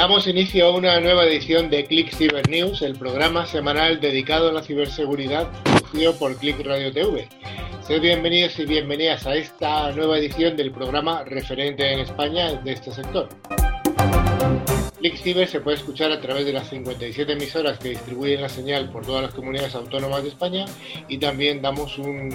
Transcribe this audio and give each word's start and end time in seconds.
Damos 0.00 0.26
inicio 0.26 0.66
a 0.66 0.74
una 0.74 0.98
nueva 0.98 1.24
edición 1.24 1.68
de 1.68 1.84
Click 1.84 2.14
Cyber 2.14 2.48
News, 2.48 2.80
el 2.80 2.96
programa 2.96 3.44
semanal 3.44 4.00
dedicado 4.00 4.48
a 4.48 4.52
la 4.52 4.62
ciberseguridad 4.62 5.46
producido 5.62 6.14
por 6.16 6.36
Click 6.36 6.64
Radio 6.66 6.90
TV. 6.90 7.28
Sed 7.90 8.02
bienvenidos 8.02 8.56
y 8.60 8.66
bienvenidas 8.66 9.26
a 9.26 9.34
esta 9.34 9.90
nueva 9.90 10.16
edición 10.16 10.56
del 10.56 10.70
programa 10.70 11.24
referente 11.24 11.92
en 11.92 11.98
España 11.98 12.52
de 12.52 12.70
este 12.70 12.92
sector. 12.92 13.28
Click 15.00 15.16
Cyber 15.16 15.48
se 15.48 15.58
puede 15.58 15.78
escuchar 15.78 16.12
a 16.12 16.20
través 16.20 16.46
de 16.46 16.52
las 16.52 16.70
57 16.70 17.32
emisoras 17.32 17.80
que 17.80 17.88
distribuyen 17.88 18.42
la 18.42 18.48
señal 18.48 18.90
por 18.90 19.04
todas 19.04 19.22
las 19.22 19.34
comunidades 19.34 19.74
autónomas 19.74 20.22
de 20.22 20.28
España 20.28 20.66
y 21.08 21.18
también 21.18 21.62
damos 21.62 21.98
un 21.98 22.30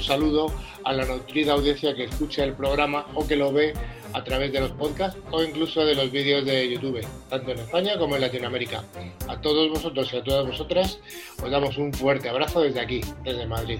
saludo 0.00 0.52
a 0.82 0.92
la 0.92 1.04
nutrida 1.04 1.52
audiencia 1.52 1.94
que 1.94 2.02
escucha 2.02 2.42
el 2.42 2.54
programa 2.54 3.06
o 3.14 3.24
que 3.24 3.36
lo 3.36 3.52
ve 3.52 3.74
a 4.14 4.24
través 4.24 4.52
de 4.52 4.58
los 4.58 4.72
podcasts 4.72 5.16
o 5.30 5.44
incluso 5.44 5.84
de 5.84 5.94
los 5.94 6.10
vídeos 6.10 6.44
de 6.44 6.68
YouTube, 6.68 7.06
tanto 7.30 7.52
en 7.52 7.60
España 7.60 7.96
como 7.98 8.16
en 8.16 8.22
Latinoamérica. 8.22 8.82
A 9.28 9.40
todos 9.40 9.70
vosotros 9.70 10.12
y 10.12 10.16
a 10.16 10.24
todas 10.24 10.44
vosotras 10.44 10.98
os 11.40 11.48
damos 11.48 11.78
un 11.78 11.92
fuerte 11.92 12.28
abrazo 12.28 12.62
desde 12.62 12.80
aquí, 12.80 13.00
desde 13.22 13.46
Madrid. 13.46 13.78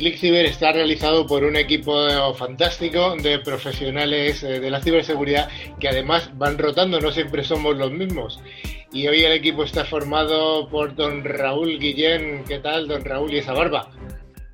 ClickCiber 0.00 0.46
está 0.46 0.72
realizado 0.72 1.26
por 1.26 1.44
un 1.44 1.56
equipo 1.56 1.94
fantástico 2.32 3.16
de 3.16 3.38
profesionales 3.38 4.42
eh, 4.42 4.58
de 4.58 4.70
la 4.70 4.80
ciberseguridad 4.80 5.50
que 5.78 5.90
además 5.90 6.30
van 6.38 6.56
rotando, 6.56 6.98
no 7.00 7.12
siempre 7.12 7.44
somos 7.44 7.76
los 7.76 7.92
mismos. 7.92 8.40
Y 8.92 9.06
hoy 9.08 9.22
el 9.24 9.32
equipo 9.32 9.62
está 9.62 9.84
formado 9.84 10.66
por 10.70 10.94
don 10.94 11.22
Raúl 11.22 11.78
Guillén. 11.78 12.44
¿Qué 12.48 12.60
tal, 12.60 12.88
don 12.88 13.04
Raúl 13.04 13.30
y 13.34 13.38
esa 13.38 13.52
barba? 13.52 13.90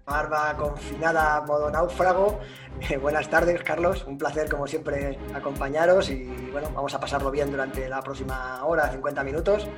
Barba 0.04 0.56
confinada, 0.56 1.40
modo 1.42 1.70
náufrago. 1.70 2.40
Eh, 2.90 2.96
buenas 2.96 3.30
tardes, 3.30 3.62
Carlos. 3.62 4.04
Un 4.04 4.18
placer, 4.18 4.48
como 4.48 4.66
siempre, 4.66 5.16
acompañaros 5.32 6.10
y 6.10 6.24
bueno, 6.50 6.72
vamos 6.74 6.92
a 6.92 6.98
pasarlo 6.98 7.30
bien 7.30 7.52
durante 7.52 7.88
la 7.88 8.02
próxima 8.02 8.64
hora, 8.64 8.90
50 8.90 9.22
minutos. 9.22 9.68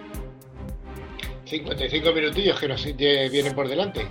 55 1.45 2.13
minutillos 2.13 2.59
que 2.59 2.69
nos 2.69 2.85
vienen 2.97 3.55
por 3.55 3.69
delante. 3.69 4.07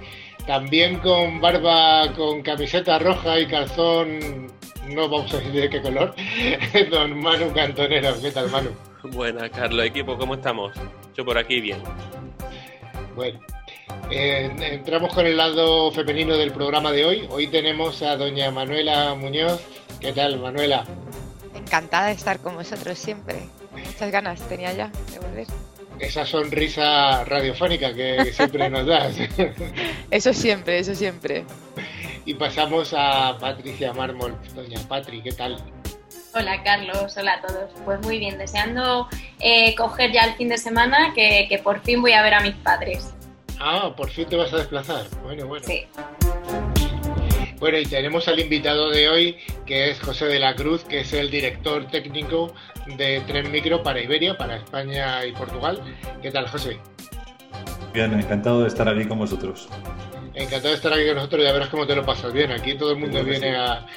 También 0.47 0.99
con 0.99 1.41
barba, 1.41 2.13
con 2.15 2.41
camiseta 2.41 2.97
roja 2.99 3.37
y 3.37 3.47
calzón, 3.47 4.47
no 4.87 5.09
vamos 5.09 5.33
a 5.33 5.37
decir 5.39 5.51
de 5.51 5.69
qué 5.69 5.81
color, 5.81 6.15
don 6.89 7.19
Manu 7.19 7.51
Cantonero. 7.53 8.15
¿Qué 8.21 8.31
tal, 8.31 8.49
Manu? 8.49 8.69
Buenas, 9.11 9.49
Carlos, 9.49 9.85
equipo, 9.85 10.17
¿cómo 10.17 10.35
estamos? 10.35 10.71
Yo 11.15 11.25
por 11.25 11.37
aquí 11.37 11.59
bien. 11.59 11.83
Bueno, 13.13 13.41
eh, 14.09 14.49
entramos 14.57 15.13
con 15.13 15.25
el 15.25 15.35
lado 15.35 15.91
femenino 15.91 16.37
del 16.37 16.53
programa 16.53 16.93
de 16.93 17.03
hoy. 17.03 17.27
Hoy 17.29 17.47
tenemos 17.47 18.01
a 18.01 18.15
doña 18.15 18.49
Manuela 18.49 19.15
Muñoz. 19.15 19.61
¿Qué 19.99 20.13
tal, 20.13 20.39
Manuela? 20.39 20.85
Encantada 21.55 22.07
de 22.07 22.13
estar 22.13 22.39
con 22.39 22.55
vosotros 22.55 22.97
siempre. 22.97 23.49
Muchas 23.73 24.11
ganas 24.11 24.47
tenía 24.47 24.71
ya 24.71 24.91
de 25.11 25.19
volver 25.19 25.47
esa 25.99 26.25
sonrisa 26.25 27.23
radiofónica 27.25 27.93
que 27.93 28.31
siempre 28.33 28.69
nos 28.69 28.85
das. 28.85 29.15
Eso 30.11 30.33
siempre, 30.33 30.79
eso 30.79 30.95
siempre. 30.95 31.43
Y 32.25 32.33
pasamos 32.33 32.93
a 32.97 33.37
Patricia 33.39 33.93
Mármol. 33.93 34.35
Doña 34.55 34.79
Patri, 34.87 35.21
¿qué 35.21 35.31
tal? 35.31 35.57
Hola 36.33 36.61
Carlos, 36.63 37.15
hola 37.17 37.33
a 37.33 37.41
todos. 37.41 37.71
Pues 37.85 38.01
muy 38.01 38.19
bien, 38.19 38.37
deseando 38.37 39.07
eh, 39.39 39.75
coger 39.75 40.11
ya 40.11 40.23
el 40.23 40.33
fin 40.35 40.49
de 40.49 40.57
semana 40.57 41.13
que, 41.15 41.47
que 41.49 41.57
por 41.57 41.81
fin 41.81 42.01
voy 42.01 42.13
a 42.13 42.21
ver 42.21 42.33
a 42.33 42.41
mis 42.41 42.55
padres. 42.55 43.13
Ah, 43.59 43.93
por 43.95 44.09
fin 44.09 44.27
te 44.27 44.35
vas 44.35 44.53
a 44.53 44.57
desplazar. 44.57 45.05
Bueno, 45.23 45.47
bueno. 45.47 45.65
Sí. 45.65 45.87
Bueno, 47.59 47.79
y 47.79 47.85
tenemos 47.85 48.27
al 48.27 48.39
invitado 48.39 48.91
de 48.91 49.09
hoy, 49.09 49.37
que 49.65 49.89
es 49.89 49.99
José 49.99 50.25
de 50.25 50.39
la 50.39 50.55
Cruz, 50.55 50.83
que 50.83 50.99
es 50.99 51.11
el 51.13 51.31
director 51.31 51.87
técnico 51.87 52.53
de 52.97 53.21
Tren 53.21 53.51
Micro 53.51 53.81
para 53.81 53.99
Iberia, 53.99 54.37
para 54.37 54.57
España 54.57 55.25
y 55.25 55.31
Portugal. 55.31 55.81
¿Qué 56.21 56.29
tal, 56.29 56.47
José? 56.47 56.77
Bien, 57.93 58.13
encantado 58.13 58.61
de 58.61 58.67
estar 58.67 58.87
aquí 58.87 59.07
con 59.07 59.17
vosotros. 59.17 59.69
Encantado 60.37 60.69
de 60.69 60.75
estar 60.75 60.93
aquí 60.93 61.05
con 61.07 61.15
nosotros, 61.15 61.43
ya 61.43 61.51
verás 61.51 61.69
cómo 61.69 61.87
te 61.87 61.95
lo 61.95 62.05
pasas 62.05 62.31
bien. 62.31 62.51
Aquí 62.51 62.75
todo 62.75 62.91
el 62.91 62.99
mundo 62.99 63.23
viene 63.23 63.55
a, 63.55 63.87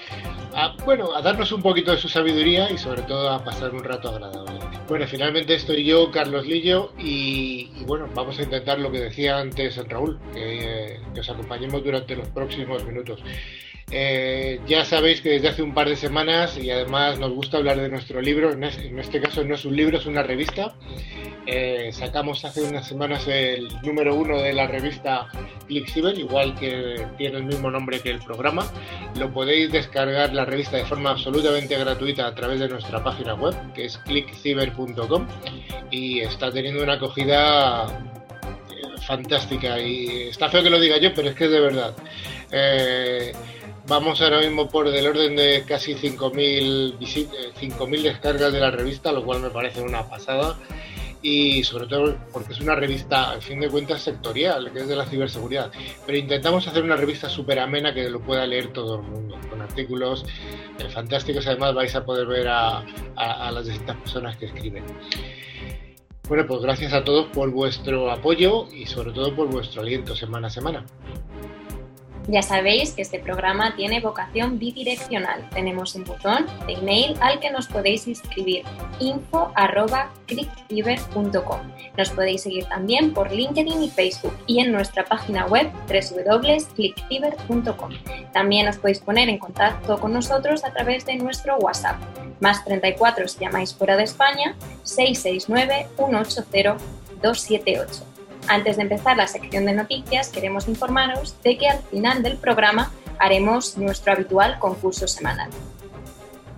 bueno, 0.87 1.15
a 1.15 1.21
darnos 1.21 1.53
un 1.53 1.61
poquito 1.61 1.91
de 1.91 1.99
su 1.99 2.09
sabiduría 2.09 2.71
y 2.71 2.79
sobre 2.79 3.03
todo 3.03 3.29
a 3.29 3.45
pasar 3.45 3.75
un 3.75 3.85
rato 3.85 4.09
agradable. 4.09 4.59
Bueno, 4.89 5.07
finalmente 5.07 5.55
estoy 5.55 5.85
yo, 5.85 6.11
Carlos 6.11 6.47
Lillo, 6.47 6.93
y, 6.99 7.69
bueno, 7.85 8.09
vamos 8.15 8.39
a 8.39 8.43
intentar 8.43 8.79
lo 8.79 8.91
que 8.91 9.01
decía 9.01 9.39
antes 9.39 9.77
Raúl, 9.87 10.19
que, 10.33 10.99
que 11.13 11.21
os 11.21 11.29
acompañemos 11.29 11.85
durante 11.85 12.17
los 12.17 12.27
próximos 12.29 12.85
minutos. 12.85 13.21
Eh, 13.93 14.61
ya 14.67 14.85
sabéis 14.85 15.21
que 15.21 15.31
desde 15.31 15.49
hace 15.49 15.63
un 15.63 15.75
par 15.75 15.89
de 15.89 15.97
semanas 15.97 16.57
y 16.57 16.71
además 16.71 17.19
nos 17.19 17.33
gusta 17.33 17.57
hablar 17.57 17.81
de 17.81 17.89
nuestro 17.89 18.21
libro, 18.21 18.53
en 18.53 18.63
este 18.63 19.21
caso 19.21 19.43
no 19.43 19.55
es 19.55 19.65
un 19.65 19.75
libro, 19.75 19.99
es 19.99 20.07
una 20.07 20.23
revista. 20.23 20.75
Eh, 21.47 21.91
sacamos 21.93 22.45
hace 22.45 22.63
unas 22.63 22.87
semanas 22.87 23.27
el 23.27 23.69
número 23.83 24.15
uno 24.15 24.41
de 24.41 24.53
la 24.53 24.69
revista 24.69 25.27
ClickCiber, 25.67 26.17
igual 26.17 26.55
que 26.55 27.05
tiene 27.19 27.39
el 27.39 27.45
mismo 27.45 27.71
nombre 27.71 27.99
que 28.01 28.11
el 28.11 28.21
programa. 28.21 28.65
Lo 29.19 29.33
podéis 29.33 29.73
descargar 29.73 30.33
la 30.33 30.45
revista 30.45 30.77
de 30.77 30.85
forma 30.85 31.11
absolutamente 31.11 31.77
gratuita 31.77 32.27
a 32.29 32.35
través 32.35 32.61
de 32.61 32.69
nuestra 32.69 33.03
página 33.03 33.35
web, 33.35 33.55
que 33.73 33.87
es 33.87 33.99
clickciber.com, 33.99 35.27
y 35.91 36.21
está 36.21 36.53
teniendo 36.53 36.85
una 36.85 36.93
acogida 36.95 37.87
eh, 37.87 39.01
fantástica. 39.05 39.81
Y 39.81 40.29
está 40.29 40.49
feo 40.51 40.63
que 40.63 40.71
lo 40.71 40.79
diga 40.79 40.99
yo, 40.99 41.13
pero 41.15 41.31
es 41.31 41.35
que 41.35 41.47
es 41.47 41.51
de 41.51 41.61
verdad. 41.61 41.95
Vamos 43.91 44.21
ahora 44.21 44.39
mismo 44.39 44.69
por 44.69 44.89
del 44.89 45.05
orden 45.05 45.35
de 45.35 45.65
casi 45.67 45.97
5.000 45.97 46.97
5.000 46.97 48.03
descargas 48.03 48.53
de 48.53 48.61
la 48.61 48.71
revista, 48.71 49.11
lo 49.11 49.25
cual 49.25 49.41
me 49.41 49.51
parece 49.51 49.83
una 49.83 50.09
pasada. 50.09 50.57
Y 51.23 51.65
sobre 51.65 51.89
todo 51.89 52.17
porque 52.33 52.53
es 52.53 52.61
una 52.61 52.77
revista, 52.77 53.33
al 53.33 53.43
fin 53.43 53.59
de 53.59 53.69
cuentas, 53.69 54.01
sectorial, 54.03 54.73
que 54.73 54.79
es 54.79 54.87
de 54.87 54.95
la 54.95 55.07
ciberseguridad. 55.07 55.73
Pero 56.07 56.17
intentamos 56.17 56.69
hacer 56.69 56.85
una 56.85 56.95
revista 56.95 57.29
súper 57.29 57.59
amena 57.59 57.93
que 57.93 58.09
lo 58.09 58.21
pueda 58.21 58.47
leer 58.47 58.73
todo 58.73 59.01
el 59.01 59.03
mundo, 59.03 59.37
con 59.51 59.61
artículos 59.61 60.25
eh, 60.79 60.89
fantásticos. 60.89 61.49
Además, 61.49 61.75
vais 61.75 61.95
a 61.97 62.05
poder 62.05 62.29
ver 62.29 62.47
a 62.47 62.85
las 63.53 63.67
distintas 63.67 63.97
personas 63.97 64.37
que 64.37 64.47
escriben. 64.47 64.85
Bueno, 66.29 66.47
pues 66.47 66.63
gracias 66.63 66.93
a 66.93 67.03
todos 67.03 67.27
por 67.31 67.51
vuestro 67.51 68.09
apoyo 68.09 68.69
y 68.73 68.87
sobre 68.87 69.11
todo 69.11 69.35
por 69.35 69.49
vuestro 69.49 69.83
aliento 69.83 70.15
semana 70.15 70.47
a 70.47 70.51
semana. 70.51 70.87
Ya 72.31 72.43
sabéis 72.43 72.93
que 72.93 73.01
este 73.03 73.19
programa 73.19 73.75
tiene 73.75 73.99
vocación 73.99 74.61
bidireccional. 74.61 75.51
Tenemos 75.51 75.97
un 75.97 76.05
botón 76.05 76.47
de 76.65 76.75
email 76.75 77.17
al 77.21 77.41
que 77.41 77.51
nos 77.51 77.67
podéis 77.67 78.07
inscribir 78.07 78.63
info.clickciber.com. 79.01 81.61
Nos 81.99 82.11
podéis 82.11 82.43
seguir 82.43 82.67
también 82.67 83.13
por 83.13 83.33
LinkedIn 83.33 83.83
y 83.83 83.91
Facebook 83.91 84.37
y 84.47 84.61
en 84.61 84.71
nuestra 84.71 85.05
página 85.05 85.47
web 85.47 85.73
www.clickciber.com. 85.89 87.91
También 88.33 88.69
os 88.69 88.79
podéis 88.79 89.01
poner 89.01 89.29
en 89.29 89.39
contacto 89.39 89.99
con 89.99 90.13
nosotros 90.13 90.63
a 90.63 90.73
través 90.73 91.05
de 91.07 91.17
nuestro 91.17 91.57
WhatsApp, 91.57 91.97
más 92.39 92.65
34 92.65 93.27
si 93.27 93.41
llamáis 93.41 93.75
fuera 93.75 93.97
de 93.97 94.05
España, 94.05 94.55
669 94.85 95.89
180 95.97 96.77
278. 97.21 98.10
Antes 98.49 98.77
de 98.77 98.83
empezar 98.83 99.17
la 99.17 99.27
sección 99.27 99.67
de 99.67 99.73
noticias, 99.73 100.29
queremos 100.29 100.69
informaros 100.69 101.41
de 101.43 101.57
que 101.57 101.69
al 101.69 101.83
final 101.83 102.23
del 102.23 102.37
programa 102.37 102.91
haremos 103.19 103.77
nuestro 103.77 104.13
habitual 104.13 104.59
concurso 104.59 105.07
semanal. 105.07 105.51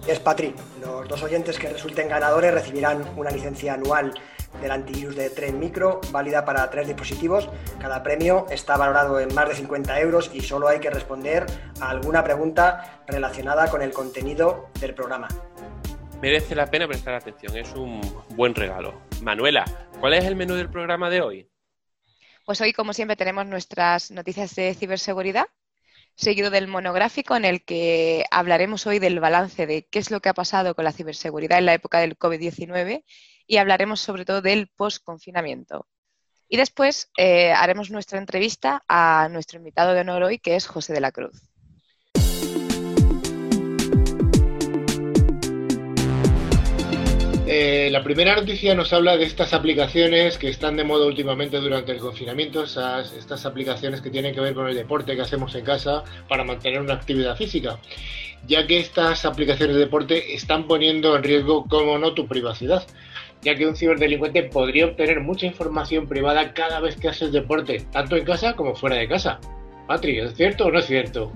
Es 0.06 0.19
Patri, 0.19 0.55
los 0.81 1.06
dos 1.09 1.23
oyentes 1.23 1.59
que 1.59 1.69
resulten 1.69 2.09
ganadores 2.09 2.53
recibirán 2.53 3.05
una 3.17 3.31
licencia 3.31 3.75
anual 3.75 4.12
del 4.61 4.71
antivirus 4.71 5.17
de 5.17 5.31
Tren 5.31 5.59
Micro, 5.59 6.01
válida 6.11 6.45
para 6.45 6.69
tres 6.71 6.89
dispositivos. 6.89 7.49
Cada 7.81 8.03
premio 8.03 8.47
está 8.51 8.77
valorado 8.77 9.21
en 9.21 9.33
más 9.35 9.49
de 9.49 9.55
50 9.55 10.01
euros 10.01 10.31
y 10.35 10.41
solo 10.41 10.69
hay 10.69 10.81
que 10.81 10.91
responder 10.91 11.47
a 11.81 11.91
alguna 11.91 12.23
pregunta 12.25 13.03
relacionada 13.06 13.71
con 13.71 13.83
el 13.83 13.93
contenido 13.93 14.69
del 14.81 14.95
programa. 14.95 15.29
Merece 16.21 16.55
la 16.55 16.67
pena 16.67 16.87
prestar 16.87 17.15
atención, 17.15 17.56
es 17.56 17.73
un 17.75 18.01
buen 18.31 18.55
regalo. 18.55 18.95
Manuela, 19.23 19.65
¿cuál 20.01 20.15
es 20.15 20.25
el 20.25 20.37
menú 20.37 20.55
del 20.55 20.71
programa 20.71 21.11
de 21.11 21.21
hoy? 21.21 21.52
Pues 22.44 22.61
hoy, 22.61 22.73
como 22.73 22.93
siempre, 22.93 23.17
tenemos 23.17 23.47
nuestras 23.47 24.11
noticias 24.11 24.55
de 24.56 24.75
ciberseguridad, 24.75 25.47
seguido 26.17 26.50
del 26.50 26.67
monográfico 26.67 27.37
en 27.37 27.44
el 27.44 27.65
que 27.65 28.25
hablaremos 28.31 28.87
hoy 28.87 28.99
del 28.99 29.21
balance 29.21 29.67
de 29.67 29.87
qué 29.87 30.00
es 30.00 30.11
lo 30.11 30.21
que 30.21 30.29
ha 30.29 30.35
pasado 30.35 30.75
con 30.75 30.85
la 30.85 30.93
ciberseguridad 30.93 31.59
en 31.59 31.67
la 31.67 31.75
época 31.75 32.00
del 32.00 32.19
COVID-19 32.19 33.05
y 33.47 33.56
hablaremos 33.59 34.00
sobre 34.00 34.25
todo 34.25 34.43
del 34.43 34.69
post-confinamiento. 34.69 35.87
Y 36.49 36.56
después 36.56 37.11
eh, 37.17 37.53
haremos 37.53 37.91
nuestra 37.91 38.19
entrevista 38.19 38.85
a 38.89 39.29
nuestro 39.31 39.59
invitado 39.59 39.94
de 39.94 40.00
honor 40.00 40.25
hoy, 40.25 40.39
que 40.39 40.56
es 40.56 40.67
José 40.67 40.93
de 40.93 41.00
la 41.00 41.12
Cruz. 41.12 41.52
Eh, 47.55 47.91
la 47.91 48.03
primera 48.03 48.35
noticia 48.35 48.75
nos 48.75 48.95
habla 48.95 49.19
de 49.19 49.25
estas 49.25 49.53
aplicaciones 49.53 50.39
que 50.39 50.49
están 50.49 50.75
de 50.75 50.85
moda 50.85 51.05
últimamente 51.05 51.59
durante 51.59 51.93
el 51.93 51.99
confinamiento, 51.99 52.63
estas 52.63 53.45
aplicaciones 53.45 54.01
que 54.01 54.09
tienen 54.09 54.35
que 54.35 54.41
ver 54.41 54.55
con 54.55 54.69
el 54.69 54.75
deporte 54.75 55.15
que 55.15 55.21
hacemos 55.21 55.55
en 55.55 55.63
casa 55.63 56.03
para 56.31 56.45
mantener 56.45 56.81
una 56.81 56.95
actividad 56.95 57.37
física, 57.37 57.79
ya 58.47 58.67
que 58.67 58.79
estas 58.79 59.27
aplicaciones 59.27 59.77
de 59.77 59.83
deporte 59.83 60.35
están 60.35 60.67
poniendo 60.67 61.15
en 61.15 61.25
riesgo, 61.25 61.67
como 61.69 61.99
no, 61.99 62.15
tu 62.15 62.27
privacidad, 62.27 62.87
ya 63.43 63.55
que 63.55 63.67
un 63.67 63.77
ciberdelincuente 63.77 64.45
podría 64.45 64.87
obtener 64.87 65.21
mucha 65.21 65.45
información 65.45 66.09
privada 66.09 66.55
cada 66.55 66.81
vez 66.81 66.97
que 66.97 67.09
haces 67.09 67.33
deporte, 67.33 67.85
tanto 67.93 68.17
en 68.17 68.25
casa 68.25 68.55
como 68.55 68.75
fuera 68.75 68.97
de 68.97 69.09
casa. 69.09 69.39
Patri, 69.87 70.21
¿es 70.21 70.35
cierto 70.37 70.65
o 70.65 70.71
no 70.71 70.79
es 70.79 70.87
cierto? 70.87 71.31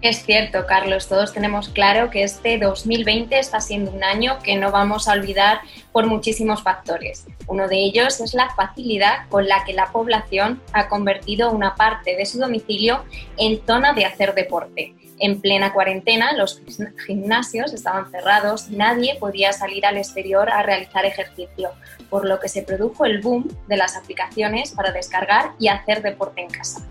Es 0.00 0.24
cierto, 0.24 0.64
Carlos, 0.64 1.08
todos 1.08 1.32
tenemos 1.32 1.70
claro 1.70 2.08
que 2.08 2.22
este 2.22 2.56
2020 2.56 3.36
está 3.36 3.60
siendo 3.60 3.90
un 3.90 4.04
año 4.04 4.38
que 4.44 4.54
no 4.54 4.70
vamos 4.70 5.08
a 5.08 5.12
olvidar 5.12 5.60
por 5.90 6.06
muchísimos 6.06 6.62
factores. 6.62 7.26
Uno 7.48 7.66
de 7.66 7.78
ellos 7.78 8.20
es 8.20 8.32
la 8.32 8.48
facilidad 8.50 9.28
con 9.28 9.48
la 9.48 9.64
que 9.64 9.72
la 9.72 9.90
población 9.90 10.62
ha 10.72 10.88
convertido 10.88 11.50
una 11.50 11.74
parte 11.74 12.14
de 12.14 12.26
su 12.26 12.38
domicilio 12.38 13.04
en 13.38 13.60
zona 13.66 13.92
de 13.92 14.04
hacer 14.04 14.34
deporte. 14.34 14.94
En 15.18 15.40
plena 15.40 15.72
cuarentena, 15.72 16.32
los 16.32 16.62
gimnasios 17.04 17.72
estaban 17.72 18.08
cerrados, 18.12 18.70
nadie 18.70 19.16
podía 19.16 19.52
salir 19.52 19.84
al 19.84 19.96
exterior 19.96 20.48
a 20.48 20.62
realizar 20.62 21.06
ejercicio, 21.06 21.72
por 22.08 22.24
lo 22.24 22.38
que 22.38 22.48
se 22.48 22.62
produjo 22.62 23.04
el 23.04 23.20
boom 23.20 23.48
de 23.66 23.76
las 23.76 23.96
aplicaciones 23.96 24.70
para 24.70 24.92
descargar 24.92 25.54
y 25.58 25.66
hacer 25.66 26.02
deporte 26.02 26.42
en 26.42 26.50
casa. 26.50 26.86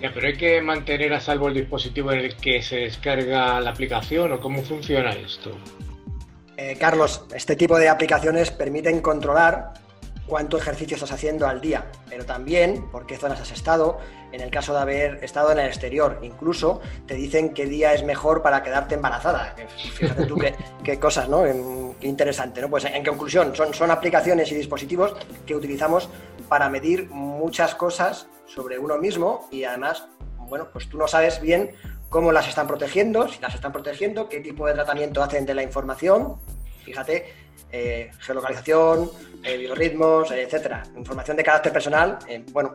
Ya, 0.00 0.10
pero 0.14 0.28
hay 0.28 0.36
que 0.36 0.62
mantener 0.62 1.12
a 1.12 1.20
salvo 1.20 1.48
el 1.48 1.54
dispositivo 1.54 2.12
en 2.12 2.20
el 2.20 2.36
que 2.36 2.62
se 2.62 2.76
descarga 2.76 3.60
la 3.60 3.70
aplicación 3.70 4.32
o 4.32 4.40
cómo 4.40 4.62
funciona 4.62 5.10
esto. 5.10 5.56
Eh, 6.56 6.76
Carlos, 6.78 7.24
este 7.34 7.54
tipo 7.54 7.78
de 7.78 7.88
aplicaciones 7.88 8.50
permiten 8.50 9.00
controlar 9.00 9.74
cuánto 10.26 10.56
ejercicio 10.56 10.94
estás 10.94 11.12
haciendo 11.12 11.46
al 11.46 11.60
día, 11.60 11.90
pero 12.08 12.24
también 12.24 12.88
por 12.90 13.04
qué 13.04 13.16
zonas 13.16 13.40
has 13.40 13.50
estado, 13.50 13.98
en 14.32 14.40
el 14.40 14.50
caso 14.50 14.72
de 14.72 14.80
haber 14.80 15.24
estado 15.24 15.50
en 15.52 15.58
el 15.58 15.66
exterior. 15.66 16.20
Incluso 16.22 16.80
te 17.06 17.14
dicen 17.14 17.52
qué 17.52 17.66
día 17.66 17.92
es 17.92 18.04
mejor 18.04 18.40
para 18.40 18.62
quedarte 18.62 18.94
embarazada. 18.94 19.54
Fíjate 19.94 20.24
tú 20.24 20.38
qué, 20.84 20.98
cosas, 21.00 21.28
¿no? 21.28 21.42
Qué 22.00 22.06
interesante, 22.06 22.60
¿no? 22.60 22.70
Pues 22.70 22.84
en 22.84 23.04
conclusión, 23.04 23.54
son, 23.56 23.74
son 23.74 23.90
aplicaciones 23.90 24.50
y 24.52 24.54
dispositivos 24.54 25.14
que 25.44 25.54
utilizamos 25.54 26.08
para 26.50 26.68
medir 26.68 27.08
muchas 27.10 27.76
cosas 27.76 28.26
sobre 28.44 28.76
uno 28.76 28.98
mismo 28.98 29.48
y 29.52 29.62
además, 29.62 30.08
bueno, 30.36 30.68
pues 30.72 30.88
tú 30.88 30.98
no 30.98 31.06
sabes 31.06 31.40
bien 31.40 31.70
cómo 32.08 32.32
las 32.32 32.48
están 32.48 32.66
protegiendo, 32.66 33.28
si 33.28 33.40
las 33.40 33.54
están 33.54 33.70
protegiendo, 33.70 34.28
qué 34.28 34.40
tipo 34.40 34.66
de 34.66 34.74
tratamiento 34.74 35.22
hacen 35.22 35.46
de 35.46 35.54
la 35.54 35.62
información. 35.62 36.38
Fíjate, 36.84 37.32
eh, 37.70 38.10
geolocalización, 38.18 39.08
eh, 39.44 39.56
biorritmos, 39.58 40.32
etcétera. 40.32 40.82
Información 40.96 41.36
de 41.36 41.44
carácter 41.44 41.72
personal, 41.72 42.18
eh, 42.26 42.44
bueno. 42.50 42.72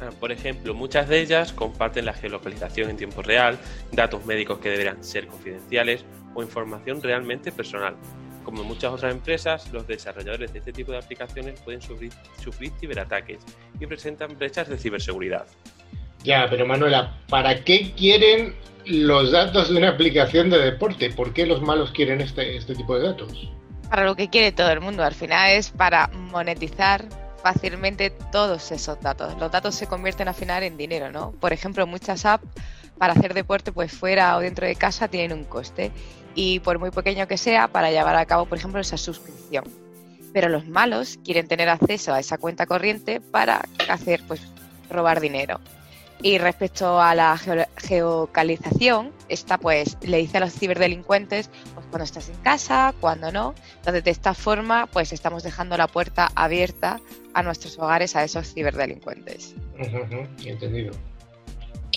Ah, 0.00 0.08
por 0.18 0.32
ejemplo, 0.32 0.72
muchas 0.72 1.06
de 1.06 1.20
ellas 1.20 1.52
comparten 1.52 2.06
la 2.06 2.14
geolocalización 2.14 2.88
en 2.88 2.96
tiempo 2.96 3.20
real, 3.20 3.58
datos 3.92 4.24
médicos 4.24 4.60
que 4.60 4.70
deberán 4.70 5.04
ser 5.04 5.26
confidenciales 5.26 6.06
o 6.34 6.42
información 6.42 7.02
realmente 7.02 7.52
personal. 7.52 7.96
Como 8.44 8.62
en 8.62 8.68
muchas 8.68 8.92
otras 8.92 9.12
empresas, 9.12 9.72
los 9.72 9.86
desarrolladores 9.86 10.52
de 10.52 10.60
este 10.60 10.72
tipo 10.72 10.92
de 10.92 10.98
aplicaciones 10.98 11.60
pueden 11.60 11.80
sufrir, 11.80 12.12
sufrir 12.42 12.72
ciberataques 12.78 13.38
y 13.80 13.86
presentan 13.86 14.36
brechas 14.38 14.68
de 14.68 14.78
ciberseguridad. 14.78 15.46
Ya, 16.22 16.46
pero 16.48 16.66
Manuela, 16.66 17.18
¿para 17.28 17.64
qué 17.64 17.92
quieren 17.92 18.54
los 18.86 19.32
datos 19.32 19.70
de 19.70 19.76
una 19.76 19.90
aplicación 19.90 20.50
de 20.50 20.58
deporte? 20.58 21.10
¿Por 21.10 21.32
qué 21.32 21.46
los 21.46 21.62
malos 21.62 21.90
quieren 21.92 22.20
este, 22.20 22.56
este 22.56 22.74
tipo 22.74 22.98
de 22.98 23.08
datos? 23.08 23.50
Para 23.90 24.04
lo 24.04 24.14
que 24.14 24.28
quiere 24.28 24.52
todo 24.52 24.70
el 24.70 24.80
mundo, 24.80 25.04
al 25.04 25.14
final 25.14 25.50
es 25.50 25.70
para 25.70 26.08
monetizar 26.08 27.06
fácilmente 27.42 28.10
todos 28.32 28.72
esos 28.72 28.98
datos. 29.00 29.38
Los 29.38 29.52
datos 29.52 29.74
se 29.74 29.86
convierten 29.86 30.28
al 30.28 30.34
final 30.34 30.62
en 30.62 30.78
dinero, 30.78 31.12
¿no? 31.12 31.32
Por 31.32 31.52
ejemplo, 31.52 31.86
muchas 31.86 32.24
apps 32.24 32.46
para 32.98 33.12
hacer 33.12 33.34
deporte 33.34 33.70
pues 33.70 33.92
fuera 33.92 34.36
o 34.36 34.40
dentro 34.40 34.66
de 34.66 34.76
casa 34.76 35.08
tienen 35.08 35.36
un 35.36 35.44
coste 35.44 35.92
y 36.34 36.60
por 36.60 36.78
muy 36.78 36.90
pequeño 36.90 37.26
que 37.28 37.38
sea 37.38 37.68
para 37.68 37.90
llevar 37.90 38.16
a 38.16 38.26
cabo, 38.26 38.46
por 38.46 38.58
ejemplo, 38.58 38.80
esa 38.80 38.96
suscripción. 38.96 39.64
Pero 40.32 40.48
los 40.48 40.66
malos 40.66 41.18
quieren 41.24 41.46
tener 41.46 41.68
acceso 41.68 42.12
a 42.12 42.20
esa 42.20 42.38
cuenta 42.38 42.66
corriente 42.66 43.20
para 43.20 43.64
hacer 43.88 44.22
pues 44.26 44.40
robar 44.90 45.20
dinero. 45.20 45.60
Y 46.22 46.38
respecto 46.38 47.00
a 47.00 47.14
la 47.14 47.38
geocalización, 47.76 49.12
esta 49.28 49.58
pues 49.58 49.98
le 50.02 50.18
dice 50.18 50.38
a 50.38 50.40
los 50.40 50.54
ciberdelincuentes 50.54 51.50
pues, 51.74 51.86
cuando 51.90 52.04
estás 52.04 52.28
en 52.30 52.36
casa, 52.36 52.94
cuando 53.00 53.30
no. 53.30 53.54
Entonces 53.76 54.04
de 54.04 54.10
esta 54.10 54.32
forma 54.32 54.86
pues 54.86 55.12
estamos 55.12 55.42
dejando 55.42 55.76
la 55.76 55.86
puerta 55.86 56.30
abierta 56.34 57.00
a 57.34 57.42
nuestros 57.42 57.78
hogares 57.78 58.16
a 58.16 58.24
esos 58.24 58.54
ciberdelincuentes. 58.54 59.54
entendido. 60.48 60.94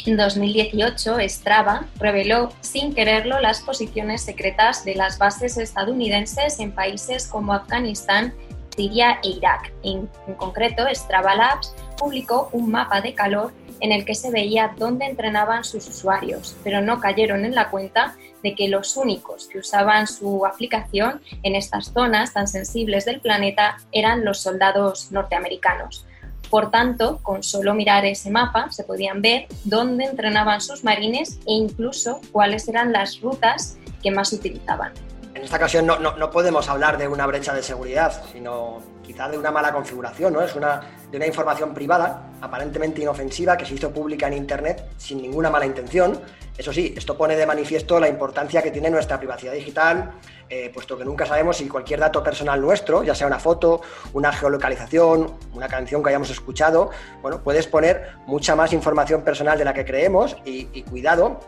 En 0.05 0.17
2018, 0.17 1.17
Strava 1.27 1.85
reveló 1.99 2.49
sin 2.61 2.93
quererlo 2.93 3.39
las 3.39 3.61
posiciones 3.61 4.21
secretas 4.21 4.85
de 4.85 4.95
las 4.95 5.17
bases 5.17 5.57
estadounidenses 5.57 6.59
en 6.59 6.71
países 6.71 7.27
como 7.27 7.53
Afganistán, 7.53 8.33
Siria 8.75 9.19
e 9.23 9.29
Irak. 9.29 9.73
En, 9.83 10.09
concreto, 10.37 10.83
Strava 10.93 11.35
Labs 11.35 11.73
publicó 11.97 12.49
un 12.51 12.71
mapa 12.71 13.01
de 13.01 13.13
calor 13.13 13.51
en 13.79 13.91
el 13.91 14.05
que 14.05 14.15
se 14.15 14.31
veía 14.31 14.73
dónde 14.77 15.05
entrenaban 15.05 15.63
sus 15.63 15.87
usuarios, 15.87 16.55
pero 16.63 16.81
no 16.81 16.99
cayeron 16.99 17.45
en 17.45 17.55
la 17.55 17.69
cuenta 17.69 18.15
de 18.43 18.55
que 18.55 18.67
los 18.67 18.97
únicos 18.97 19.47
que 19.47 19.59
usaban 19.59 20.07
su 20.07 20.45
aplicación 20.45 21.21
en 21.43 21.55
estas 21.55 21.91
zonas 21.93 22.33
tan 22.33 22.47
sensibles 22.47 23.05
del 23.05 23.19
planeta 23.19 23.77
eran 23.91 24.25
los 24.25 24.39
soldados 24.39 25.11
norteamericanos. 25.11 26.06
Por 26.49 26.71
tanto, 26.71 27.19
con 27.23 27.43
solo 27.43 27.73
mirar 27.73 28.05
ese 28.05 28.29
mapa 28.29 28.71
se 28.71 28.83
podían 28.83 29.21
ver 29.21 29.47
dónde 29.63 30.05
entrenaban 30.05 30.61
sus 30.61 30.83
marines 30.83 31.39
e 31.45 31.53
incluso 31.53 32.21
cuáles 32.31 32.67
eran 32.67 32.91
las 32.91 33.19
rutas 33.21 33.77
que 34.01 34.11
más 34.11 34.31
utilizaban. 34.31 34.93
En 35.33 35.43
esta 35.43 35.57
ocasión 35.57 35.85
no, 35.85 35.99
no 35.99 36.31
podemos 36.31 36.67
hablar 36.69 36.97
de 36.97 37.07
una 37.07 37.27
brecha 37.27 37.53
de 37.53 37.61
seguridad, 37.61 38.23
sino 38.31 38.81
quizá 39.07 39.29
de 39.29 39.37
una 39.37 39.51
mala 39.51 39.71
configuración, 39.71 40.33
¿no? 40.33 40.41
Es 40.41 40.53
una, 40.53 40.81
de 41.09 41.15
una 41.15 41.25
información 41.25 41.73
privada, 41.73 42.29
aparentemente 42.41 43.01
inofensiva, 43.01 43.55
que 43.55 43.65
se 43.65 43.73
hizo 43.73 43.89
pública 43.91 44.27
en 44.27 44.33
Internet 44.33 44.83
sin 44.97 45.21
ninguna 45.21 45.49
mala 45.49 45.65
intención. 45.65 46.19
Eso 46.57 46.73
sí, 46.73 46.93
esto 46.97 47.15
pone 47.15 47.37
de 47.37 47.45
manifiesto 47.45 47.99
la 48.01 48.09
importancia 48.09 48.61
que 48.61 48.69
tiene 48.69 48.89
nuestra 48.89 49.17
privacidad 49.17 49.53
digital, 49.53 50.11
eh, 50.49 50.71
puesto 50.73 50.97
que 50.97 51.05
nunca 51.05 51.25
sabemos 51.25 51.55
si 51.57 51.69
cualquier 51.69 52.01
dato 52.01 52.21
personal 52.21 52.59
nuestro, 52.59 53.03
ya 53.03 53.15
sea 53.15 53.27
una 53.27 53.39
foto, 53.39 53.81
una 54.11 54.33
geolocalización, 54.33 55.37
una 55.53 55.69
canción 55.69 56.03
que 56.03 56.09
hayamos 56.09 56.29
escuchado, 56.29 56.89
bueno, 57.21 57.41
puedes 57.41 57.67
poner 57.67 58.09
mucha 58.25 58.55
más 58.55 58.73
información 58.73 59.21
personal 59.21 59.57
de 59.57 59.63
la 59.65 59.73
que 59.73 59.85
creemos 59.85 60.35
y, 60.43 60.65
cuidado 60.83 61.39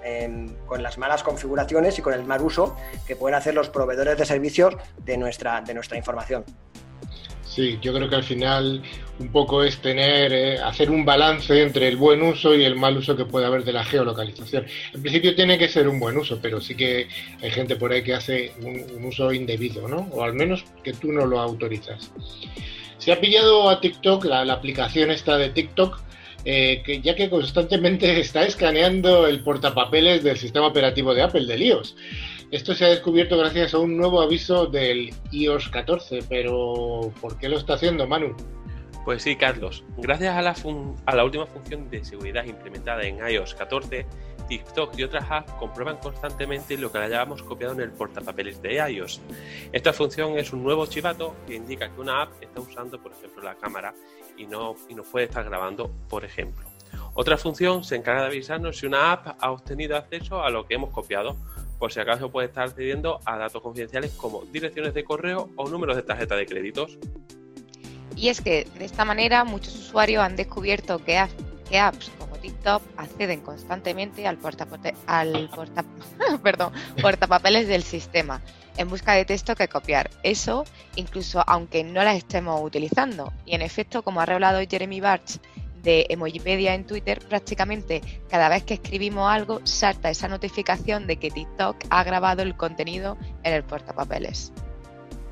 con 0.67 0.83
las 0.83 0.97
malas 0.97 1.23
configuraciones 1.23 1.97
y 1.97 2.01
con 2.01 2.13
el 2.13 2.23
mal 2.23 2.41
uso 2.41 2.77
que 3.07 3.15
pueden 3.15 3.35
hacer 3.35 3.53
los 3.53 3.69
proveedores 3.69 4.17
de 4.17 4.25
servicios 4.25 4.75
de 5.03 5.17
nuestra, 5.17 5.61
de 5.61 5.73
nuestra 5.73 5.97
información. 5.97 6.45
Sí, 7.59 7.77
yo 7.81 7.93
creo 7.93 8.07
que 8.07 8.15
al 8.15 8.23
final 8.23 8.81
un 9.19 9.33
poco 9.33 9.65
es 9.65 9.79
tener, 9.79 10.31
eh, 10.31 10.59
hacer 10.59 10.89
un 10.89 11.03
balance 11.03 11.61
entre 11.61 11.89
el 11.89 11.97
buen 11.97 12.21
uso 12.21 12.55
y 12.55 12.63
el 12.63 12.77
mal 12.77 12.95
uso 12.95 13.17
que 13.17 13.25
puede 13.25 13.47
haber 13.47 13.65
de 13.65 13.73
la 13.73 13.83
geolocalización. 13.83 14.65
En 14.93 15.01
principio 15.01 15.35
tiene 15.35 15.57
que 15.57 15.67
ser 15.67 15.89
un 15.89 15.99
buen 15.99 16.15
uso, 16.15 16.39
pero 16.41 16.61
sí 16.61 16.73
que 16.73 17.09
hay 17.41 17.51
gente 17.51 17.75
por 17.75 17.91
ahí 17.91 18.01
que 18.01 18.13
hace 18.13 18.53
un, 18.61 19.03
uso 19.05 19.33
indebido, 19.33 19.89
¿no? 19.89 20.07
O 20.13 20.23
al 20.23 20.35
menos 20.35 20.63
que 20.85 20.93
tú 20.93 21.11
no 21.11 21.25
lo 21.25 21.41
autorizas. 21.41 22.13
Se 22.97 23.11
ha 23.11 23.19
pillado 23.19 23.69
a 23.69 23.81
TikTok, 23.81 24.23
la, 24.23 24.43
aplicación 24.53 25.11
esta 25.11 25.37
de 25.37 25.49
TikTok, 25.49 25.99
eh, 26.45 26.81
que 26.85 27.01
ya 27.01 27.13
que 27.13 27.29
constantemente 27.29 28.17
está 28.21 28.43
escaneando 28.43 29.27
el 29.27 29.41
portapapeles 29.41 30.23
del 30.23 30.37
sistema 30.37 30.67
operativo 30.67 31.13
de 31.13 31.23
Apple, 31.23 31.45
de 31.45 31.57
iOS. 31.57 31.97
Esto 32.51 32.73
se 32.73 32.83
ha 32.83 32.89
descubierto 32.89 33.37
gracias 33.37 33.75
a 33.75 33.77
un 33.77 33.95
nuevo 33.95 34.21
aviso 34.21 34.65
del 34.65 35.13
iOS 35.31 35.69
14, 35.69 36.21
pero 36.27 37.13
¿por 37.21 37.37
qué 37.37 37.47
lo 37.47 37.59
está 37.59 37.75
haciendo 37.75 38.07
Manu? 38.07 38.35
Pues 39.05 39.21
sí, 39.21 39.35
Carlos. 39.35 39.83
Gracias 39.97 40.35
a 40.35 40.41
la, 41.15 41.23
última 41.23 41.45
función 41.45 41.91
de 41.91 42.03
seguridad 42.03 42.45
implementada 42.45 43.03
en 43.03 43.19
iOS 43.19 43.53
14, 43.53 44.03
TikTok 44.47 44.97
y 44.97 45.03
otras 45.03 45.25
apps 45.29 45.51
comprueban 45.59 45.97
constantemente 45.97 46.75
lo 46.75 46.91
que 46.91 46.97
hayamos 46.97 47.43
copiado 47.43 47.73
en 47.73 47.81
el 47.81 47.91
portapapeles 47.91 48.59
de 48.63 48.77
iOS. 48.93 49.21
Esta 49.71 49.93
función 49.93 50.39
es 50.39 50.51
un 50.51 50.63
nuevo 50.63 50.87
chivato 50.87 51.35
que 51.45 51.53
indica 51.53 51.93
que 51.93 52.01
una 52.01 52.23
app 52.23 52.31
está 52.41 52.61
usando, 52.61 52.99
por 52.99 53.11
ejemplo, 53.11 53.43
la 53.43 53.53
cámara 53.57 53.93
y 54.37 54.45
y 54.45 54.47
no 54.47 55.03
puede 55.11 55.25
estar 55.25 55.43
grabando, 55.43 55.91
por 56.09 56.25
ejemplo. 56.25 56.67
Otra 57.13 57.37
función 57.37 57.83
se 57.83 57.95
encarga 57.95 58.21
de 58.21 58.27
avisarnos 58.27 58.77
si 58.77 58.85
una 58.85 59.11
app 59.11 59.35
ha 59.39 59.51
obtenido 59.51 59.97
acceso 59.97 60.43
a 60.43 60.49
lo 60.49 60.65
que 60.65 60.75
hemos 60.75 60.91
copiado, 60.91 61.35
por 61.79 61.91
si 61.93 61.99
acaso 61.99 62.29
puede 62.29 62.47
estar 62.47 62.65
accediendo 62.65 63.19
a 63.25 63.37
datos 63.37 63.61
confidenciales 63.61 64.11
como 64.11 64.43
direcciones 64.43 64.93
de 64.93 65.05
correo 65.05 65.49
o 65.55 65.69
números 65.69 65.95
de 65.95 66.03
tarjeta 66.03 66.35
de 66.35 66.45
créditos. 66.45 66.99
Y 68.15 68.27
es 68.27 68.41
que 68.41 68.67
de 68.77 68.85
esta 68.85 69.05
manera 69.05 69.45
muchos 69.45 69.73
usuarios 69.75 70.21
han 70.21 70.35
descubierto 70.35 70.99
que, 70.99 71.17
apps 71.17 72.11
como 72.19 72.35
TikTok 72.35 72.83
acceden 72.97 73.41
constantemente 73.41 74.27
al, 74.27 74.37
portapapeles 77.01 77.67
del 77.67 77.83
sistema 77.83 78.41
en 78.75 78.89
busca 78.89 79.13
de 79.13 79.23
texto 79.23 79.55
que 79.55 79.69
copiar. 79.69 80.09
Eso 80.23 80.65
incluso 80.95 81.43
aunque 81.47 81.83
no 81.83 82.03
las 82.03 82.17
estemos 82.17 82.61
utilizando. 82.61 83.31
Y 83.45 83.55
en 83.55 83.61
efecto, 83.61 84.03
como 84.03 84.19
ha 84.19 84.25
revelado 84.25 84.59
Jeremy 84.67 84.99
Barch 84.99 85.39
de 85.83 86.05
Emojipedia 86.09 86.73
en 86.73 86.85
Twitter, 86.85 87.19
prácticamente 87.19 88.01
cada 88.29 88.49
vez 88.49 88.63
que 88.63 88.75
escribimos 88.75 89.29
algo 89.31 89.61
salta 89.63 90.09
esa 90.09 90.27
notificación 90.27 91.07
de 91.07 91.17
que 91.17 91.31
TikTok 91.31 91.77
ha 91.89 92.03
grabado 92.03 92.41
el 92.41 92.55
contenido 92.55 93.17
en 93.43 93.53
el 93.53 93.63
portapapeles. 93.63 94.51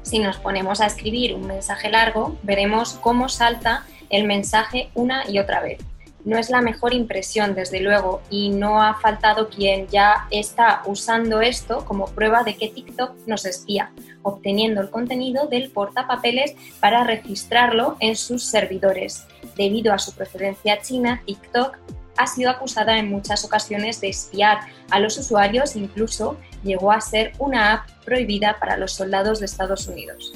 Si 0.03 0.19
nos 0.19 0.37
ponemos 0.37 0.79
a 0.79 0.85
escribir 0.85 1.35
un 1.35 1.47
mensaje 1.47 1.89
largo, 1.89 2.37
veremos 2.43 2.93
cómo 2.93 3.27
salta 3.27 3.85
el 4.09 4.25
mensaje 4.25 4.89
una 4.93 5.29
y 5.29 5.39
otra 5.39 5.61
vez. 5.61 5.79
No 6.23 6.37
es 6.37 6.49
la 6.49 6.61
mejor 6.61 6.93
impresión, 6.93 7.55
desde 7.55 7.79
luego, 7.79 8.21
y 8.29 8.49
no 8.49 8.81
ha 8.81 8.95
faltado 8.95 9.49
quien 9.49 9.87
ya 9.87 10.27
está 10.29 10.81
usando 10.85 11.39
esto 11.41 11.85
como 11.85 12.07
prueba 12.07 12.43
de 12.43 12.57
que 12.57 12.67
TikTok 12.67 13.15
nos 13.27 13.45
espía, 13.45 13.91
obteniendo 14.23 14.81
el 14.81 14.89
contenido 14.89 15.47
del 15.47 15.69
portapapeles 15.71 16.53
para 16.81 17.05
registrarlo 17.05 17.95
en 18.01 18.17
sus 18.17 18.43
servidores. 18.43 19.25
Debido 19.55 19.93
a 19.93 19.99
su 19.99 20.13
procedencia 20.13 20.81
china, 20.81 21.21
TikTok 21.25 21.77
ha 22.17 22.27
sido 22.27 22.49
acusada 22.49 22.97
en 22.97 23.09
muchas 23.09 23.45
ocasiones 23.45 24.01
de 24.01 24.09
espiar 24.09 24.59
a 24.89 24.99
los 24.99 25.17
usuarios, 25.17 25.75
incluso 25.75 26.37
llegó 26.63 26.91
a 26.91 26.99
ser 26.99 27.33
una 27.37 27.73
app 27.73 27.89
prohibida 28.03 28.57
para 28.59 28.77
los 28.77 28.93
soldados 28.93 29.39
de 29.39 29.45
Estados 29.45 29.87
Unidos. 29.87 30.33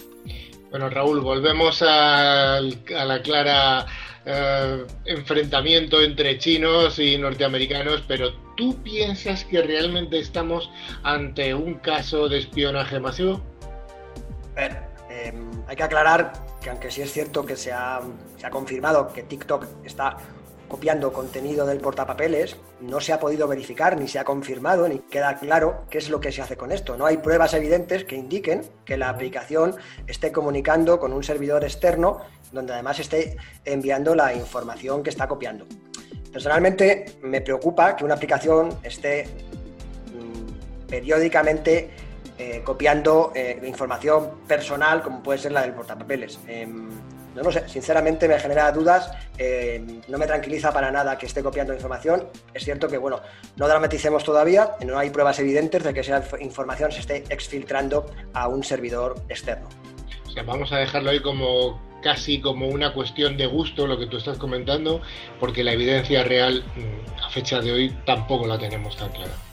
Bueno, 0.70 0.89
Raúl, 0.89 1.20
volvemos 1.20 1.82
a, 1.82 2.62
la 2.62 3.22
clara 3.22 3.86
eh, 4.25 4.86
enfrentamiento 5.06 6.01
entre 6.01 6.38
chinos 6.38 6.98
y 6.98 7.18
norteamericanos, 7.18 8.03
pero 8.08 8.32
¿tú 8.56 8.82
piensas 8.82 9.44
que 9.44 9.62
realmente 9.62 10.20
estamos 10.20 10.70
ante 11.03 11.53
un 11.53 11.75
caso 11.75 12.30
de 12.30 12.39
espionaje 12.39 13.00
masivo? 13.00 13.41
Em, 14.56 15.50
hay 15.68 15.75
que 15.75 15.84
aclarar 15.84 16.32
que 16.62 16.70
aunque 16.70 16.91
sí 16.91 17.01
es 17.01 17.12
cierto 17.12 17.46
que 17.46 17.56
se 17.56 17.72
ha, 17.72 18.01
se 18.38 18.46
ha 18.46 18.50
confirmado 18.50 19.12
que 19.12 19.24
TikTok 19.24 19.65
está 19.84 20.18
copiando 20.72 21.12
contenido 21.12 21.65
del 21.65 21.80
portapapeles, 21.80 22.56
no 22.80 23.01
se 23.01 23.12
ha 23.12 23.20
podido 23.20 23.46
verificar, 23.46 24.00
ni 24.00 24.08
se 24.08 24.20
ha 24.20 24.24
confirmado, 24.24 24.88
ni 24.88 25.00
queda 25.00 25.38
claro 25.38 25.84
qué 25.89 25.98
es 25.98 26.10
lo 26.10 26.22
que 26.22 26.32
se 26.32 26.41
hace 26.41 26.56
con 26.56 26.72
esto. 26.72 26.96
No 26.96 27.06
hay 27.06 27.18
pruebas 27.18 27.53
evidentes 27.53 28.06
que 28.06 28.15
indiquen 28.15 28.62
que 28.86 28.96
la 28.96 29.10
aplicación 29.10 29.75
esté 30.08 30.32
comunicando 30.32 30.98
con 30.98 31.12
un 31.12 31.24
servidor 31.24 31.65
externo 31.65 32.22
donde 32.53 32.72
además 32.72 33.00
esté 33.00 33.36
enviando 33.65 34.15
la 34.15 34.34
información 34.34 35.03
que 35.03 35.10
está 35.10 35.27
copiando. 35.27 35.65
Personalmente 36.32 37.18
me 37.22 37.41
preocupa 37.41 37.98
que 37.98 38.06
una 38.06 38.13
aplicación 38.13 38.70
esté 38.84 39.25
mm, 39.25 40.88
periódicamente 40.88 41.89
eh, 42.41 42.63
copiando 42.63 43.31
eh, 43.36 43.62
información 43.67 44.31
personal 44.48 45.03
como 45.03 45.21
puede 45.21 45.38
ser 45.38 45.51
la 45.51 45.62
del 45.62 45.74
portapapeles. 45.74 46.39
Em, 46.48 46.89
no 47.36 47.43
lo 47.43 47.51
sé, 47.51 47.69
sinceramente 47.69 48.27
me 48.27 48.39
genera 48.39 48.71
dudas, 48.71 49.12
eh, 49.38 50.01
no 50.07 50.17
me 50.17 50.25
tranquiliza 50.25 50.74
para 50.74 50.89
nada 50.91 51.19
que 51.19 51.27
esté 51.27 51.43
copiando 51.43 51.71
información. 51.71 52.27
Es 52.51 52.63
cierto 52.63 52.88
que, 52.88 52.98
bueno, 52.98 53.21
no 53.57 53.67
dramaticemos 53.67 54.24
todavía, 54.24 54.71
no 54.83 54.98
hay 54.98 55.12
pruebas 55.12 55.38
evidentes 55.38 55.83
de 55.83 55.93
que 55.93 56.00
esa 56.00 56.24
información 56.39 56.91
se 56.91 57.01
esté 57.01 57.24
exfiltrando 57.29 58.07
a 58.33 58.48
un 58.48 58.63
servidor 58.63 59.21
externo. 59.29 59.69
O 60.25 60.31
sea, 60.31 60.41
vamos 60.41 60.71
a 60.71 60.77
dejarlo 60.77 61.12
ahí 61.12 61.21
como 61.21 61.79
casi 62.01 62.41
como 62.41 62.69
una 62.69 62.91
cuestión 62.91 63.38
de 63.38 63.45
gusto 63.45 63.86
lo 63.86 64.00
que 64.00 64.07
tú 64.07 64.17
estás 64.17 64.39
comentando, 64.39 65.00
porque 65.39 65.63
la 65.63 65.74
evidencia 65.74 66.24
real 66.24 66.63
mm, 66.75 67.24
a 67.24 67.29
fecha 67.29 67.62
de 67.62 67.71
hoy 67.71 67.95
tampoco 68.03 68.48
la 68.48 68.57
tenemos 68.57 68.98
tan 68.98 69.12
clara. 69.12 69.50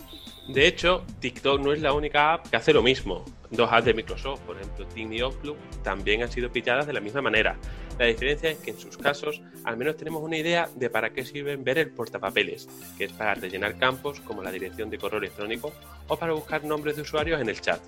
De 0.49 0.67
hecho, 0.67 1.05
TikTok 1.21 1.61
no 1.61 1.75
es 1.75 1.83
la 1.83 1.93
única 1.93 2.33
app 2.33 2.49
que 2.49 2.57
hace 2.57 2.73
lo 2.73 2.83
mismo. 2.83 3.23
Dos 3.51 3.71
apps 3.71 3.85
de 3.85 3.95
Microsoft, 3.95 4.41
por 4.41 4.57
ejemplo, 4.57 4.87
Team 4.87 5.13
y 5.13 5.21
Outlook, 5.21 5.59
también 5.83 6.23
han 6.23 6.31
sido 6.31 6.51
pilladas 6.51 6.87
de 6.87 6.95
la 6.95 7.01
misma 7.01 7.21
manera. 7.21 7.57
La 7.99 8.07
diferencia 8.07 8.51
es 8.51 8.59
que 8.59 8.71
en 8.71 8.79
sus 8.79 8.97
casos 8.97 9.43
al 9.65 9.77
menos 9.77 9.97
tenemos 9.97 10.23
una 10.23 10.39
idea 10.39 10.71
de 10.75 10.89
para 10.89 11.11
qué 11.11 11.25
sirven 11.25 11.65
ver 11.65 11.79
el 11.79 11.91
portapapeles, 11.91 12.69
que 12.97 13.05
es 13.05 13.13
para 13.13 13.35
rellenar 13.35 13.77
campos 13.77 14.21
como 14.21 14.43
la 14.43 14.51
dirección 14.51 14.89
de 14.89 14.99
correo 14.99 15.19
electrónico 15.19 15.73
o 16.07 16.17
para 16.17 16.33
buscar 16.33 16.65
nombres 16.65 16.97
de 16.97 17.03
usuarios 17.03 17.41
en 17.41 17.49
el 17.49 17.61
chat. 17.61 17.81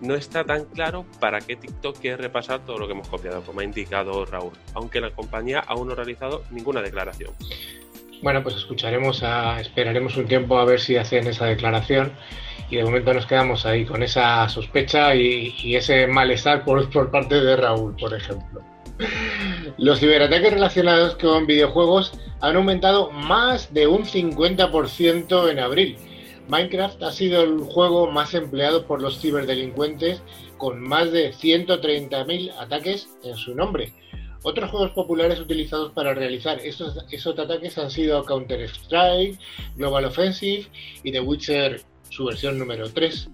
No 0.00 0.14
está 0.14 0.44
tan 0.44 0.66
claro 0.66 1.04
para 1.18 1.40
qué 1.40 1.56
TikTok 1.56 1.98
quiere 1.98 2.18
repasar 2.18 2.64
todo 2.64 2.78
lo 2.78 2.86
que 2.86 2.92
hemos 2.92 3.08
copiado, 3.08 3.42
como 3.42 3.60
ha 3.60 3.64
indicado 3.64 4.24
Raúl, 4.24 4.52
aunque 4.74 5.00
la 5.00 5.10
compañía 5.10 5.60
aún 5.60 5.88
no 5.88 5.94
ha 5.94 5.96
realizado 5.96 6.44
ninguna 6.50 6.82
declaración. 6.82 7.32
Bueno, 8.22 8.42
pues 8.42 8.56
escucharemos, 8.56 9.22
a, 9.22 9.60
esperaremos 9.60 10.16
un 10.16 10.26
tiempo 10.26 10.58
a 10.58 10.64
ver 10.64 10.80
si 10.80 10.96
hacen 10.96 11.26
esa 11.26 11.46
declaración 11.46 12.12
y 12.70 12.76
de 12.76 12.84
momento 12.84 13.14
nos 13.14 13.26
quedamos 13.26 13.64
ahí 13.64 13.84
con 13.84 14.02
esa 14.02 14.48
sospecha 14.48 15.14
y, 15.14 15.76
ese 15.76 16.06
malestar 16.06 16.64
por, 16.64 16.90
por 16.90 17.10
parte 17.10 17.40
de 17.40 17.56
Raúl, 17.56 17.94
por 17.96 18.14
ejemplo. 18.14 18.62
Los 19.78 20.00
ciberataques 20.00 20.52
relacionados 20.52 21.16
con 21.16 21.46
videojuegos 21.46 22.12
han 22.40 22.56
aumentado 22.56 23.10
más 23.10 23.72
de 23.72 23.86
un 23.86 24.04
50% 24.04 25.50
en 25.50 25.58
abril. 25.60 25.96
Minecraft 26.48 27.02
ha 27.02 27.12
sido 27.12 27.42
el 27.42 27.60
juego 27.60 28.10
más 28.10 28.34
empleado 28.34 28.86
por 28.86 29.00
los 29.00 29.20
ciberdelincuentes 29.20 30.22
con 30.56 30.80
más 30.80 31.12
de 31.12 31.32
130.000 31.32 32.54
ataques 32.58 33.08
en 33.22 33.36
su 33.36 33.54
nombre. 33.54 33.92
Otros 34.42 34.70
juegos 34.70 34.92
populares 34.92 35.40
utilizados 35.40 35.92
para 35.92 36.14
realizar 36.14 36.60
esos, 36.60 36.96
ataques 37.38 37.76
han 37.78 37.90
sido 37.90 38.24
Counter-Strike, 38.24 39.38
Global 39.76 40.04
Offensive 40.04 40.66
y 41.02 41.10
The 41.10 41.20
Witcher, 41.20 41.82
su 42.08 42.26
versión 42.26 42.58
número 42.58 42.88
3. 42.90 43.28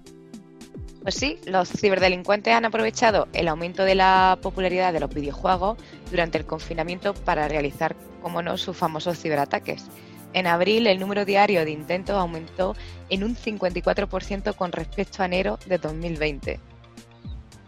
Pues 1.03 1.17
sí, 1.17 1.39
los 1.45 1.69
ciberdelincuentes 1.69 2.55
han 2.55 2.65
aprovechado 2.65 3.29
el 3.35 3.49
aumento 3.49 3.85
de 3.85 3.95
la 3.95 4.39
popularidad 4.41 4.95
de 4.95 5.01
los 5.01 5.15
videojuegos 5.15 5.77
durante 6.11 6.39
el 6.39 6.47
confinamiento 6.47 7.13
para 7.13 7.47
realizar, 7.47 7.95
como 8.23 8.41
no, 8.41 8.57
sus 8.57 8.75
famosos 8.75 9.21
ciberataques. 9.21 9.85
En 10.33 10.47
abril, 10.47 10.87
el 10.87 10.99
número 10.99 11.27
diario 11.27 11.65
de 11.67 11.73
intentos 11.73 12.17
aumentó 12.17 12.75
en 13.11 13.23
un 13.23 13.37
54% 13.37 14.57
con 14.57 14.73
respecto 14.73 15.23
a 15.23 15.27
enero 15.27 15.59
de 15.67 15.77
2020. 15.77 16.59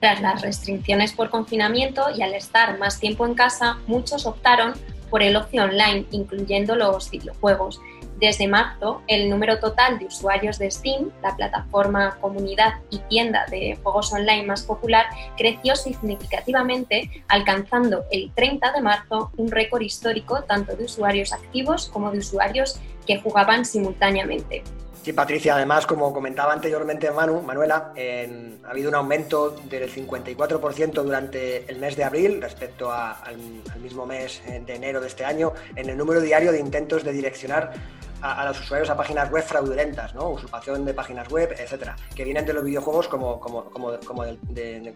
Tras 0.00 0.20
las 0.20 0.42
restricciones 0.42 1.12
por 1.12 1.30
confinamiento 1.30 2.04
y 2.14 2.22
al 2.22 2.34
estar 2.34 2.78
más 2.78 3.00
tiempo 3.00 3.26
en 3.26 3.34
casa, 3.34 3.78
muchos 3.86 4.26
optaron 4.26 4.74
por 5.10 5.22
el 5.22 5.36
ocio 5.36 5.64
online, 5.64 6.06
incluyendo 6.10 6.74
los 6.76 7.10
videojuegos. 7.10 7.80
Desde 8.18 8.48
marzo, 8.48 9.02
el 9.08 9.28
número 9.28 9.58
total 9.58 9.98
de 9.98 10.06
usuarios 10.06 10.58
de 10.58 10.70
Steam, 10.70 11.10
la 11.22 11.36
plataforma, 11.36 12.16
comunidad 12.20 12.74
y 12.90 12.98
tienda 13.10 13.44
de 13.50 13.78
juegos 13.82 14.10
online 14.12 14.46
más 14.46 14.62
popular, 14.62 15.06
creció 15.36 15.76
significativamente, 15.76 17.24
alcanzando 17.28 18.04
el 18.10 18.32
30 18.34 18.72
de 18.72 18.80
marzo 18.80 19.32
un 19.36 19.50
récord 19.50 19.82
histórico 19.82 20.42
tanto 20.44 20.74
de 20.76 20.84
usuarios 20.84 21.32
activos 21.34 21.90
como 21.92 22.10
de 22.10 22.18
usuarios 22.18 22.80
que 23.06 23.20
jugaban 23.20 23.66
simultáneamente. 23.66 24.62
Sí, 25.06 25.12
Patricia, 25.12 25.54
además, 25.54 25.86
como 25.86 26.12
comentaba 26.12 26.52
anteriormente 26.52 27.08
Manu, 27.12 27.40
Manuela, 27.40 27.92
ha 27.94 28.68
habido 28.68 28.88
un 28.88 28.96
aumento 28.96 29.50
del 29.50 29.88
54% 29.88 30.94
durante 30.94 31.64
el 31.70 31.78
mes 31.78 31.94
de 31.94 32.02
abril 32.02 32.42
respecto 32.42 32.90
al, 32.90 33.36
mismo 33.80 34.04
mes 34.04 34.42
de 34.44 34.75
enero 34.75 35.00
de 35.00 35.06
este 35.06 35.25
año 35.25 35.52
en 35.76 35.90
el 35.90 35.96
número 35.96 36.20
diario 36.20 36.50
de 36.50 36.58
intentos 36.58 37.04
de 37.04 37.12
direccionar 37.12 37.72
a, 38.20 38.46
los 38.46 38.58
usuarios 38.58 38.90
a 38.90 38.96
páginas 38.96 39.30
web 39.30 39.44
fraudulentas, 39.44 40.12
usurpación 40.12 40.84
de 40.84 40.92
páginas 40.92 41.28
web, 41.28 41.54
etcétera, 41.56 41.94
que 42.12 42.25
vienen 42.25 42.44
de 42.44 42.52
los 42.52 42.64
videojuegos 42.64 43.06
como, 43.06 43.38
como, 43.38 43.66
como, 43.66 43.96
como, 44.04 44.25
de, 44.25 44.92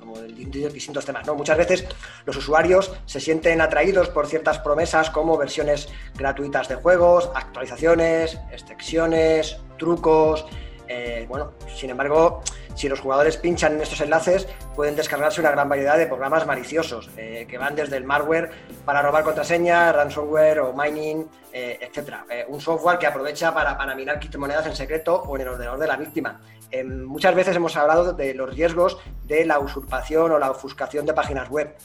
distintos 0.72 1.04
temas. 1.04 1.24
Muchas 1.28 1.56
veces 1.56 1.86
los 2.26 2.36
usuarios 2.36 2.90
se 3.06 3.20
sienten 3.20 3.60
atraídos 3.60 4.08
por 4.08 4.26
ciertas 4.26 4.58
promesas 4.58 5.08
como 5.10 5.38
versiones 5.38 5.88
gratuitas 6.16 6.68
de 6.68 6.74
juegos, 6.74 7.30
actualizaciones, 7.32 8.40
extensiones, 8.50 9.60
trucos. 9.80 10.46
Eh, 10.92 11.24
bueno, 11.28 11.52
sin 11.72 11.90
embargo, 11.90 12.42
si 12.74 12.88
los 12.88 12.98
jugadores 12.98 13.36
pinchan 13.36 13.74
en 13.74 13.80
estos 13.80 14.00
enlaces, 14.00 14.48
pueden 14.74 14.96
descargarse 14.96 15.40
una 15.40 15.52
gran 15.52 15.68
variedad 15.68 15.96
de 15.96 16.08
programas 16.08 16.44
maliciosos 16.46 17.08
eh, 17.16 17.46
que 17.48 17.58
van 17.58 17.76
desde 17.76 17.96
el 17.96 18.04
malware 18.04 18.50
para 18.84 19.00
robar 19.00 19.22
contraseñas, 19.22 19.94
ransomware 19.94 20.58
o 20.58 20.72
mining, 20.72 21.28
eh, 21.52 21.78
etcétera. 21.80 22.26
un 22.48 22.60
software 22.60 22.98
que 22.98 23.06
aprovecha 23.06 23.54
para, 23.54 23.78
para 23.78 23.94
minar 23.94 24.18
criptomonedas 24.18 24.66
en 24.66 24.74
secreto 24.74 25.22
o 25.22 25.36
en 25.36 25.42
el 25.42 25.48
ordenador 25.48 25.78
de 25.78 25.86
la 25.86 25.96
víctima. 25.96 26.40
muchas 26.84 27.36
veces 27.36 27.54
hemos 27.54 27.76
hablado 27.76 28.12
de 28.12 28.34
los 28.34 28.52
riesgos 28.52 28.98
de 29.26 29.44
la 29.44 29.60
usurpación 29.60 30.32
o 30.32 30.38
la 30.40 30.50
ofuscación 30.50 31.06
de 31.06 31.14
páginas 31.14 31.48
web. 31.48 31.76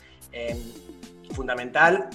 fundamental 1.35 2.09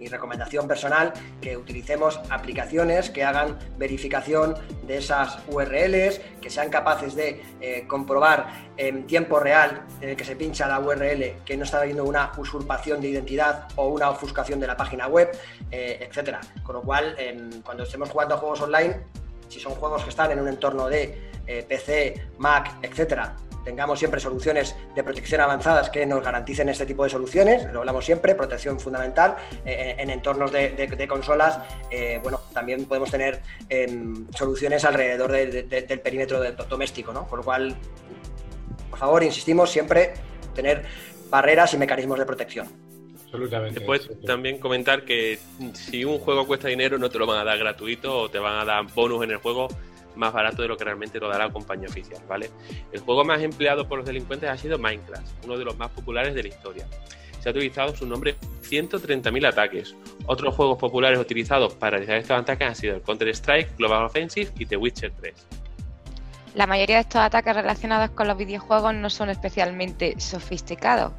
mi 0.00 0.08
recomendación 0.08 0.66
personal, 0.66 1.12
que 1.40 1.56
utilicemos 1.56 2.18
aplicaciones 2.30 3.10
que 3.10 3.22
hagan 3.22 3.58
verificación 3.76 4.56
de 4.86 4.96
esas 4.96 5.38
URLs, 5.48 6.20
que 6.40 6.48
sean 6.48 6.70
capaces 6.70 7.14
de 7.14 7.42
eh, 7.60 7.84
comprobar 7.86 8.70
en 8.78 9.06
tiempo 9.06 9.38
real 9.38 9.82
en 10.00 10.08
el 10.08 10.16
que 10.16 10.24
se 10.24 10.34
pincha 10.36 10.66
la 10.66 10.80
URL 10.80 11.42
que 11.44 11.56
no 11.56 11.64
está 11.64 11.80
habiendo 11.80 12.04
una 12.04 12.32
usurpación 12.38 13.00
de 13.00 13.08
identidad 13.08 13.68
o 13.76 13.88
una 13.88 14.08
ofuscación 14.10 14.58
de 14.58 14.66
la 14.66 14.76
página 14.76 15.06
web, 15.06 15.30
eh, 15.70 16.06
etcétera. 16.08 16.40
Con 16.62 16.76
lo 16.76 16.82
cual, 16.82 17.14
cuando 17.62 17.82
estemos 17.82 18.08
jugando 18.08 18.34
a 18.34 18.38
juegos 18.38 18.62
online, 18.62 18.96
si 19.48 19.60
son 19.60 19.74
juegos 19.74 20.02
que 20.04 20.10
están 20.10 20.30
en 20.30 20.40
un 20.40 20.48
entorno 20.48 20.88
de 20.88 21.30
eh, 21.46 21.64
PC, 21.68 22.28
Mac, 22.38 22.76
etcétera, 22.82 23.34
tengamos 23.64 23.98
siempre 23.98 24.20
soluciones 24.20 24.76
de 24.94 25.02
protección 25.02 25.40
avanzadas 25.40 25.90
que 25.90 26.06
nos 26.06 26.22
garanticen 26.22 26.68
este 26.68 26.86
tipo 26.86 27.04
de 27.04 27.10
soluciones, 27.10 27.70
lo 27.72 27.80
hablamos 27.80 28.04
siempre, 28.04 28.34
protección 28.34 28.80
fundamental. 28.80 29.36
Eh, 29.64 29.96
en 29.98 30.10
entornos 30.10 30.52
de, 30.52 31.06
consolas, 31.08 31.58
eh, 31.90 32.20
bueno, 32.22 32.40
también 32.52 32.84
podemos 32.84 33.10
tener 33.10 33.40
em, 33.68 34.26
soluciones 34.32 34.84
alrededor 34.84 35.32
del 35.32 36.00
perímetro 36.00 36.40
doméstico, 36.68 37.12
¿no? 37.12 37.26
Con 37.26 37.38
lo 37.38 37.44
cual, 37.44 37.74
por 38.90 38.98
favor, 38.98 39.22
insistimos 39.22 39.70
siempre 39.70 40.14
tener 40.54 40.84
barreras 41.30 41.74
y 41.74 41.78
mecanismos 41.78 42.18
de 42.18 42.26
protección. 42.26 42.68
Absolutamente. 43.24 43.78
Después 43.78 44.10
también 44.26 44.58
comentar 44.58 45.04
que 45.04 45.38
si 45.74 46.04
un 46.04 46.18
juego 46.18 46.46
cuesta 46.46 46.66
dinero 46.66 46.98
no 46.98 47.08
te 47.08 47.18
lo 47.18 47.26
van 47.26 47.38
a 47.38 47.44
dar 47.44 47.58
gratuito 47.58 48.22
o 48.22 48.28
te 48.28 48.40
van 48.40 48.58
a 48.58 48.64
dar 48.64 48.84
bonus 48.92 49.22
en 49.22 49.30
el 49.30 49.36
juego 49.36 49.68
más 50.16 50.32
barato 50.32 50.62
de 50.62 50.68
lo 50.68 50.76
que 50.76 50.84
realmente 50.84 51.18
lo 51.18 51.28
dará 51.28 51.46
la 51.46 51.52
compañía 51.52 51.88
oficial, 51.88 52.22
¿vale? 52.28 52.50
El 52.92 53.00
juego 53.00 53.24
más 53.24 53.40
empleado 53.42 53.88
por 53.88 53.98
los 53.98 54.06
delincuentes 54.06 54.48
ha 54.48 54.56
sido 54.56 54.78
Minecraft, 54.78 55.44
uno 55.44 55.58
de 55.58 55.64
los 55.64 55.76
más 55.76 55.90
populares 55.90 56.34
de 56.34 56.42
la 56.42 56.48
historia. 56.48 56.86
Se 57.40 57.48
ha 57.48 57.52
utilizado 57.52 57.96
su 57.96 58.06
nombre 58.06 58.36
130.000 58.62 59.46
ataques. 59.46 59.96
Otros 60.26 60.54
juegos 60.54 60.78
populares 60.78 61.18
utilizados 61.18 61.74
para 61.74 61.92
realizar 61.92 62.16
estos 62.16 62.38
ataques 62.38 62.68
han 62.68 62.76
sido 62.76 62.96
el 62.96 63.02
Counter-Strike, 63.02 63.76
Global 63.76 64.04
Offensive 64.04 64.50
y 64.58 64.66
The 64.66 64.76
Witcher 64.76 65.12
3. 65.18 65.46
La 66.54 66.66
mayoría 66.66 66.96
de 66.96 67.02
estos 67.02 67.20
ataques 67.20 67.54
relacionados 67.54 68.10
con 68.10 68.28
los 68.28 68.36
videojuegos 68.36 68.92
no 68.94 69.08
son 69.08 69.30
especialmente 69.30 70.18
sofisticados. 70.18 71.12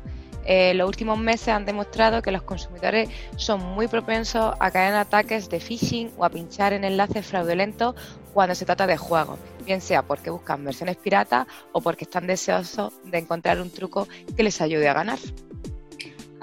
Eh, 0.46 0.74
los 0.74 0.88
últimos 0.88 1.20
meses 1.20 1.50
han 1.50 1.66
demostrado 1.66 2.22
que 2.22 2.32
los 2.32 2.42
consumidores 2.42 3.10
son 3.36 3.64
muy 3.64 3.88
propensos 3.88 4.54
a 4.60 4.72
caer 4.72 4.94
en 4.94 5.00
ataques 5.00 5.50
de 5.50 5.60
phishing 5.60 6.12
o 6.18 6.26
a 6.26 6.30
pinchar 6.30 6.74
en 6.74 6.84
enlaces 6.84 7.26
fraudulentos 7.26 7.96
cuando 8.34 8.56
se 8.56 8.66
trata 8.66 8.88
de 8.88 8.98
juegos, 8.98 9.40
bien 9.66 9.82
sea 9.82 10.02
porque 10.02 10.30
buscan 10.30 10.64
versiones 10.64 10.98
piratas 10.98 11.48
o 11.74 11.82
porque 11.82 12.06
están 12.06 12.28
deseosos 12.28 12.94
de 13.04 13.20
encontrar 13.20 13.62
un 13.62 13.70
truco 13.70 14.08
que 14.36 14.44
les 14.44 14.62
ayude 14.62 14.88
a 14.90 14.94
ganar. 14.94 15.20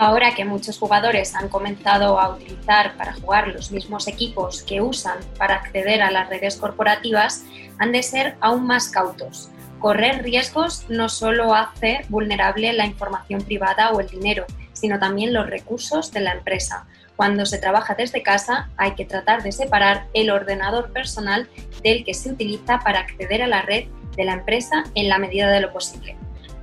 Ahora 0.00 0.32
que 0.32 0.44
muchos 0.44 0.78
jugadores 0.78 1.34
han 1.34 1.48
comenzado 1.48 2.20
a 2.20 2.28
utilizar 2.28 2.96
para 2.96 3.14
jugar 3.14 3.48
los 3.48 3.72
mismos 3.72 4.06
equipos 4.06 4.62
que 4.62 4.80
usan 4.80 5.18
para 5.36 5.56
acceder 5.56 6.02
a 6.02 6.12
las 6.12 6.28
redes 6.28 6.54
corporativas, 6.56 7.44
han 7.78 7.90
de 7.90 8.04
ser 8.04 8.36
aún 8.40 8.64
más 8.64 8.90
cautos. 8.90 9.50
Correr 9.78 10.22
riesgos 10.22 10.86
no 10.88 11.08
solo 11.08 11.54
hace 11.54 12.04
vulnerable 12.08 12.72
la 12.72 12.86
información 12.86 13.42
privada 13.42 13.92
o 13.92 14.00
el 14.00 14.08
dinero, 14.08 14.44
sino 14.72 14.98
también 14.98 15.32
los 15.32 15.48
recursos 15.48 16.12
de 16.12 16.20
la 16.20 16.32
empresa, 16.32 16.86
cuando 17.18 17.46
se 17.46 17.58
trabaja 17.58 17.96
desde 17.96 18.22
casa 18.22 18.70
hay 18.76 18.92
que 18.92 19.04
tratar 19.04 19.42
de 19.42 19.50
separar 19.50 20.06
el 20.14 20.30
ordenador 20.30 20.92
personal 20.92 21.48
del 21.82 22.04
que 22.04 22.14
se 22.14 22.30
utiliza 22.30 22.78
para 22.78 23.00
acceder 23.00 23.42
a 23.42 23.48
la 23.48 23.62
red 23.62 23.88
de 24.16 24.24
la 24.24 24.34
empresa 24.34 24.84
en 24.94 25.08
la 25.08 25.18
medida 25.18 25.50
de 25.50 25.60
lo 25.60 25.72
posible. 25.72 26.16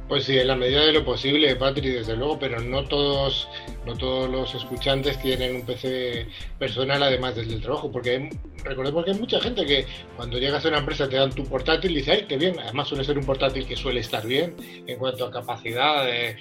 Pues 0.08 0.26
sí, 0.26 0.38
en 0.38 0.48
la 0.48 0.56
medida 0.56 0.86
de 0.86 0.94
lo 0.94 1.04
posible, 1.04 1.56
Patri, 1.56 1.90
desde 1.90 2.16
luego, 2.16 2.38
pero 2.38 2.60
no 2.60 2.84
todos, 2.84 3.48
no 3.88 3.98
todos 3.98 4.30
los 4.30 4.54
escuchantes 4.54 5.20
tienen 5.20 5.56
un 5.56 5.66
PC 5.66 6.28
personal 6.60 7.02
además 7.02 7.36
del 7.36 7.60
trabajo, 7.60 7.92
porque 7.92 8.30
recordemos 8.64 9.04
que 9.04 9.12
hay 9.12 9.18
mucha 9.18 9.42
gente 9.42 9.66
que 9.66 9.88
cuando 10.16 10.38
llegas 10.38 10.64
a 10.64 10.68
una 10.68 10.78
empresa 10.78 11.10
te 11.10 11.16
dan 11.16 11.32
tu 11.32 11.44
portátil 11.46 11.92
y 11.92 11.96
dice, 11.96 12.12
ay, 12.12 12.26
qué 12.30 12.38
bien, 12.38 12.56
además 12.60 12.88
suele 12.88 13.04
ser 13.04 13.18
un 13.18 13.26
portátil 13.26 13.66
que 13.66 13.76
suele 13.76 14.02
estar 14.02 14.28
bien 14.28 14.56
en 14.86 15.00
cuanto 15.00 15.26
a 15.26 15.32
capacidad, 15.32 16.06
de, 16.06 16.38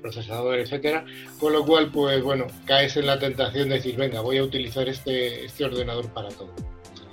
procesador, 0.00 0.58
etcétera, 0.58 1.04
con 1.38 1.52
lo 1.52 1.62
cual, 1.66 1.90
pues 1.90 2.22
bueno, 2.22 2.46
caes 2.64 2.96
en 2.96 3.04
la 3.04 3.18
tentación 3.18 3.68
de 3.68 3.74
decir, 3.76 3.96
venga, 3.96 4.22
voy 4.22 4.38
a 4.38 4.42
utilizar 4.42 4.88
este, 4.88 5.44
este 5.44 5.66
ordenador 5.66 6.08
para 6.14 6.30
todo. 6.30 6.54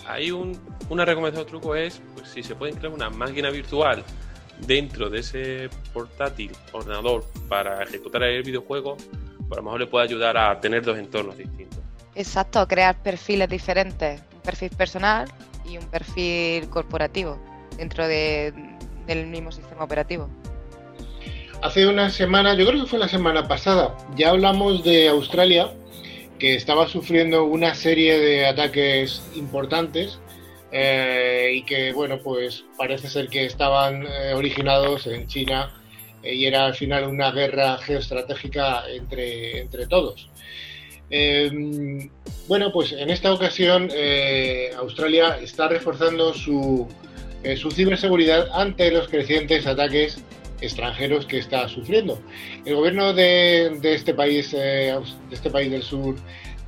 Hay 0.08 0.32
un, 0.32 0.58
una 0.88 1.04
recomendación 1.04 1.48
truco 1.48 1.76
es, 1.76 2.02
pues, 2.16 2.30
si 2.30 2.44
se 2.44 2.56
puede 2.56 2.72
crear 2.72 2.94
una 2.94 3.10
máquina 3.10 3.50
virtual 3.50 4.06
dentro 4.65 5.10
de 5.10 5.20
ese 5.20 5.70
portátil 5.94 6.51
ordenador 6.72 7.25
para 7.48 7.83
ejecutar 7.83 8.24
el 8.24 8.44
videojuego, 8.44 8.96
pues 8.96 9.51
a 9.51 9.55
lo 9.55 9.64
mejor 9.64 9.79
le 9.79 9.88
puede 9.88 10.05
ayudar 10.05 10.38
a 10.38 10.59
tener 10.59 10.83
dos 10.83 10.98
entornos 10.98 11.38
distintos. 11.38 11.79
Exacto, 12.16 12.68
crear 12.68 13.01
perfiles 13.01 13.50
diferentes, 13.50 14.22
un 14.33 14.42
perfil 14.42 14.70
personal 14.72 15.27
y 15.66 15.77
un 15.77 15.86
perfil 15.86 16.70
corporativo 16.70 17.40
dentro 17.77 18.07
del 18.07 19.27
mismo 19.27 19.51
sistema 19.51 19.83
operativo. 19.83 20.29
Hace 21.62 21.88
una 21.88 22.09
semana, 22.09 22.55
yo 22.55 22.66
creo 22.66 22.81
que 22.81 22.90
fue 22.90 23.00
la 23.00 23.07
semana 23.07 23.48
pasada, 23.48 23.96
ya 24.16 24.29
hablamos 24.29 24.83
de 24.83 25.09
Australia, 25.09 25.72
que 26.40 26.55
estaba 26.55 26.88
sufriendo 26.88 27.44
una 27.44 27.75
serie 27.75 28.18
de 28.20 28.48
ataques 28.48 29.22
importantes 29.36 30.20
eh, 30.72 31.51
y 31.55 31.64
que, 31.64 31.92
bueno, 31.92 32.20
pues 32.20 32.64
parece 32.77 33.10
ser 33.10 33.27
que 33.27 33.46
estaban 33.46 34.03
eh, 34.03 34.34
originados 34.34 35.05
en 35.05 35.27
China 35.27 35.70
eh, 36.24 36.34
y 36.34 36.46
era 36.46 36.66
al 36.66 36.75
final 36.75 37.07
una 37.07 37.31
guerra 37.31 37.77
geoestratégica 37.77 38.84
entre, 38.90 39.60
entre 39.62 39.86
todos. 39.88 40.29
Em, 41.10 42.10
bueno, 42.48 42.72
pues 42.72 42.94
en 42.94 43.10
esta 43.10 43.34
ocasión 43.34 43.90
Australia 44.77 45.38
está 45.42 45.68
reforzando 45.68 46.34
su, 46.34 46.88
su 47.57 47.72
ciberseguridad 47.72 48.48
ante 48.53 48.92
los 48.92 49.10
crecientes 49.10 49.68
ataques 49.68 50.24
extranjeros 50.62 51.25
que 51.25 51.40
está 51.40 51.68
sufriendo. 51.68 52.22
El 52.66 52.75
gobierno 52.75 53.14
de, 53.14 53.77
este 53.84 54.14
país, 54.14 54.51
de 54.51 54.98
este 55.31 55.50
país 55.50 55.70
del 55.70 55.84
sur 55.84 56.16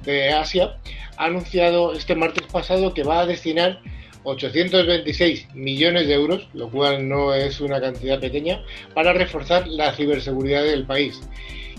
de 0.04 0.34
Asia, 0.34 0.78
ha 1.16 1.26
anunciado 1.26 1.94
este 1.94 2.16
martes 2.16 2.46
pasado 2.52 2.94
que 2.94 3.04
va 3.04 3.22
a 3.22 3.26
destinar 3.26 3.80
826 4.24 5.54
millones 5.54 6.08
de 6.08 6.14
euros, 6.14 6.48
lo 6.54 6.70
cual 6.70 7.08
no 7.08 7.34
es 7.34 7.60
una 7.62 7.80
cantidad 7.82 8.20
pequeña, 8.20 8.64
para 8.94 9.14
reforzar 9.14 9.68
la 9.68 9.94
ciberseguridad 9.94 10.64
del 10.64 10.86
país. 10.86 11.22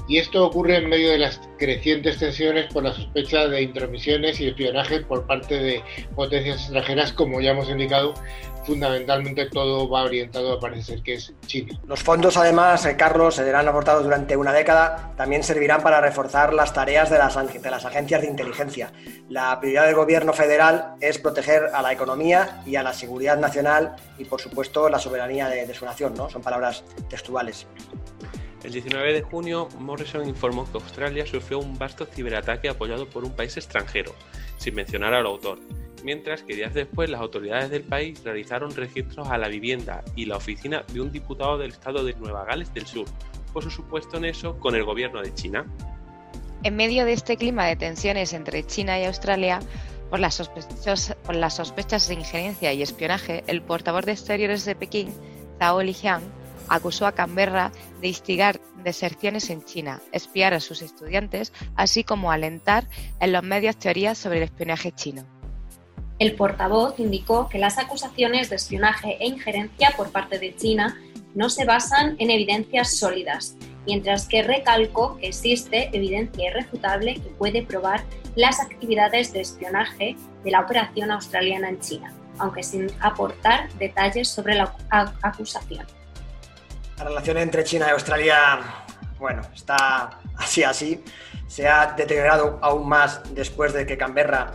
Y 0.06 0.18
esto 0.18 0.44
ocurre 0.44 0.76
en 0.76 0.88
medio 0.88 1.10
de 1.10 1.18
las 1.18 1.40
crecientes 1.58 2.18
tensiones 2.18 2.72
por 2.72 2.84
la 2.84 2.92
sospecha 2.92 3.48
de 3.48 3.62
intromisiones 3.62 4.38
y 4.40 4.48
espionaje 4.48 5.00
por 5.00 5.26
parte 5.26 5.58
de 5.58 5.82
potencias 6.14 6.60
extranjeras, 6.60 7.12
como 7.12 7.40
ya 7.40 7.52
hemos 7.52 7.70
indicado, 7.70 8.12
fundamentalmente 8.64 9.46
todo 9.46 9.88
va 9.88 10.02
orientado 10.02 10.54
a 10.54 10.60
parece 10.60 10.82
ser 10.82 11.02
que 11.02 11.14
es 11.14 11.32
China. 11.46 11.78
Los 11.86 12.02
fondos, 12.02 12.36
además, 12.36 12.84
eh, 12.86 12.96
Carlos, 12.96 13.36
serán 13.36 13.68
aportados 13.68 14.04
durante 14.04 14.36
una 14.36 14.52
década, 14.52 15.12
también 15.16 15.42
servirán 15.42 15.82
para 15.82 16.00
reforzar 16.00 16.52
las 16.52 16.72
tareas 16.72 17.10
de 17.10 17.18
las, 17.18 17.34
de 17.34 17.70
las 17.70 17.84
agencias 17.84 18.22
de 18.22 18.28
inteligencia. 18.28 18.92
La 19.28 19.58
prioridad 19.60 19.86
del 19.86 19.94
gobierno 19.94 20.32
federal 20.32 20.94
es 21.00 21.18
proteger 21.18 21.70
a 21.72 21.82
la 21.82 21.92
economía 21.92 22.62
y 22.66 22.76
a 22.76 22.82
la 22.82 22.92
seguridad 22.92 23.38
nacional 23.38 23.96
y, 24.18 24.24
por 24.24 24.40
supuesto, 24.40 24.88
la 24.88 24.98
soberanía 24.98 25.48
de, 25.48 25.66
de 25.66 25.74
su 25.74 25.84
nación, 25.84 26.14
¿no? 26.14 26.28
Son 26.30 26.42
palabras 26.42 26.84
textuales. 27.08 27.66
El 28.64 28.72
19 28.72 29.12
de 29.12 29.20
junio, 29.20 29.68
Morrison 29.78 30.26
informó 30.26 30.64
que 30.64 30.78
Australia 30.78 31.26
sufrió 31.26 31.58
un 31.58 31.76
vasto 31.76 32.06
ciberataque 32.06 32.70
apoyado 32.70 33.06
por 33.06 33.22
un 33.22 33.36
país 33.36 33.54
extranjero, 33.58 34.14
sin 34.56 34.74
mencionar 34.74 35.12
al 35.12 35.26
autor, 35.26 35.58
mientras 36.02 36.42
que 36.42 36.56
días 36.56 36.72
después 36.72 37.10
las 37.10 37.20
autoridades 37.20 37.68
del 37.68 37.82
país 37.82 38.24
realizaron 38.24 38.74
registros 38.74 39.28
a 39.28 39.36
la 39.36 39.48
vivienda 39.48 40.02
y 40.16 40.24
la 40.24 40.38
oficina 40.38 40.82
de 40.94 41.02
un 41.02 41.12
diputado 41.12 41.58
del 41.58 41.72
estado 41.72 42.04
de 42.04 42.14
Nueva 42.14 42.46
Gales 42.46 42.72
del 42.72 42.86
Sur, 42.86 43.04
por 43.52 43.62
su 43.62 43.70
supuesto 43.70 44.18
nexo 44.18 44.58
con 44.58 44.74
el 44.74 44.84
gobierno 44.84 45.20
de 45.20 45.34
China. 45.34 45.66
En 46.62 46.74
medio 46.74 47.04
de 47.04 47.12
este 47.12 47.36
clima 47.36 47.66
de 47.66 47.76
tensiones 47.76 48.32
entre 48.32 48.64
China 48.64 48.98
y 48.98 49.04
Australia, 49.04 49.60
por 50.08 50.20
las, 50.20 50.50
por 51.26 51.34
las 51.36 51.56
sospechas 51.56 52.08
de 52.08 52.14
injerencia 52.14 52.72
y 52.72 52.80
espionaje, 52.80 53.44
el 53.46 53.60
portavoz 53.60 54.06
de 54.06 54.12
Exteriores 54.12 54.64
de 54.64 54.74
Pekín, 54.74 55.12
Zhao 55.58 55.82
Lijiang, 55.82 56.22
acusó 56.68 57.06
a 57.06 57.12
Canberra 57.12 57.72
de 58.00 58.08
instigar 58.08 58.60
deserciones 58.82 59.50
en 59.50 59.64
China, 59.64 60.00
espiar 60.12 60.54
a 60.54 60.60
sus 60.60 60.82
estudiantes, 60.82 61.52
así 61.76 62.04
como 62.04 62.30
alentar 62.30 62.88
en 63.20 63.32
los 63.32 63.42
medios 63.42 63.76
teorías 63.76 64.18
sobre 64.18 64.38
el 64.38 64.44
espionaje 64.44 64.92
chino. 64.92 65.24
El 66.18 66.36
portavoz 66.36 66.98
indicó 67.00 67.48
que 67.48 67.58
las 67.58 67.78
acusaciones 67.78 68.48
de 68.48 68.56
espionaje 68.56 69.16
e 69.20 69.26
injerencia 69.26 69.92
por 69.96 70.10
parte 70.10 70.38
de 70.38 70.54
China 70.54 70.96
no 71.34 71.50
se 71.50 71.64
basan 71.64 72.14
en 72.18 72.30
evidencias 72.30 72.96
sólidas, 72.96 73.56
mientras 73.86 74.28
que 74.28 74.42
recalcó 74.42 75.16
que 75.16 75.28
existe 75.28 75.90
evidencia 75.92 76.50
irrefutable 76.50 77.14
que 77.14 77.30
puede 77.30 77.62
probar 77.62 78.04
las 78.36 78.60
actividades 78.60 79.32
de 79.32 79.40
espionaje 79.40 80.16
de 80.44 80.50
la 80.50 80.60
operación 80.60 81.10
australiana 81.10 81.68
en 81.68 81.80
China, 81.80 82.14
aunque 82.38 82.62
sin 82.62 82.86
aportar 83.00 83.72
detalles 83.74 84.28
sobre 84.28 84.54
la 84.54 84.74
acusación. 85.22 85.84
La 86.98 87.04
relación 87.04 87.38
entre 87.38 87.64
China 87.64 87.86
y 87.88 87.90
Australia, 87.90 88.60
bueno, 89.18 89.42
está 89.54 90.20
así 90.36 90.62
así. 90.62 91.02
se 91.48 91.68
ha 91.68 91.92
deteriorado 91.92 92.58
aún 92.62 92.88
más 92.88 93.20
después 93.34 93.72
de 93.72 93.84
que 93.84 93.98
Canberra 93.98 94.52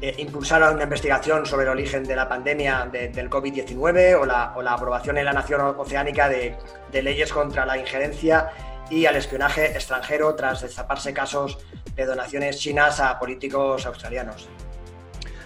eh, 0.00 0.14
impulsara 0.18 0.70
una 0.70 0.84
investigación 0.84 1.46
sobre 1.46 1.64
el 1.64 1.68
origen 1.70 2.02
de 2.02 2.16
la 2.16 2.28
pandemia 2.28 2.86
del 2.90 3.30
COVID-19 3.30 4.18
o 4.20 4.24
la, 4.24 4.72
aprobación 4.72 5.18
en 5.18 5.26
la 5.26 5.32
nación 5.32 5.60
oceánica 5.60 6.28
de, 6.28 6.56
de 6.90 7.02
leyes 7.02 7.32
contra 7.32 7.64
la 7.66 7.78
injerencia 7.78 8.50
y 8.90 9.06
al 9.06 9.16
espionaje 9.16 9.66
extranjero 9.66 10.34
tras 10.34 10.62
destaparse 10.62 11.14
casos 11.14 11.58
de 11.94 12.04
donaciones 12.04 12.58
chinas 12.58 13.00
a 13.00 13.18
políticos 13.18 13.86
australianos. 13.86 14.48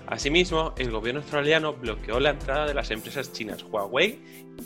Asimismo, 0.06 0.72
el 0.78 0.90
gobierno 0.90 1.20
australiano 1.20 1.72
bloqueó 1.74 2.20
la 2.20 2.30
entrada 2.30 2.66
de 2.66 2.74
las 2.74 2.90
empresas 2.92 3.32
chinas 3.32 3.64
Huawei 3.64 4.20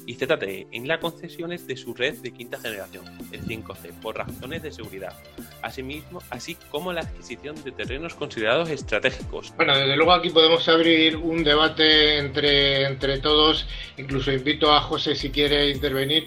y 0.07 0.15
ZTE 0.15 0.69
en 0.71 0.87
las 0.87 0.99
concesiones 0.99 1.67
de 1.67 1.77
su 1.77 1.95
red 1.95 2.15
de 2.19 2.33
quinta 2.33 2.59
generación, 2.59 3.05
el 3.33 3.43
5G, 3.43 4.01
por 4.03 4.19
razones 4.19 4.63
de 4.63 4.71
seguridad. 4.71 5.15
Asimismo, 5.63 6.21
así 6.31 6.57
como 6.71 6.93
la 6.93 7.01
adquisición 7.01 7.57
de 7.65 7.73
terrenos 7.73 8.15
considerados 8.15 8.69
estratégicos. 8.69 9.53
Bueno, 9.57 9.77
desde 9.77 9.97
luego 9.97 10.13
aquí 10.13 10.29
podemos 10.29 10.69
abrir 10.69 11.17
un 11.17 11.43
debate 11.43 12.19
entre, 12.19 12.85
entre 12.85 13.19
todos, 13.21 13.67
incluso 13.97 14.33
invito 14.33 14.73
a 14.73 14.81
José 14.83 15.15
si 15.15 15.31
quiere 15.31 15.71
intervenir, 15.71 16.27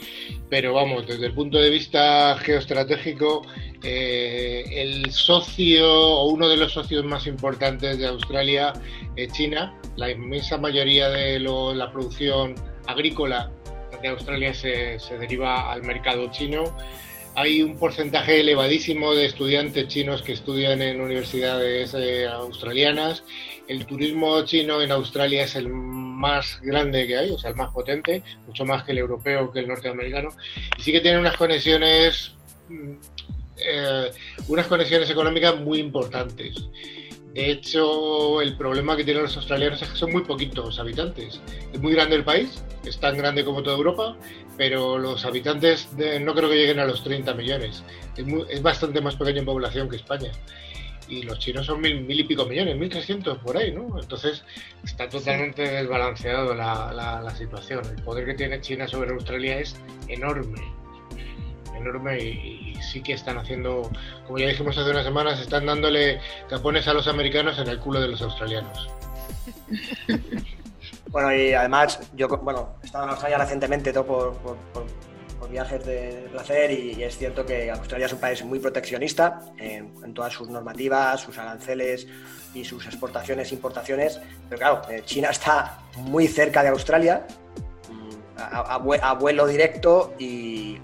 pero 0.50 0.74
vamos, 0.74 1.06
desde 1.08 1.28
el 1.28 1.34
punto 1.34 1.60
de 1.60 1.70
vista 1.70 2.36
geoestratégico, 2.40 3.46
eh, 3.84 4.64
el 4.72 5.12
socio 5.12 5.92
o 5.92 6.30
uno 6.30 6.48
de 6.48 6.56
los 6.56 6.72
socios 6.72 7.04
más 7.04 7.28
importantes 7.28 7.98
de 7.98 8.08
Australia 8.08 8.72
es 9.18 9.32
China. 9.34 9.78
La 9.98 10.10
inmensa 10.10 10.58
mayoría 10.58 11.10
de 11.10 11.40
la 11.40 11.92
producción 11.92 12.56
agrícola 12.88 13.52
de 14.02 14.08
Australia 14.08 14.54
se, 14.54 14.98
deriva 15.20 15.72
al 15.72 15.84
mercado 15.84 16.32
chino. 16.32 16.64
Hay 17.36 17.62
un 17.62 17.78
porcentaje 17.78 18.40
elevadísimo 18.40 19.16
de 19.16 19.26
estudiantes 19.26 19.88
chinos 19.88 20.22
que 20.22 20.34
estudian 20.34 20.82
en 20.82 21.02
universidades 21.02 21.94
eh, 21.94 22.28
australianas. 22.28 23.24
El 23.68 23.86
turismo 23.86 24.46
chino 24.46 24.82
en 24.82 24.92
Australia 24.92 25.44
es 25.44 25.56
el 25.56 25.68
más 25.68 26.62
grande 26.62 27.06
que 27.06 27.18
hay, 27.18 27.32
o 27.32 27.38
sea, 27.38 27.50
el 27.50 27.56
más 27.58 27.72
potente, 27.74 28.24
mucho 28.48 28.66
más 28.66 28.84
que 28.84 28.94
el 28.94 29.00
europeo, 29.00 29.52
que 29.52 29.60
el 29.60 29.68
norteamericano. 29.68 30.30
Y 30.78 30.82
sí 30.84 30.92
que 30.92 31.02
tiene 31.02 31.20
unas 31.20 31.36
conexiones 31.36 32.36
mm, 32.70 32.94
eh, 33.58 34.12
unas 34.48 34.68
conexiones 34.68 35.10
económicas 35.10 35.60
muy 35.60 35.80
importantes. 35.80 36.70
De 37.34 37.50
hecho, 37.50 38.42
el 38.42 38.56
problema 38.56 38.96
que 38.96 39.04
tienen 39.04 39.24
los 39.24 39.36
australianos 39.36 39.82
es 39.82 39.90
que 39.90 39.98
son 39.98 40.12
muy 40.12 40.22
poquitos 40.24 40.80
habitantes. 40.80 41.42
Es 41.74 41.82
muy 41.82 41.94
grande 41.94 42.16
el 42.16 42.24
país, 42.24 42.64
es 42.86 43.00
tan 43.00 43.18
grande 43.18 43.44
como 43.44 43.64
toda 43.64 43.76
Europa, 43.76 44.16
pero 44.56 45.00
los 45.00 45.26
habitantes 45.26 45.90
no 46.22 46.36
creo 46.36 46.50
que 46.50 46.56
lleguen 46.56 46.80
a 46.80 46.86
los 46.86 47.04
30 47.04 47.34
millones. 47.34 47.84
Es, 48.50 48.62
bastante 48.62 49.02
más 49.02 49.16
pequeño 49.16 49.40
en 49.40 49.46
población 49.46 49.90
que 49.90 49.96
España. 49.96 50.32
Y 51.08 51.24
los 51.24 51.40
chinos 51.40 51.66
son 51.66 51.82
mil, 51.82 52.02
mil 52.02 52.20
y 52.20 52.24
pico 52.24 52.46
millones, 52.46 52.78
1.300 52.78 53.40
por 53.40 53.58
ahí, 53.58 53.72
¿no? 53.72 54.00
Entonces 54.00 54.44
está 54.84 55.10
totalmente 55.10 55.64
desbalanceado 55.64 56.54
la, 56.54 56.94
la 56.94 57.36
situación. 57.36 57.82
El 57.98 58.04
poder 58.04 58.26
que 58.26 58.36
tiene 58.36 58.62
China 58.62 58.88
sobre 58.88 59.12
Australia 59.12 59.60
es 59.60 59.76
enorme 60.08 60.83
enorme 61.76 62.20
y, 62.20 62.76
sí 62.82 63.02
que 63.02 63.14
están 63.14 63.38
haciendo, 63.38 63.90
como 64.26 64.38
ya 64.38 64.48
dijimos 64.48 64.78
hace 64.78 64.92
unas 64.92 65.06
semanas, 65.06 65.40
están 65.40 65.66
dándole 65.66 66.20
capones 66.50 66.88
a 66.88 66.94
los 66.94 67.08
americanos 67.08 67.58
en 67.60 67.68
el 67.68 67.80
culo 67.80 68.02
de 68.02 68.10
los 68.10 68.22
australianos. 68.22 68.90
Bueno, 71.14 71.32
y 71.32 71.54
además, 71.54 72.00
yo 72.16 72.28
bueno, 72.28 72.76
he 72.82 72.88
estado 72.88 73.04
en 73.04 73.12
Australia 73.12 73.38
recientemente 73.38 73.94
todo 73.94 74.34
por, 74.34 74.66
viajes 75.48 75.86
de 75.86 76.28
placer 76.32 76.72
y, 76.72 77.04
es 77.04 77.20
cierto 77.20 77.46
que 77.46 77.70
Australia 77.70 78.08
es 78.08 78.14
un 78.14 78.20
país 78.20 78.44
muy 78.44 78.58
proteccionista 78.58 79.42
en, 79.60 80.12
todas 80.16 80.34
sus 80.34 80.50
normativas, 80.50 81.22
sus 81.22 81.38
aranceles 81.38 82.08
y 82.56 82.66
sus 82.66 82.88
exportaciones 82.88 83.52
e 83.52 83.56
importaciones, 83.56 84.20
pero 84.50 84.58
claro, 84.58 84.82
eh, 84.90 85.04
China 85.06 85.30
está 85.30 85.78
muy 85.98 86.28
cerca 86.28 86.64
de 86.64 86.70
Australia, 86.70 87.28
mm, 87.92 88.40
a 89.04 89.14
vuelo 89.14 89.46
directo 89.46 90.16
y, 90.18 90.80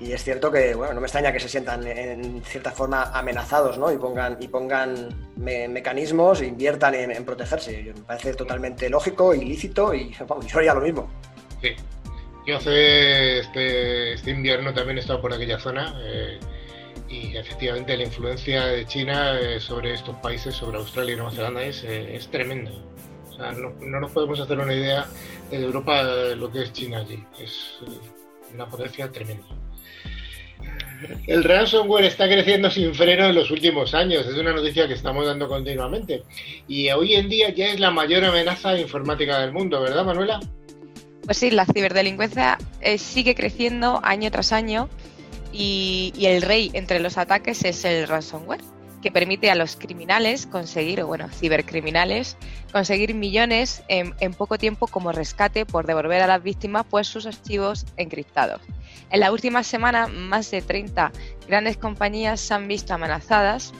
y 0.00 0.12
es 0.12 0.22
cierto 0.22 0.52
que, 0.52 0.74
bueno, 0.74 0.94
no 0.94 1.00
me 1.00 1.06
extraña 1.06 1.32
que 1.32 1.40
se 1.40 1.48
sientan 1.48 1.84
en 1.84 2.42
cierta 2.44 2.70
forma 2.70 3.10
amenazados, 3.12 3.78
¿no? 3.78 3.92
Y 3.92 3.96
pongan, 3.96 4.36
y 4.40 4.46
pongan 4.46 5.08
mecanismos 5.36 6.40
e 6.40 6.46
inviertan 6.46 6.94
en, 6.94 7.24
protegerse. 7.24 7.92
Me 7.96 8.02
parece 8.02 8.34
totalmente 8.34 8.88
lógico, 8.88 9.34
ilícito 9.34 9.92
y 9.92 10.14
vamos, 10.26 10.46
yo 10.46 10.58
haría 10.58 10.74
lo 10.74 10.82
mismo. 10.82 11.10
Sí. 11.60 11.70
Yo 12.46 12.56
hace 12.56 13.40
este, 13.40 14.14
este 14.14 14.30
invierno 14.30 14.72
también 14.72 14.98
he 14.98 15.00
estado 15.00 15.20
por 15.20 15.32
aquella 15.34 15.58
zona 15.58 16.00
eh, 16.02 16.38
y 17.08 17.36
efectivamente 17.36 17.96
la 17.96 18.04
influencia 18.04 18.66
de 18.66 18.86
China 18.86 19.38
eh, 19.38 19.60
sobre 19.60 19.94
estos 19.94 20.16
países, 20.18 20.54
sobre 20.54 20.78
Australia 20.78 21.14
y 21.14 21.16
Nueva 21.16 21.32
Zelanda 21.32 21.62
es, 21.62 21.82
eh, 21.82 22.14
es 22.14 22.30
tremenda. 22.30 22.70
O 23.30 23.32
sea, 23.34 23.52
no, 23.52 23.70
no, 23.80 24.00
nos 24.00 24.12
podemos 24.12 24.38
hacer 24.40 24.58
una 24.58 24.72
idea 24.72 25.06
de 25.50 25.62
Europa 25.62 26.02
lo 26.36 26.50
que 26.50 26.62
es 26.62 26.72
China 26.72 26.98
allí. 27.00 27.22
Es 27.38 27.80
una 28.54 28.66
potencia 28.66 29.10
tremenda. 29.10 29.44
El 31.26 31.44
ransomware 31.44 32.06
está 32.06 32.26
creciendo 32.26 32.70
sin 32.70 32.94
freno 32.94 33.26
en 33.26 33.34
los 33.34 33.50
últimos 33.50 33.94
años, 33.94 34.26
es 34.26 34.34
una 34.34 34.52
noticia 34.52 34.88
que 34.88 34.94
estamos 34.94 35.26
dando 35.26 35.48
continuamente. 35.48 36.22
Y 36.66 36.90
hoy 36.90 37.14
en 37.14 37.28
día 37.28 37.50
ya 37.50 37.66
es 37.66 37.80
la 37.80 37.90
mayor 37.90 38.24
amenaza 38.24 38.78
informática 38.78 39.38
del 39.40 39.52
mundo, 39.52 39.80
¿verdad, 39.80 40.04
Manuela? 40.04 40.40
Pues 41.24 41.36
sí, 41.36 41.50
la 41.50 41.66
ciberdelincuencia 41.66 42.58
eh, 42.80 42.96
sigue 42.98 43.34
creciendo 43.34 44.00
año 44.02 44.30
tras 44.30 44.52
año 44.52 44.88
y, 45.52 46.12
el 46.20 46.42
rey 46.42 46.70
entre 46.74 47.00
los 47.00 47.18
ataques 47.18 47.64
es 47.64 47.84
el 47.84 48.08
ransomware, 48.08 48.62
que 49.02 49.12
permite 49.12 49.50
a 49.50 49.54
los 49.54 49.76
criminales 49.76 50.46
conseguir, 50.46 51.02
o 51.02 51.06
bueno, 51.06 51.28
cibercriminales, 51.28 52.36
conseguir 52.72 53.14
millones 53.14 53.82
en, 53.88 54.34
poco 54.34 54.58
tiempo 54.58 54.86
como 54.86 55.12
rescate 55.12 55.66
por 55.66 55.86
devolver 55.86 56.22
a 56.22 56.26
las 56.26 56.42
víctimas 56.42 56.84
pues 56.88 57.06
sus 57.06 57.26
archivos 57.26 57.86
encriptados. 57.96 58.60
En 59.10 59.20
la 59.20 59.32
última 59.32 59.62
semana, 59.62 60.06
más 60.08 60.50
de 60.50 60.62
30 60.62 61.12
grandes 61.46 61.76
compañías 61.76 62.40
se 62.40 62.54
han 62.54 62.68
visto 62.68 62.94
amenazadas 62.94 63.72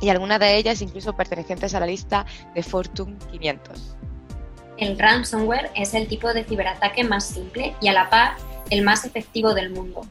y 0.00 0.08
algunas 0.08 0.40
de 0.40 0.56
ellas 0.56 0.82
incluso 0.82 1.14
pertenecientes 1.14 1.74
a 1.74 1.80
la 1.80 1.86
lista 1.86 2.26
de 2.54 2.62
Fortune 2.62 3.16
500. 3.30 3.96
El 4.78 4.98
ransomware 4.98 5.70
es 5.76 5.94
el 5.94 6.08
tipo 6.08 6.32
de 6.32 6.44
ciberataque 6.44 7.04
más 7.04 7.26
simple 7.26 7.74
y 7.80 7.88
a 7.88 7.92
la 7.92 8.08
par 8.08 8.36
el 8.70 8.82
más 8.82 9.04
efectivo 9.04 9.52
del 9.52 9.70
mundo. 9.70 10.02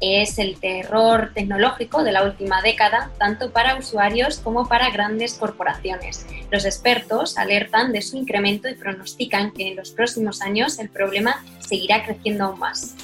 Es 0.00 0.38
el 0.38 0.58
terror 0.60 1.30
tecnológico 1.34 2.02
de 2.02 2.12
la 2.12 2.24
última 2.24 2.60
década, 2.62 3.10
tanto 3.18 3.50
para 3.52 3.76
usuarios 3.76 4.38
como 4.38 4.68
para 4.68 4.90
grandes 4.90 5.34
corporaciones. 5.34 6.26
Los 6.50 6.64
expertos 6.64 7.38
alertan 7.38 7.92
de 7.92 8.02
su 8.02 8.16
incremento 8.16 8.68
y 8.68 8.74
pronostican 8.74 9.52
que 9.52 9.68
en 9.68 9.76
los 9.76 9.92
próximos 9.92 10.42
años 10.42 10.78
el 10.78 10.88
problema 10.88 11.44
seguirá 11.60 12.04
creciendo 12.04 12.44
aún 12.44 12.58
más. 12.58 12.94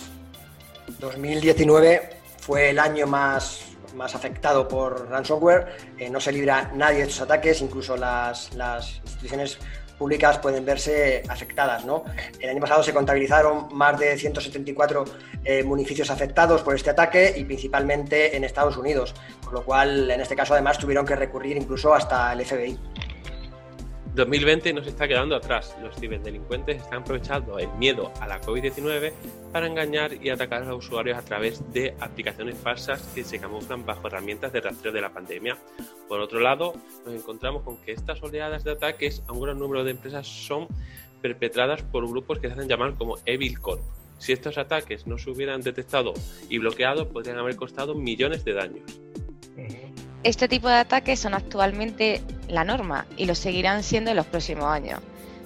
2019 0.98 2.10
fue 2.38 2.70
el 2.70 2.78
año 2.78 3.06
más, 3.06 3.62
más 3.94 4.14
afectado 4.14 4.66
por 4.68 5.08
ransomware. 5.08 5.76
Eh, 5.98 6.10
no 6.10 6.20
se 6.20 6.32
libra 6.32 6.70
nadie 6.74 6.98
de 6.98 7.02
estos 7.04 7.22
ataques, 7.22 7.60
incluso 7.60 7.96
las, 7.96 8.50
instituciones 9.04 9.58
públicas 10.00 10.38
pueden 10.38 10.64
verse 10.64 11.22
afectadas. 11.28 11.84
El 12.40 12.48
año 12.48 12.60
pasado 12.60 12.82
se 12.82 12.94
contabilizaron 12.94 13.68
más 13.72 13.98
de 14.00 14.16
174 14.16 15.04
eh, 15.44 15.62
municipios 15.62 16.10
afectados 16.10 16.62
por 16.62 16.74
este 16.74 16.88
ataque 16.88 17.34
y 17.36 17.44
principalmente 17.44 18.34
en 18.34 18.42
Estados 18.42 18.78
Unidos, 18.78 19.14
con 19.44 19.52
lo 19.52 19.62
cual 19.62 20.10
en 20.10 20.22
este 20.22 20.34
caso 20.34 20.54
además 20.54 20.78
tuvieron 20.78 21.04
que 21.04 21.16
recurrir 21.16 21.58
incluso 21.58 21.92
hasta 21.92 22.32
el 22.32 22.46
FBI. 22.46 22.78
2020 24.14 24.72
nos 24.72 24.86
está 24.88 25.06
quedando 25.06 25.36
atrás. 25.36 25.76
Los 25.80 25.94
ciberdelincuentes 25.96 26.82
están 26.82 27.02
aprovechando 27.02 27.58
el 27.58 27.70
miedo 27.74 28.12
a 28.20 28.26
la 28.26 28.40
COVID-19 28.40 29.12
para 29.52 29.68
engañar 29.68 30.12
y 30.12 30.30
atacar 30.30 30.62
a 30.62 30.66
los 30.66 30.84
usuarios 30.84 31.16
a 31.16 31.22
través 31.22 31.62
de 31.72 31.94
aplicaciones 32.00 32.58
falsas 32.58 33.00
que 33.14 33.22
se 33.22 33.38
camuflan 33.38 33.86
bajo 33.86 34.08
herramientas 34.08 34.52
de 34.52 34.60
rastreo 34.60 34.92
de 34.92 35.00
la 35.00 35.12
pandemia. 35.12 35.56
Por 36.08 36.20
otro 36.20 36.40
lado, 36.40 36.74
nos 37.06 37.14
encontramos 37.14 37.62
con 37.62 37.76
que 37.78 37.92
estas 37.92 38.20
oleadas 38.22 38.64
de 38.64 38.72
ataques 38.72 39.22
a 39.28 39.32
un 39.32 39.42
gran 39.42 39.58
número 39.58 39.84
de 39.84 39.92
empresas 39.92 40.26
son 40.26 40.66
perpetradas 41.22 41.82
por 41.82 42.08
grupos 42.08 42.40
que 42.40 42.48
se 42.48 42.54
hacen 42.54 42.68
llamar 42.68 42.94
como 42.94 43.16
Evil 43.26 43.60
Corp. 43.60 43.82
Si 44.18 44.32
estos 44.32 44.58
ataques 44.58 45.06
no 45.06 45.18
se 45.18 45.30
hubieran 45.30 45.62
detectado 45.62 46.14
y 46.48 46.58
bloqueado, 46.58 47.08
podrían 47.08 47.38
haber 47.38 47.56
costado 47.56 47.94
millones 47.94 48.44
de 48.44 48.54
daños. 48.54 49.00
Este 50.22 50.48
tipo 50.48 50.68
de 50.68 50.74
ataques 50.74 51.18
son 51.18 51.32
actualmente 51.32 52.20
la 52.46 52.62
norma 52.62 53.06
y 53.16 53.24
lo 53.24 53.34
seguirán 53.34 53.82
siendo 53.82 54.10
en 54.10 54.16
los 54.16 54.26
próximos 54.26 54.66
años. 54.66 55.00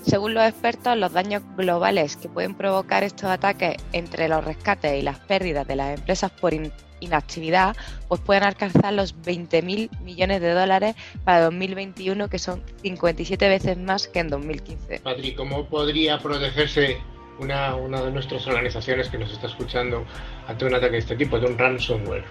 Según 0.04 0.34
los 0.34 0.44
expertos, 0.44 0.98
los 0.98 1.12
daños 1.12 1.42
globales 1.56 2.16
que 2.16 2.28
pueden 2.28 2.56
provocar 2.56 3.04
estos 3.04 3.30
ataques 3.30 3.76
entre 3.92 4.28
los 4.28 4.44
rescates 4.44 5.00
y 5.00 5.02
las 5.02 5.20
pérdidas 5.20 5.66
de 5.68 5.76
las 5.76 5.96
empresas 5.96 6.32
por 6.32 6.52
inactividad 7.00 7.76
pues 8.08 8.20
pueden 8.20 8.42
alcanzar 8.42 8.92
los 8.94 9.16
20.000 9.16 10.00
millones 10.00 10.40
de 10.40 10.50
dólares 10.52 10.96
para 11.22 11.42
2021, 11.44 12.28
que 12.28 12.40
son 12.40 12.60
57 12.82 13.48
veces 13.48 13.78
más 13.78 14.08
que 14.08 14.18
en 14.18 14.28
2015. 14.28 15.00
Patri, 15.04 15.36
¿cómo 15.36 15.66
podría 15.68 16.18
protegerse 16.18 16.98
una, 17.38 17.76
una 17.76 18.02
de 18.02 18.10
nuestras 18.10 18.44
organizaciones 18.48 19.08
que 19.08 19.18
nos 19.18 19.32
está 19.32 19.46
escuchando 19.46 20.04
ante 20.48 20.64
un 20.64 20.74
ataque 20.74 20.94
de 20.94 20.98
este 20.98 21.16
tipo, 21.16 21.38
de 21.38 21.46
un 21.46 21.56
ransomware? 21.56 22.24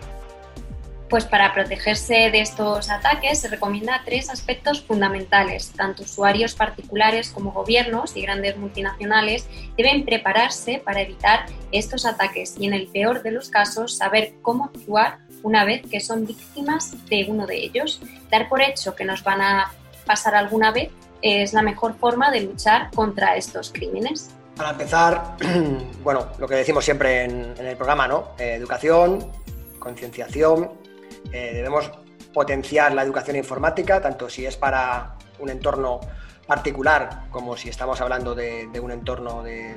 Pues 1.13 1.25
para 1.25 1.53
protegerse 1.53 2.31
de 2.31 2.41
estos 2.41 2.89
ataques 2.89 3.41
se 3.41 3.47
recomienda 3.47 4.01
tres 4.03 4.31
aspectos 4.31 4.81
fundamentales. 4.81 5.71
Tanto 5.71 6.01
usuarios 6.01 6.55
particulares 6.55 7.29
como 7.29 7.51
gobiernos 7.51 8.17
y 8.17 8.23
grandes 8.23 8.57
multinacionales 8.57 9.47
deben 9.77 10.05
prepararse 10.05 10.81
para 10.83 11.01
evitar 11.01 11.45
estos 11.71 12.07
ataques 12.07 12.55
y 12.57 12.65
en 12.65 12.73
el 12.73 12.87
peor 12.87 13.21
de 13.21 13.29
los 13.29 13.49
casos 13.51 13.95
saber 13.95 14.33
cómo 14.41 14.65
actuar 14.65 15.19
una 15.43 15.65
vez 15.65 15.83
que 15.83 15.99
son 15.99 16.25
víctimas 16.25 16.95
de 17.05 17.27
uno 17.29 17.45
de 17.45 17.57
ellos. 17.57 18.01
Dar 18.31 18.49
por 18.49 18.63
hecho 18.63 18.95
que 18.95 19.05
nos 19.05 19.23
van 19.23 19.41
a 19.43 19.71
pasar 20.07 20.33
alguna 20.33 20.71
vez 20.71 20.89
es 21.21 21.53
la 21.53 21.61
mejor 21.61 21.95
forma 21.99 22.31
de 22.31 22.41
luchar 22.41 22.89
contra 22.89 23.37
estos 23.37 23.71
crímenes. 23.71 24.31
Para 24.57 24.71
empezar, 24.71 25.37
bueno, 26.03 26.29
lo 26.39 26.47
que 26.47 26.55
decimos 26.55 26.83
siempre 26.83 27.25
en, 27.25 27.53
el 27.59 27.77
programa, 27.77 28.07
¿no? 28.07 28.29
Eh, 28.39 28.55
educación, 28.55 29.31
concienciación, 29.77 30.81
eh, 31.33 31.51
debemos 31.51 31.91
potenciar 32.31 32.93
la 32.93 33.03
educación 33.03 33.35
informática, 33.35 33.99
tanto 33.99 34.29
si 34.29 34.45
es 34.45 34.55
para 34.55 35.15
un 35.39 35.49
entorno 35.49 35.99
particular 36.47 37.23
como 37.31 37.57
si 37.57 37.69
estamos 37.69 37.99
hablando 38.01 38.35
de, 38.35 38.69
un 38.79 38.91
entorno 38.91 39.41
de, 39.43 39.75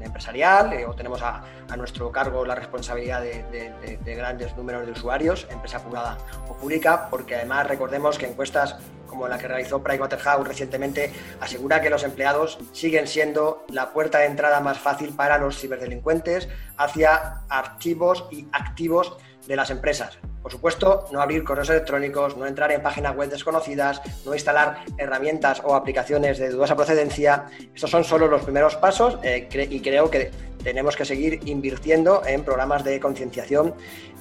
empresarial 0.00 0.72
eh, 0.72 0.86
o 0.86 0.94
tenemos 0.94 1.22
a, 1.22 1.42
nuestro 1.76 2.10
cargo 2.10 2.44
la 2.44 2.54
responsabilidad 2.54 3.22
de, 3.22 4.14
grandes 4.14 4.56
números 4.56 4.84
de 4.84 4.92
usuarios, 4.92 5.46
empresa 5.50 5.82
privada 5.82 6.18
o 6.48 6.54
pública, 6.54 7.08
porque 7.08 7.36
además 7.36 7.66
recordemos 7.66 8.18
que 8.18 8.26
encuestas 8.26 8.76
como 9.06 9.26
la 9.26 9.38
que 9.38 9.48
realizó 9.48 9.82
Pricewaterhouse 9.82 10.46
recientemente 10.46 11.12
asegura 11.40 11.80
que 11.80 11.90
los 11.90 12.04
empleados 12.04 12.58
siguen 12.72 13.06
siendo 13.06 13.64
la 13.68 13.90
puerta 13.92 14.18
de 14.18 14.26
entrada 14.26 14.60
más 14.60 14.78
fácil 14.78 15.14
para 15.14 15.38
los 15.38 15.58
ciberdelincuentes 15.58 16.48
hacia 16.76 17.42
archivos 17.48 18.26
y 18.30 18.46
activos 18.52 19.16
de 19.50 19.56
las 19.56 19.70
empresas. 19.70 20.16
Por 20.42 20.52
supuesto, 20.52 21.06
no 21.10 21.20
abrir 21.20 21.42
correos 21.42 21.68
electrónicos, 21.70 22.36
no 22.36 22.46
entrar 22.46 22.70
en 22.70 22.80
páginas 22.82 23.16
web 23.16 23.28
desconocidas, 23.28 24.00
no 24.24 24.32
instalar 24.32 24.84
herramientas 24.96 25.60
o 25.64 25.74
aplicaciones 25.74 26.38
de 26.38 26.50
dudosa 26.50 26.76
procedencia. 26.76 27.46
Estos 27.74 27.90
son 27.90 28.04
solo 28.04 28.28
los 28.28 28.42
primeros 28.42 28.76
pasos 28.76 29.18
eh, 29.24 29.48
y 29.68 29.80
creo 29.80 30.08
que 30.08 30.30
tenemos 30.62 30.94
que 30.94 31.04
seguir 31.04 31.40
invirtiendo 31.46 32.22
en 32.24 32.44
programas 32.44 32.84
de 32.84 33.00
concienciación 33.00 33.74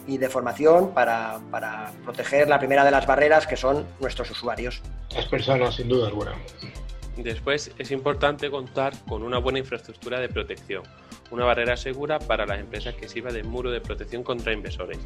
y 0.08 0.18
de 0.18 0.30
formación 0.30 0.96
para, 0.96 1.38
para, 1.52 1.92
proteger 2.04 2.50
la 2.50 2.58
primera 2.58 2.84
de 2.84 2.90
las 2.90 3.06
barreras 3.06 3.46
que 3.46 3.56
son 3.56 3.86
nuestros 4.00 4.32
usuarios. 4.32 4.82
Las 5.14 5.28
personas, 5.28 5.76
sin 5.76 5.90
duda 5.90 6.08
alguna. 6.08 6.34
Después 7.24 7.72
es 7.78 7.92
importante 7.92 8.50
contar 8.50 8.94
con 9.08 9.24
una 9.24 9.38
buena 9.38 9.60
infraestructura 9.60 10.20
de 10.20 10.30
protección 10.30 10.84
una 11.32 11.46
barrera 11.46 11.78
segura 11.78 12.20
para 12.20 12.46
las 12.46 12.60
empresas 12.60 12.96
que 12.96 13.08
sirva 13.08 13.32
de 13.32 13.44
muro 13.44 13.72
de 13.72 13.82
protección 13.82 14.24
contra 14.24 14.54
inversores. 14.54 14.98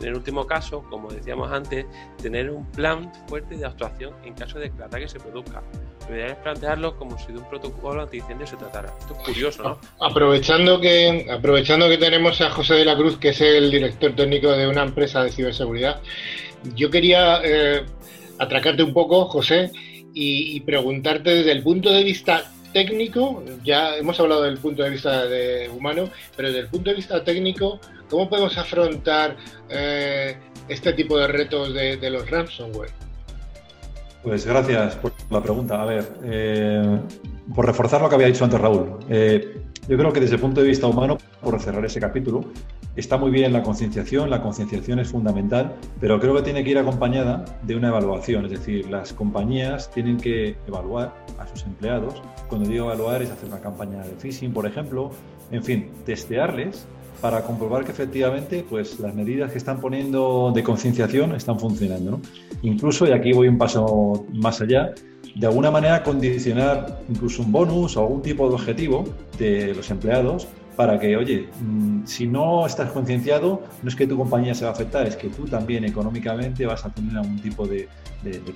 En 0.00 0.08
el 0.08 0.14
último 0.14 0.46
caso, 0.46 0.84
como 0.88 1.10
decíamos 1.10 1.50
antes, 1.50 1.86
tener 2.20 2.50
un 2.50 2.70
plan 2.70 3.10
fuerte 3.26 3.56
de 3.56 3.66
actuación 3.66 4.14
en 4.24 4.34
caso 4.34 4.58
de 4.58 4.70
que 4.70 4.76
el 4.76 4.82
ataque 4.84 5.08
se 5.08 5.18
produzca. 5.18 5.62
Lo 6.08 6.16
ideal 6.16 6.30
es 6.30 6.36
plantearlo 6.36 6.96
como 6.96 7.18
si 7.18 7.32
de 7.32 7.38
un 7.38 7.48
protocolo 7.48 8.02
antiincendio 8.02 8.46
se 8.46 8.56
tratara. 8.56 8.92
Esto 9.00 9.14
es 9.18 9.24
curioso, 9.24 9.62
¿no? 9.62 9.78
Aprovechando 10.00 10.80
que, 10.80 11.26
aprovechando 11.30 11.88
que 11.88 11.98
tenemos 11.98 12.40
a 12.40 12.50
José 12.50 12.74
de 12.74 12.84
la 12.84 12.96
Cruz, 12.96 13.18
que 13.18 13.30
es 13.30 13.40
el 13.40 13.70
director 13.70 14.14
técnico 14.14 14.50
de 14.52 14.68
una 14.68 14.82
empresa 14.82 15.24
de 15.24 15.30
ciberseguridad, 15.30 16.00
yo 16.74 16.90
quería 16.90 17.40
eh, 17.44 17.84
atracarte 18.38 18.82
un 18.82 18.92
poco, 18.92 19.26
José, 19.26 19.70
y 20.14 20.60
preguntarte 20.60 21.30
desde 21.30 21.52
el 21.52 21.62
punto 21.62 21.90
de 21.90 22.04
vista 22.04 22.44
técnico, 22.72 23.42
ya 23.64 23.96
hemos 23.96 24.18
hablado 24.18 24.42
del 24.42 24.58
punto 24.58 24.82
de 24.82 24.90
vista 24.90 25.26
de 25.26 25.68
humano, 25.68 26.08
pero 26.36 26.48
desde 26.48 26.60
el 26.60 26.68
punto 26.68 26.90
de 26.90 26.96
vista 26.96 27.22
técnico, 27.22 27.78
¿cómo 28.08 28.28
podemos 28.28 28.56
afrontar 28.58 29.36
eh, 29.68 30.36
este 30.68 30.92
tipo 30.94 31.18
de 31.18 31.26
retos 31.26 31.72
de, 31.74 32.10
los 32.10 32.28
ransomware? 32.30 32.90
Pues 34.22 34.46
gracias 34.46 34.96
por 34.96 35.12
la 35.30 35.42
pregunta. 35.42 35.82
A 35.82 35.84
ver, 35.84 36.08
eh, 36.24 36.98
por 37.54 37.66
reforzar 37.66 38.00
lo 38.00 38.08
que 38.08 38.14
había 38.14 38.28
dicho 38.28 38.44
antes 38.44 38.60
Raúl, 38.60 38.98
eh, 39.08 39.60
yo 39.88 39.98
creo 39.98 40.12
que 40.12 40.20
desde 40.20 40.36
el 40.36 40.40
punto 40.40 40.60
de 40.60 40.68
vista 40.68 40.86
humano, 40.86 41.18
por 41.40 41.60
cerrar 41.60 41.84
ese 41.84 42.00
capítulo, 42.00 42.44
está 42.96 43.16
muy 43.16 43.30
bien 43.30 43.52
la 43.52 43.62
concienciación, 43.62 44.30
la 44.30 44.42
concienciación 44.42 44.98
es 44.98 45.08
fundamental, 45.08 45.74
pero 46.00 46.20
creo 46.20 46.34
que 46.34 46.42
tiene 46.42 46.62
que 46.62 46.70
ir 46.70 46.78
acompañada 46.78 47.44
de 47.62 47.76
una 47.76 47.88
evaluación, 47.88 48.44
es 48.44 48.52
decir, 48.52 48.88
las 48.90 49.12
compañías 49.12 49.90
tienen 49.90 50.18
que 50.18 50.56
evaluar 50.66 51.14
a 51.38 51.46
sus 51.46 51.64
empleados. 51.64 52.22
Cuando 52.48 52.68
digo 52.68 52.86
evaluar 52.86 53.22
es 53.22 53.30
hacer 53.30 53.48
una 53.48 53.60
campaña 53.60 54.02
de 54.02 54.14
phishing, 54.16 54.52
por 54.52 54.66
ejemplo, 54.66 55.10
en 55.50 55.64
fin, 55.64 55.90
testearles 56.04 56.86
para 57.20 57.42
comprobar 57.42 57.84
que 57.84 57.92
efectivamente 57.92 58.64
pues, 58.68 58.98
las 58.98 59.14
medidas 59.14 59.52
que 59.52 59.58
están 59.58 59.80
poniendo 59.80 60.52
de 60.54 60.62
concienciación 60.62 61.34
están 61.34 61.58
funcionando. 61.58 62.20
Incluso, 62.62 63.06
y 63.06 63.12
aquí 63.12 63.32
voy 63.32 63.48
un 63.48 63.58
paso 63.58 64.26
más 64.34 64.60
allá, 64.60 64.92
de 65.34 65.46
alguna 65.46 65.70
manera 65.70 66.02
condicionar 66.02 67.00
incluso 67.08 67.42
un 67.42 67.52
bonus 67.52 67.96
o 67.96 68.00
algún 68.00 68.22
tipo 68.22 68.48
de 68.48 68.54
objetivo 68.54 69.04
de 69.38 69.74
los 69.74 69.90
empleados 69.90 70.48
para 70.82 70.98
que, 70.98 71.16
oye, 71.16 71.48
mm, 71.60 72.04
si 72.06 72.26
no 72.26 72.66
estás 72.66 72.90
concienciado, 72.90 73.62
no 73.84 73.88
es 73.88 73.94
que 73.94 74.04
tu 74.04 74.16
compañía 74.16 74.52
se 74.52 74.64
va 74.64 74.70
a 74.70 74.74
afectar, 74.74 75.06
es 75.06 75.14
que 75.14 75.28
tú 75.28 75.44
también 75.44 75.84
económicamente 75.84 76.66
vas 76.66 76.84
a 76.84 76.90
tener 76.90 77.16
algún 77.16 77.40
tipo 77.40 77.68
de, 77.68 77.88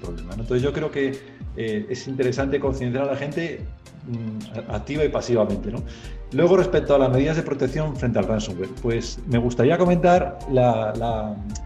problema. 0.02 0.32
Entonces 0.32 0.60
yo 0.60 0.72
creo 0.72 0.90
que 0.90 1.16
eh, 1.56 1.86
es 1.88 2.08
interesante 2.08 2.58
concienciar 2.58 3.04
a 3.04 3.12
la 3.12 3.16
gente 3.16 3.60
mm, 4.08 4.72
activa 4.72 5.04
y 5.04 5.08
pasivamente. 5.08 5.70
¿no? 5.70 5.84
Luego, 6.32 6.56
respecto 6.56 6.96
a 6.96 6.98
las 6.98 7.10
medidas 7.12 7.36
de 7.36 7.44
protección 7.44 7.94
frente 7.96 8.18
al 8.18 8.26
ransomware, 8.26 8.70
pues 8.82 9.20
me 9.28 9.38
gustaría 9.38 9.78
comentar 9.78 10.40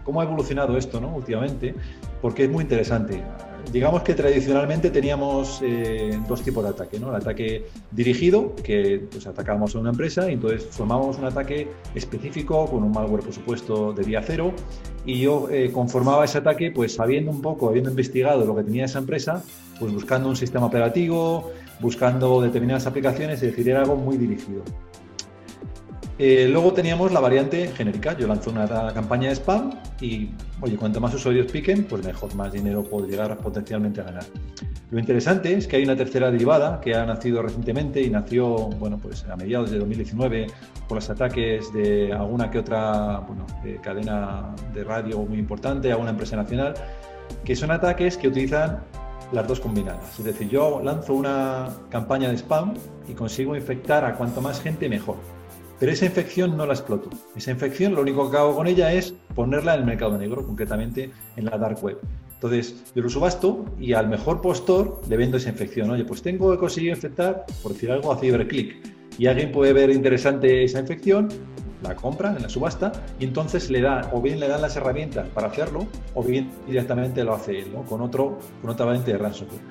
cómo 0.03 0.21
ha 0.21 0.23
evolucionado 0.23 0.77
esto 0.77 1.01
¿no? 1.01 1.15
últimamente, 1.15 1.73
porque 2.21 2.43
es 2.43 2.51
muy 2.51 2.61
interesante 2.61 3.23
digamos 3.71 4.03
que 4.03 4.13
tradicionalmente 4.13 4.89
teníamos 4.89 5.61
eh, 5.63 6.19
dos 6.27 6.41
tipos 6.41 6.63
de 6.63 6.69
ataque, 6.69 6.99
¿no? 6.99 7.09
El 7.09 7.15
ataque 7.15 7.65
dirigido, 7.91 8.55
que 8.55 9.07
pues 9.11 9.27
atacábamos 9.27 9.75
a 9.75 9.79
una 9.79 9.91
empresa 9.91 10.29
y 10.29 10.33
entonces 10.33 10.65
formábamos 10.69 11.17
un 11.17 11.25
ataque 11.25 11.67
específico 11.95 12.65
con 12.67 12.83
un 12.83 12.91
malware, 12.91 13.23
por 13.23 13.33
supuesto, 13.33 13.93
de 13.93 14.03
día 14.03 14.21
cero 14.25 14.53
y 15.05 15.19
yo 15.19 15.49
eh, 15.49 15.71
conformaba 15.71 16.25
ese 16.25 16.37
ataque 16.37 16.71
pues 16.71 16.95
sabiendo 16.95 17.31
un 17.31 17.41
poco, 17.41 17.69
habiendo 17.69 17.89
investigado 17.89 18.45
lo 18.45 18.55
que 18.55 18.63
tenía 18.63 18.85
esa 18.85 18.99
empresa, 18.99 19.43
pues 19.79 19.93
buscando 19.93 20.29
un 20.29 20.35
sistema 20.35 20.65
operativo, 20.65 21.51
buscando 21.79 22.41
determinadas 22.41 22.85
aplicaciones, 22.87 23.41
es 23.41 23.51
decir, 23.51 23.69
era 23.69 23.81
algo 23.81 23.95
muy 23.95 24.17
dirigido. 24.17 24.63
Eh, 26.17 26.47
luego 26.49 26.73
teníamos 26.73 27.11
la 27.11 27.19
variante 27.19 27.69
genérica. 27.69 28.15
Yo 28.17 28.27
lanzo 28.27 28.51
una 28.51 28.93
campaña 28.93 29.29
de 29.29 29.35
spam 29.35 29.71
y, 29.99 30.29
oye, 30.61 30.77
cuanto 30.77 30.99
más 30.99 31.13
usuarios 31.13 31.51
piquen, 31.51 31.85
pues 31.85 32.05
mejor, 32.05 32.35
más 32.35 32.53
dinero 32.53 32.83
puedo 32.83 33.07
llegar 33.07 33.37
potencialmente 33.37 34.01
a 34.01 34.03
ganar. 34.03 34.23
Lo 34.91 34.99
interesante 34.99 35.53
es 35.53 35.67
que 35.67 35.77
hay 35.77 35.83
una 35.83 35.95
tercera 35.95 36.29
derivada 36.29 36.81
que 36.81 36.93
ha 36.93 37.05
nacido 37.05 37.41
recientemente 37.41 38.01
y 38.01 38.09
nació, 38.09 38.55
bueno, 38.55 38.97
pues 38.97 39.23
a 39.25 39.35
mediados 39.37 39.71
de 39.71 39.79
2019 39.79 40.47
por 40.87 40.97
los 40.97 41.09
ataques 41.09 41.71
de 41.73 42.11
alguna 42.11 42.51
que 42.51 42.59
otra 42.59 43.25
cadena 43.81 44.53
de 44.73 44.83
radio 44.83 45.19
muy 45.19 45.39
importante, 45.39 45.91
alguna 45.91 46.09
empresa 46.09 46.35
nacional, 46.35 46.73
que 47.45 47.55
son 47.55 47.71
ataques 47.71 48.17
que 48.17 48.27
utilizan 48.27 48.81
las 49.31 49.47
dos 49.47 49.59
combinadas. 49.59 50.19
Es 50.19 50.25
decir, 50.25 50.49
yo 50.49 50.81
lanzo 50.83 51.13
una 51.13 51.69
campaña 51.89 52.29
de 52.29 52.35
spam 52.37 52.73
y 53.07 53.13
consigo 53.13 53.55
infectar 53.55 54.03
a 54.03 54.15
cuanto 54.15 54.41
más 54.41 54.61
gente 54.61 54.89
mejor. 54.89 55.15
Pero 55.81 55.93
esa 55.93 56.05
infección 56.05 56.55
no 56.55 56.67
la 56.67 56.73
exploto. 56.73 57.09
Esa 57.35 57.49
infección 57.49 57.95
lo 57.95 58.01
único 58.01 58.29
que 58.29 58.37
hago 58.37 58.55
con 58.55 58.67
ella 58.67 58.93
es 58.93 59.15
ponerla 59.33 59.73
en 59.73 59.79
el 59.79 59.85
mercado 59.87 60.15
negro, 60.15 60.45
concretamente 60.45 61.09
en 61.35 61.45
la 61.45 61.57
dark 61.57 61.83
web. 61.83 61.97
Entonces, 62.35 62.83
yo 62.93 63.01
lo 63.01 63.09
subasto 63.09 63.65
y 63.79 63.93
al 63.93 64.07
mejor 64.07 64.41
postor 64.41 65.01
le 65.09 65.17
vendo 65.17 65.37
esa 65.37 65.49
infección. 65.49 65.89
Oye, 65.89 66.05
pues 66.05 66.21
tengo 66.21 66.51
que 66.51 66.59
conseguir 66.59 66.91
infectar, 66.91 67.47
por 67.63 67.73
decir 67.73 67.89
algo, 67.89 68.11
a 68.11 68.19
CyberClick. 68.19 68.75
Y 69.17 69.25
alguien 69.25 69.51
puede 69.51 69.73
ver 69.73 69.89
interesante 69.89 70.63
esa 70.63 70.81
infección, 70.81 71.29
la 71.81 71.95
compra 71.95 72.35
en 72.35 72.43
la 72.43 72.49
subasta 72.49 72.91
y 73.19 73.23
entonces 73.23 73.71
le 73.71 73.81
da, 73.81 74.07
o 74.13 74.21
bien 74.21 74.39
le 74.39 74.47
dan 74.47 74.61
las 74.61 74.75
herramientas 74.75 75.29
para 75.29 75.47
hacerlo, 75.47 75.87
o 76.13 76.21
bien 76.21 76.51
directamente 76.67 77.23
lo 77.23 77.33
hace 77.33 77.57
él, 77.57 77.73
con, 77.89 78.01
otro, 78.01 78.37
con 78.61 78.69
otra 78.69 78.85
variante 78.85 79.13
de 79.13 79.17
ransomware. 79.17 79.61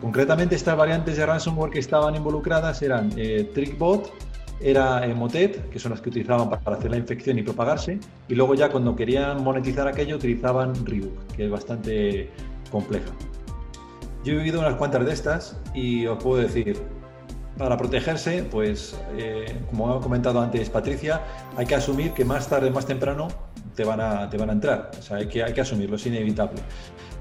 Concretamente, 0.00 0.56
estas 0.56 0.76
variantes 0.76 1.16
de 1.16 1.24
ransomware 1.24 1.70
que 1.70 1.78
estaban 1.78 2.16
involucradas 2.16 2.82
eran 2.82 3.12
eh, 3.16 3.48
TrickBot, 3.54 4.10
era 4.62 5.06
Motet, 5.14 5.68
que 5.70 5.78
son 5.78 5.90
las 5.92 6.00
que 6.00 6.08
utilizaban 6.08 6.48
para 6.48 6.76
hacer 6.76 6.90
la 6.90 6.96
infección 6.96 7.38
y 7.38 7.42
propagarse, 7.42 7.98
y 8.28 8.34
luego 8.34 8.54
ya 8.54 8.70
cuando 8.70 8.94
querían 8.94 9.42
monetizar 9.42 9.86
aquello 9.88 10.16
utilizaban 10.16 10.74
Ryuk, 10.86 11.26
que 11.34 11.44
es 11.46 11.50
bastante 11.50 12.30
compleja. 12.70 13.10
Yo 14.24 14.34
he 14.34 14.36
vivido 14.36 14.60
unas 14.60 14.74
cuantas 14.74 15.04
de 15.04 15.12
estas 15.12 15.56
y 15.74 16.06
os 16.06 16.22
puedo 16.22 16.40
decir, 16.40 16.78
para 17.58 17.76
protegerse, 17.76 18.44
pues 18.44 18.96
eh, 19.18 19.60
como 19.68 19.92
ha 19.92 20.00
comentado 20.00 20.40
antes 20.40 20.70
Patricia, 20.70 21.20
hay 21.56 21.66
que 21.66 21.74
asumir 21.74 22.12
que 22.12 22.24
más 22.24 22.48
tarde, 22.48 22.70
más 22.70 22.86
temprano, 22.86 23.28
te 23.74 23.84
van 23.84 24.00
a, 24.00 24.28
te 24.30 24.36
van 24.36 24.50
a 24.50 24.52
entrar. 24.52 24.90
O 24.98 25.02
sea, 25.02 25.18
hay 25.18 25.26
que, 25.26 25.42
hay 25.42 25.52
que 25.52 25.60
asumirlo, 25.60 25.96
es 25.96 26.06
inevitable. 26.06 26.60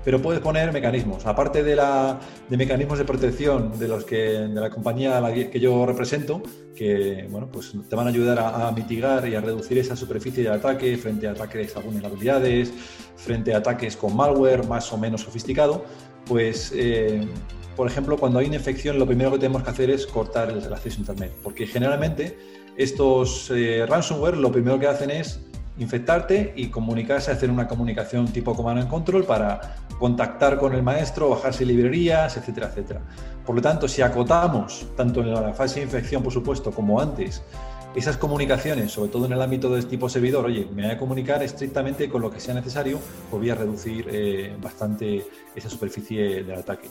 Pero 0.03 0.21
puedes 0.21 0.41
poner 0.41 0.71
mecanismos. 0.71 1.25
Aparte 1.25 1.63
de, 1.63 1.75
la, 1.75 2.19
de 2.49 2.57
mecanismos 2.57 2.97
de 2.97 3.05
protección 3.05 3.77
de 3.77 3.87
los 3.87 4.05
que 4.05 4.17
de 4.17 4.61
la 4.61 4.69
compañía 4.69 5.21
que 5.51 5.59
yo 5.59 5.85
represento, 5.85 6.41
que 6.75 7.27
bueno, 7.29 7.49
pues 7.51 7.73
te 7.89 7.95
van 7.95 8.07
a 8.07 8.09
ayudar 8.09 8.39
a, 8.39 8.71
mitigar 8.71 9.27
y 9.27 9.35
a 9.35 9.41
reducir 9.41 9.77
esa 9.77 9.95
superficie 9.95 10.43
de 10.43 10.49
ataque 10.49 10.97
frente 10.97 11.27
a 11.27 11.31
ataques 11.31 11.75
a 11.75 11.79
vulnerabilidades, 11.79 12.73
frente 13.15 13.53
a 13.53 13.57
ataques 13.57 13.95
con 13.95 14.15
malware 14.15 14.65
más 14.67 14.91
o 14.91 14.97
menos 14.97 15.21
sofisticado, 15.21 15.85
pues 16.25 16.71
eh, 16.75 17.27
por 17.75 17.87
ejemplo, 17.87 18.17
cuando 18.17 18.39
hay 18.39 18.47
una 18.47 18.57
infección, 18.57 18.99
lo 18.99 19.05
primero 19.05 19.31
que 19.31 19.39
tenemos 19.39 19.63
que 19.63 19.69
hacer 19.69 19.89
es 19.89 20.05
cortar 20.05 20.49
el, 20.49 20.73
acceso 20.73 20.97
a 20.97 20.99
Internet, 20.99 21.31
porque 21.41 21.65
generalmente 21.65 22.37
estos 22.77 23.51
eh, 23.51 23.85
ransomware 23.87 24.37
lo 24.37 24.51
primero 24.51 24.79
que 24.79 24.87
hacen 24.87 25.11
es 25.11 25.41
infectarte 25.81 26.53
y 26.55 26.67
comunicarse, 26.67 27.31
hacer 27.31 27.49
una 27.49 27.67
comunicación 27.67 28.27
tipo 28.27 28.55
command 28.55 28.81
and 28.81 28.89
control 28.89 29.23
para 29.23 29.75
contactar 29.99 30.57
con 30.57 30.73
el 30.73 30.83
maestro, 30.83 31.29
bajarse 31.29 31.65
librerías, 31.65 32.37
etcétera, 32.37 32.67
etcétera. 32.67 33.01
Por 33.45 33.55
lo 33.55 33.61
tanto, 33.61 33.87
si 33.87 34.01
acotamos, 34.01 34.87
tanto 34.95 35.21
en 35.21 35.33
la 35.33 35.53
fase 35.53 35.79
de 35.79 35.85
infección, 35.85 36.21
por 36.23 36.31
supuesto, 36.31 36.71
como 36.71 37.01
antes, 37.01 37.43
esas 37.95 38.15
comunicaciones, 38.17 38.91
sobre 38.91 39.11
todo 39.11 39.25
en 39.25 39.33
el 39.33 39.41
ámbito 39.41 39.69
de 39.69 39.83
tipo 39.83 40.07
servidor, 40.07 40.45
oye, 40.45 40.67
me 40.73 40.83
voy 40.83 40.91
a 40.91 40.97
comunicar 40.97 41.43
estrictamente 41.43 42.09
con 42.09 42.21
lo 42.21 42.29
que 42.29 42.39
sea 42.39 42.53
necesario, 42.53 42.99
pues 43.29 43.41
voy 43.41 43.49
a 43.49 43.55
reducir 43.55 44.07
eh, 44.09 44.55
bastante 44.61 45.25
esa 45.55 45.69
superficie 45.69 46.43
del 46.43 46.59
ataque. 46.59 46.89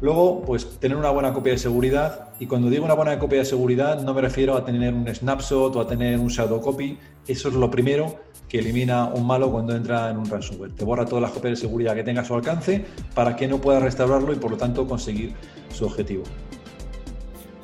Luego, 0.00 0.42
pues 0.42 0.78
tener 0.80 0.96
una 0.96 1.10
buena 1.10 1.32
copia 1.32 1.52
de 1.52 1.58
seguridad, 1.58 2.28
y 2.38 2.46
cuando 2.46 2.68
digo 2.68 2.84
una 2.84 2.94
buena 2.94 3.18
copia 3.18 3.38
de 3.38 3.44
seguridad 3.44 4.02
no 4.02 4.12
me 4.12 4.20
refiero 4.20 4.56
a 4.56 4.64
tener 4.64 4.92
un 4.92 5.06
snapshot 5.06 5.74
o 5.76 5.80
a 5.80 5.86
tener 5.86 6.18
un 6.18 6.28
shadow 6.28 6.60
copy, 6.60 6.98
eso 7.26 7.48
es 7.48 7.54
lo 7.54 7.70
primero 7.70 8.16
que 8.48 8.58
elimina 8.58 9.06
un 9.06 9.26
malo 9.26 9.50
cuando 9.50 9.74
entra 9.74 10.10
en 10.10 10.18
un 10.18 10.26
ransomware. 10.26 10.72
Te 10.72 10.84
borra 10.84 11.06
todas 11.06 11.22
las 11.22 11.30
copias 11.30 11.52
de 11.52 11.66
seguridad 11.66 11.94
que 11.94 12.04
tenga 12.04 12.22
a 12.22 12.24
su 12.24 12.34
alcance 12.34 12.84
para 13.14 13.34
que 13.34 13.48
no 13.48 13.60
pueda 13.60 13.80
restaurarlo 13.80 14.32
y 14.32 14.36
por 14.36 14.50
lo 14.50 14.56
tanto 14.56 14.86
conseguir 14.86 15.32
su 15.72 15.86
objetivo. 15.86 16.24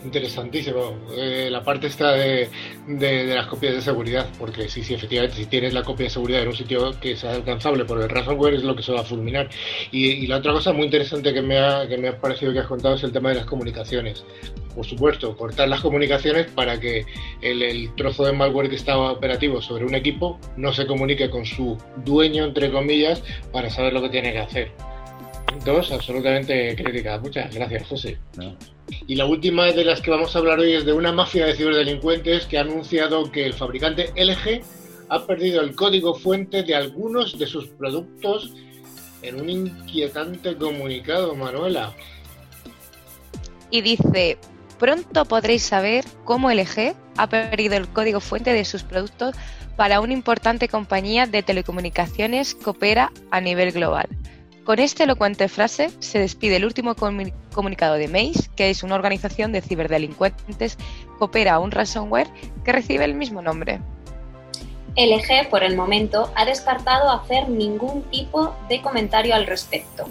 Interesantísimo. 0.04 0.98
Eh, 1.14 1.48
la 1.50 1.62
parte 1.62 1.88
está 1.88 2.12
de, 2.12 2.48
las 2.86 3.46
copias 3.46 3.74
de 3.74 3.82
seguridad, 3.82 4.26
porque 4.38 4.68
sí, 4.68 4.82
sí, 4.82 4.94
efectivamente, 4.94 5.36
si 5.36 5.46
tienes 5.46 5.74
la 5.74 5.82
copia 5.82 6.04
de 6.04 6.10
seguridad 6.10 6.42
en 6.42 6.48
un 6.48 6.56
sitio 6.56 6.98
que 7.00 7.16
sea 7.16 7.32
alcanzable 7.32 7.84
por 7.84 8.00
el 8.00 8.08
ransomware 8.08 8.54
es 8.54 8.62
lo 8.62 8.74
que 8.74 8.82
se 8.82 8.92
va 8.92 9.00
a 9.00 9.04
fulminar. 9.04 9.50
Y, 9.92 10.26
la 10.26 10.38
otra 10.38 10.52
cosa 10.52 10.72
muy 10.72 10.84
interesante 10.84 11.34
que 11.34 11.42
me, 11.42 11.58
ha, 11.58 11.86
que 11.86 11.98
me 11.98 12.08
ha 12.08 12.18
parecido 12.18 12.52
que 12.52 12.60
has 12.60 12.66
contado 12.66 12.94
es 12.94 13.02
el 13.02 13.12
tema 13.12 13.28
de 13.28 13.36
las 13.36 13.46
comunicaciones. 13.46 14.24
Por 14.74 14.86
supuesto, 14.86 15.36
cortar 15.36 15.68
las 15.68 15.80
comunicaciones 15.80 16.46
para 16.46 16.80
que 16.80 17.04
el 17.42 17.94
trozo 17.96 18.24
de 18.24 18.32
malware 18.32 18.70
que 18.70 18.76
estaba 18.76 19.12
operativo 19.12 19.60
sobre 19.60 19.84
un 19.84 19.94
equipo 19.94 20.38
no 20.56 20.72
se 20.72 20.86
comunique 20.86 21.28
con 21.28 21.44
su 21.44 21.76
dueño, 22.04 22.44
entre 22.44 22.70
comillas, 22.70 23.22
para 23.52 23.68
saber 23.68 23.92
lo 23.92 24.00
que 24.02 24.08
tiene 24.08 24.32
que 24.32 24.38
hacer. 24.38 24.72
Dos, 25.64 25.92
absolutamente 25.92 26.74
críticas. 26.76 27.20
Muchas 27.20 27.54
gracias, 27.54 27.86
José. 27.86 28.18
Y 29.06 29.14
la 29.14 29.26
última 29.26 29.66
de 29.66 29.84
las 29.84 30.00
que 30.00 30.10
vamos 30.10 30.34
a 30.34 30.38
hablar 30.38 30.58
hoy 30.58 30.74
es 30.74 30.84
de 30.84 30.92
una 30.92 31.12
mafia 31.12 31.46
de 31.46 31.54
ciberdelincuentes 31.54 32.46
que 32.46 32.58
ha 32.58 32.62
anunciado 32.62 33.30
que 33.30 33.46
el 33.46 33.52
fabricante 33.52 34.12
LG 34.16 34.62
ha 35.08 35.26
perdido 35.26 35.60
el 35.60 35.74
código 35.74 36.14
fuente 36.14 36.62
de 36.62 36.74
algunos 36.74 37.38
de 37.38 37.46
sus 37.46 37.66
productos 37.66 38.54
en 39.22 39.40
un 39.40 39.50
inquietante 39.50 40.56
comunicado, 40.56 41.34
Manuela. 41.34 41.94
Y 43.70 43.82
dice, 43.82 44.38
pronto 44.78 45.24
podréis 45.24 45.62
saber 45.62 46.04
cómo 46.24 46.50
LG 46.50 46.94
ha 47.16 47.28
perdido 47.28 47.76
el 47.76 47.88
código 47.88 48.20
fuente 48.20 48.52
de 48.52 48.64
sus 48.64 48.82
productos 48.82 49.34
para 49.76 50.00
una 50.00 50.12
importante 50.12 50.68
compañía 50.68 51.26
de 51.26 51.42
telecomunicaciones 51.42 52.54
que 52.54 52.70
opera 52.70 53.12
a 53.30 53.40
nivel 53.40 53.72
global. 53.72 54.08
Con 54.64 54.78
esta 54.78 55.04
elocuente 55.04 55.48
frase 55.48 55.90
se 56.00 56.18
despide 56.18 56.56
el 56.56 56.64
último 56.64 56.94
comunicado 56.94 57.94
de 57.94 58.08
Mace, 58.08 58.50
que 58.56 58.70
es 58.70 58.82
una 58.82 58.94
organización 58.94 59.52
de 59.52 59.62
ciberdelincuentes 59.62 60.76
que 60.76 61.24
opera 61.24 61.58
un 61.58 61.70
ransomware 61.70 62.28
que 62.64 62.72
recibe 62.72 63.04
el 63.04 63.14
mismo 63.14 63.40
nombre. 63.40 63.80
LG, 64.96 65.48
por 65.48 65.62
el 65.62 65.76
momento, 65.76 66.30
ha 66.34 66.44
descartado 66.44 67.10
hacer 67.10 67.48
ningún 67.48 68.02
tipo 68.10 68.54
de 68.68 68.82
comentario 68.82 69.34
al 69.34 69.46
respecto. 69.46 70.08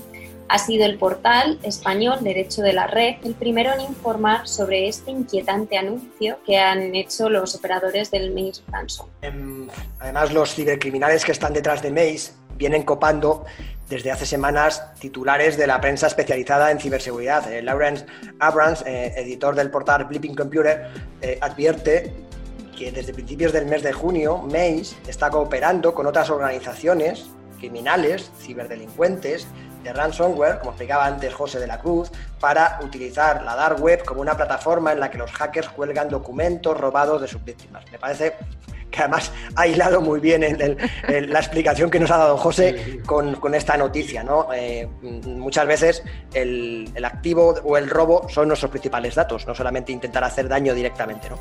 Ha 0.48 0.58
sido 0.58 0.86
el 0.86 0.98
portal 0.98 1.60
español 1.62 2.24
Derecho 2.24 2.64
de 2.64 2.74
la 2.74 2.88
Red 2.88 3.18
el 3.24 3.36
primero 3.36 3.72
en 3.72 3.82
informar 3.82 4.48
sobre 4.48 4.88
este 4.88 5.12
inquietante 5.12 5.78
anuncio 5.78 6.40
que 6.44 6.58
han 6.58 6.96
hecho 6.96 7.30
los 7.30 7.54
operadores 7.54 8.10
del 8.10 8.34
Mace 8.34 8.64
Ransom. 8.68 9.08
Em, 9.22 9.68
además, 10.00 10.34
los 10.34 10.56
cibercriminales 10.56 11.24
que 11.24 11.34
están 11.34 11.54
detrás 11.54 11.84
de 11.84 11.92
Mace 11.92 12.32
vienen 12.60 12.84
copando 12.84 13.46
desde 13.88 14.12
hace 14.12 14.28
semanas 14.28 14.94
titulares 15.00 15.58
de 15.58 15.66
la 15.66 15.82
prensa 15.82 16.06
especializada 16.06 16.70
en 16.70 16.80
ciberseguridad. 16.80 17.52
Eh, 17.52 17.64
Lawrence 17.64 18.06
Abrams, 18.40 18.84
eh, 18.86 19.14
editor 19.18 19.56
del 19.56 19.72
portal 19.72 20.06
Flipping 20.08 20.36
Computer, 20.36 20.88
eh, 21.22 21.40
advierte 21.42 22.14
que 22.78 22.92
desde 22.92 23.14
principios 23.14 23.52
del 23.52 23.66
mes 23.66 23.82
de 23.82 23.94
junio, 23.94 24.38
Mace 24.38 24.96
está 25.08 25.32
cooperando 25.32 25.96
con 25.96 26.06
otras 26.06 26.30
organizaciones 26.30 27.26
criminales, 27.58 28.32
ciberdelincuentes, 28.40 29.48
de 29.84 29.94
ransomware, 29.94 30.60
como 30.60 30.72
explicaba 30.72 31.06
antes 31.06 31.34
José 31.34 31.60
de 31.60 31.68
la 31.68 31.80
Cruz, 31.80 32.12
para 32.40 32.80
utilizar 32.84 33.44
la 33.44 33.56
dark 33.56 33.82
web 33.82 34.04
como 34.04 34.22
una 34.22 34.36
plataforma 34.36 34.92
en 34.92 35.00
la 35.00 35.10
que 35.10 35.18
los 35.18 35.32
hackers 35.32 35.70
cuelgan 35.70 36.10
documentos 36.10 36.78
robados 36.78 37.22
de 37.22 37.28
sus 37.28 37.44
víctimas. 37.44 37.86
Me 37.92 37.98
parece 37.98 38.34
que 38.92 39.00
además 39.00 39.32
ha 39.56 39.68
hilado 39.68 40.02
muy 40.02 40.20
bien 40.20 40.44
en, 40.44 41.32
la 41.32 41.40
explicación 41.40 41.90
que 41.90 42.00
nos 42.00 42.12
ha 42.12 42.18
dado 42.18 42.38
José 42.38 43.00
con, 43.06 43.54
esta 43.54 43.78
noticia. 43.78 44.24
¿no? 44.24 44.48
Eh, 44.54 44.88
muchas 45.02 45.68
veces 45.68 46.04
el, 46.34 46.92
activo 47.04 47.56
o 47.64 47.78
el 47.78 47.90
robo 47.90 48.28
son 48.30 48.48
nuestros 48.48 48.72
principales 48.72 49.16
datos, 49.16 49.48
no 49.48 49.56
solamente 49.56 49.92
intentar 49.92 50.24
hacer 50.24 50.48
daño 50.48 50.74
directamente. 50.74 51.30
¿no? 51.30 51.40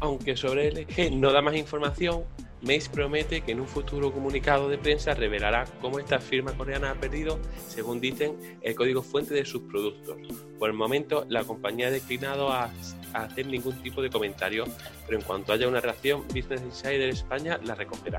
Aunque 0.00 0.36
sobre 0.36 0.70
LG 0.70 1.12
no 1.12 1.32
da 1.32 1.40
más 1.40 1.56
información, 1.56 2.24
Mace 2.62 2.88
promete 2.90 3.42
que 3.42 3.52
en 3.52 3.60
un 3.60 3.68
futuro 3.68 4.12
comunicado 4.12 4.68
de 4.68 4.78
prensa 4.78 5.14
revelará 5.14 5.66
cómo 5.80 5.98
esta 5.98 6.18
firma 6.18 6.52
coreana 6.52 6.90
ha 6.90 6.94
perdido, 6.94 7.38
según 7.68 8.00
dicen, 8.00 8.36
el 8.62 8.74
código 8.74 9.02
fuente 9.02 9.34
de 9.34 9.44
sus 9.44 9.62
productos. 9.62 10.16
Por 10.58 10.70
el 10.70 10.74
momento, 10.74 11.26
la 11.28 11.44
compañía 11.44 11.88
ha 11.88 11.90
declinado 11.90 12.50
a, 12.50 12.70
hacer 13.12 13.46
ningún 13.46 13.80
tipo 13.82 14.02
de 14.02 14.10
comentario, 14.10 14.64
pero 15.06 15.18
en 15.18 15.24
cuanto 15.24 15.52
haya 15.52 15.68
una 15.68 15.80
reacción, 15.80 16.26
Business 16.28 16.62
Insider 16.62 17.08
España 17.08 17.58
la 17.62 17.74
recogerá. 17.74 18.18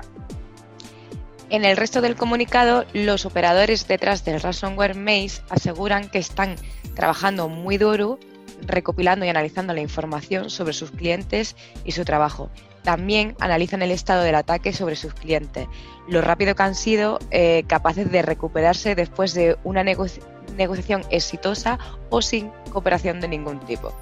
En 1.50 1.64
el 1.64 1.76
resto 1.76 2.00
del 2.00 2.14
comunicado, 2.14 2.84
los 2.92 3.24
operadores 3.24 3.88
detrás 3.88 4.24
del 4.24 4.40
ransomware 4.40 4.94
Maze 4.94 5.42
aseguran 5.48 6.10
que 6.10 6.18
están 6.18 6.56
trabajando 6.94 7.48
muy 7.48 7.78
duro 7.78 8.18
recopilando 8.66 9.24
y 9.24 9.28
analizando 9.28 9.72
la 9.72 9.80
información 9.80 10.50
sobre 10.50 10.72
sus 10.72 10.90
clientes 10.90 11.56
y 11.84 11.92
su 11.92 12.04
trabajo 12.04 12.50
también 12.88 13.36
analizan 13.38 13.82
el 13.82 13.90
estado 13.90 14.22
del 14.22 14.34
ataque 14.34 14.72
sobre 14.72 14.96
sus 14.96 15.12
clientes, 15.12 15.68
lo 16.08 16.22
rápido 16.22 16.54
que 16.54 16.62
han 16.62 16.74
sido 16.74 17.18
eh, 17.30 17.64
capaces 17.66 18.10
de 18.10 18.22
recuperarse 18.22 18.94
después 18.94 19.34
de 19.34 19.58
una 19.62 19.84
negociación 19.84 21.02
exitosa 21.10 21.78
o 22.08 22.22
sin 22.22 22.48
cooperación 22.72 23.20
de 23.20 23.28
ningún 23.28 23.60
tipo. 23.60 23.92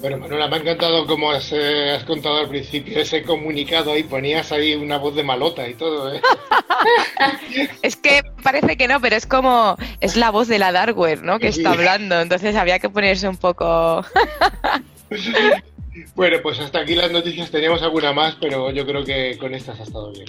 Bueno, 0.00 0.16
Manuela, 0.16 0.48
me 0.48 0.56
ha 0.56 0.60
encantado 0.60 1.06
como 1.06 1.30
has, 1.30 1.50
eh, 1.52 1.98
contado 2.06 2.38
al 2.38 2.48
principio 2.48 3.02
ese 3.02 3.22
comunicado 3.22 3.92
ahí, 3.92 4.02
ponías 4.02 4.50
ahí 4.50 4.74
una 4.74 4.96
voz 4.96 5.14
de 5.14 5.22
malota 5.22 5.68
y 5.68 5.74
todo. 5.74 6.14
¿eh? 6.14 6.22
es 7.82 7.96
que 7.96 8.22
parece 8.42 8.78
que 8.78 8.88
no, 8.88 8.98
pero 9.02 9.14
es 9.14 9.26
como, 9.26 9.76
es 10.00 10.16
la 10.16 10.30
voz 10.30 10.48
de 10.48 10.58
la 10.58 10.72
Darkware, 10.72 11.22
¿no? 11.22 11.38
Que 11.38 11.48
está 11.48 11.72
hablando, 11.72 12.18
entonces 12.18 12.56
había 12.56 12.78
que 12.78 12.88
ponerse 12.88 13.28
un 13.28 13.36
poco... 13.36 14.06
Bueno, 16.14 16.38
pues 16.42 16.60
hasta 16.60 16.80
aquí 16.80 16.94
las 16.94 17.10
noticias. 17.10 17.50
Teníamos 17.50 17.82
alguna 17.82 18.12
más, 18.12 18.36
pero 18.40 18.70
yo 18.70 18.86
creo 18.86 19.04
que 19.04 19.36
con 19.38 19.54
estas 19.54 19.80
ha 19.80 19.82
estado 19.82 20.12
bien. 20.12 20.26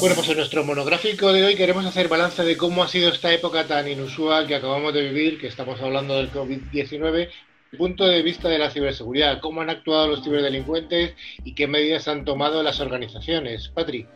Bueno, 0.00 0.16
pues 0.16 0.28
en 0.28 0.36
nuestro 0.36 0.64
monográfico 0.64 1.32
de 1.32 1.44
hoy 1.44 1.54
queremos 1.54 1.86
hacer 1.86 2.08
balance 2.08 2.42
de 2.42 2.56
cómo 2.56 2.82
ha 2.82 2.88
sido 2.88 3.10
esta 3.10 3.32
época 3.32 3.66
tan 3.66 3.86
inusual 3.88 4.46
que 4.46 4.56
acabamos 4.56 4.92
de 4.94 5.02
vivir, 5.02 5.40
que 5.40 5.46
estamos 5.46 5.80
hablando 5.80 6.16
del 6.16 6.32
COVID-19, 6.32 7.28
punto 7.78 8.06
de 8.06 8.22
vista 8.22 8.48
de 8.48 8.58
la 8.58 8.70
ciberseguridad, 8.70 9.40
cómo 9.40 9.60
han 9.60 9.70
actuado 9.70 10.08
los 10.08 10.24
ciberdelincuentes 10.24 11.14
y 11.44 11.54
qué 11.54 11.66
medidas 11.66 12.08
han 12.08 12.24
tomado 12.24 12.62
las 12.62 12.80
organizaciones. 12.80 13.68
Patri. 13.68 14.06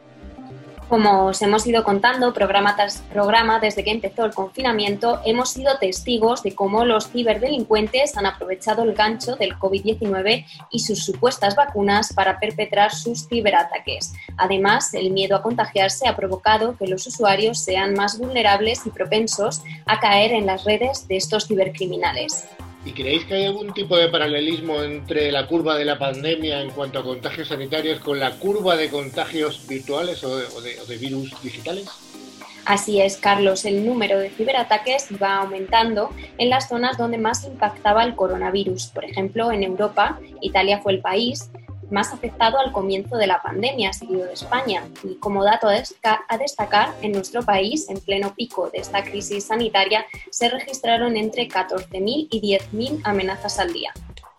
Como 0.88 1.26
os 1.26 1.42
hemos 1.42 1.66
ido 1.66 1.82
contando 1.82 2.32
programa 2.32 2.76
tras 2.76 2.98
programa 3.12 3.58
desde 3.58 3.82
que 3.82 3.90
empezó 3.90 4.24
el 4.24 4.32
confinamiento, 4.32 5.20
hemos 5.24 5.50
sido 5.50 5.78
testigos 5.78 6.44
de 6.44 6.54
cómo 6.54 6.84
los 6.84 7.10
ciberdelincuentes 7.10 8.16
han 8.16 8.24
aprovechado 8.24 8.84
el 8.84 8.94
gancho 8.94 9.34
del 9.34 9.58
COVID-19 9.58 10.46
y 10.70 10.78
sus 10.78 11.04
supuestas 11.04 11.56
vacunas 11.56 12.12
para 12.12 12.38
perpetrar 12.38 12.94
sus 12.94 13.26
ciberataques. 13.26 14.12
Además, 14.36 14.94
el 14.94 15.10
miedo 15.10 15.34
a 15.34 15.42
contagiarse 15.42 16.06
ha 16.06 16.14
provocado 16.14 16.76
que 16.76 16.86
los 16.86 17.04
usuarios 17.08 17.58
sean 17.58 17.94
más 17.94 18.16
vulnerables 18.16 18.86
y 18.86 18.90
propensos 18.90 19.62
a 19.86 19.98
caer 19.98 20.30
en 20.30 20.46
las 20.46 20.62
redes 20.62 21.08
de 21.08 21.16
estos 21.16 21.48
cibercriminales. 21.48 22.46
¿Y 22.86 22.92
creéis 22.92 23.24
que 23.24 23.34
hay 23.34 23.46
algún 23.46 23.74
tipo 23.74 23.96
de 23.96 24.08
paralelismo 24.08 24.80
entre 24.80 25.32
la 25.32 25.48
curva 25.48 25.76
de 25.76 25.84
la 25.84 25.98
pandemia 25.98 26.60
en 26.60 26.70
cuanto 26.70 27.00
a 27.00 27.02
contagios 27.02 27.48
sanitarios 27.48 27.98
con 27.98 28.20
la 28.20 28.30
curva 28.38 28.76
de 28.76 28.88
contagios 28.88 29.66
virtuales 29.66 30.22
o 30.22 30.36
de, 30.38 30.96
virus 30.96 31.34
digitales? 31.42 31.88
Así 32.64 33.00
es, 33.00 33.16
Carlos, 33.16 33.64
el 33.64 33.84
número 33.84 34.20
de 34.20 34.30
ciberataques 34.30 35.08
va 35.20 35.38
aumentando 35.38 36.10
en 36.38 36.48
las 36.48 36.68
zonas 36.68 36.96
donde 36.96 37.18
más 37.18 37.44
impactaba 37.44 38.04
el 38.04 38.14
coronavirus. 38.14 38.86
Por 38.86 39.04
ejemplo, 39.04 39.50
en 39.50 39.64
Europa, 39.64 40.20
Italia 40.40 40.78
fue 40.80 40.92
el 40.92 41.00
país 41.00 41.50
más 41.90 42.12
afectado 42.12 42.58
al 42.58 42.72
comienzo 42.72 43.16
de 43.16 43.26
la 43.26 43.42
pandemia, 43.42 43.92
seguido 43.92 44.26
de 44.26 44.34
España. 44.34 44.84
Y 45.04 45.16
como 45.16 45.44
dato 45.44 45.68
a 45.68 46.38
destacar, 46.38 46.94
en 47.02 47.12
nuestro 47.12 47.42
país, 47.42 47.88
en 47.88 48.00
pleno 48.00 48.34
pico 48.34 48.70
de 48.70 48.78
esta 48.78 49.04
crisis 49.04 49.44
sanitaria, 49.44 50.06
se 50.30 50.48
registraron 50.48 51.16
entre 51.16 51.48
14.000 51.48 52.28
y 52.30 52.58
10.000 52.58 53.00
amenazas 53.04 53.58
al 53.58 53.72
día. 53.72 53.92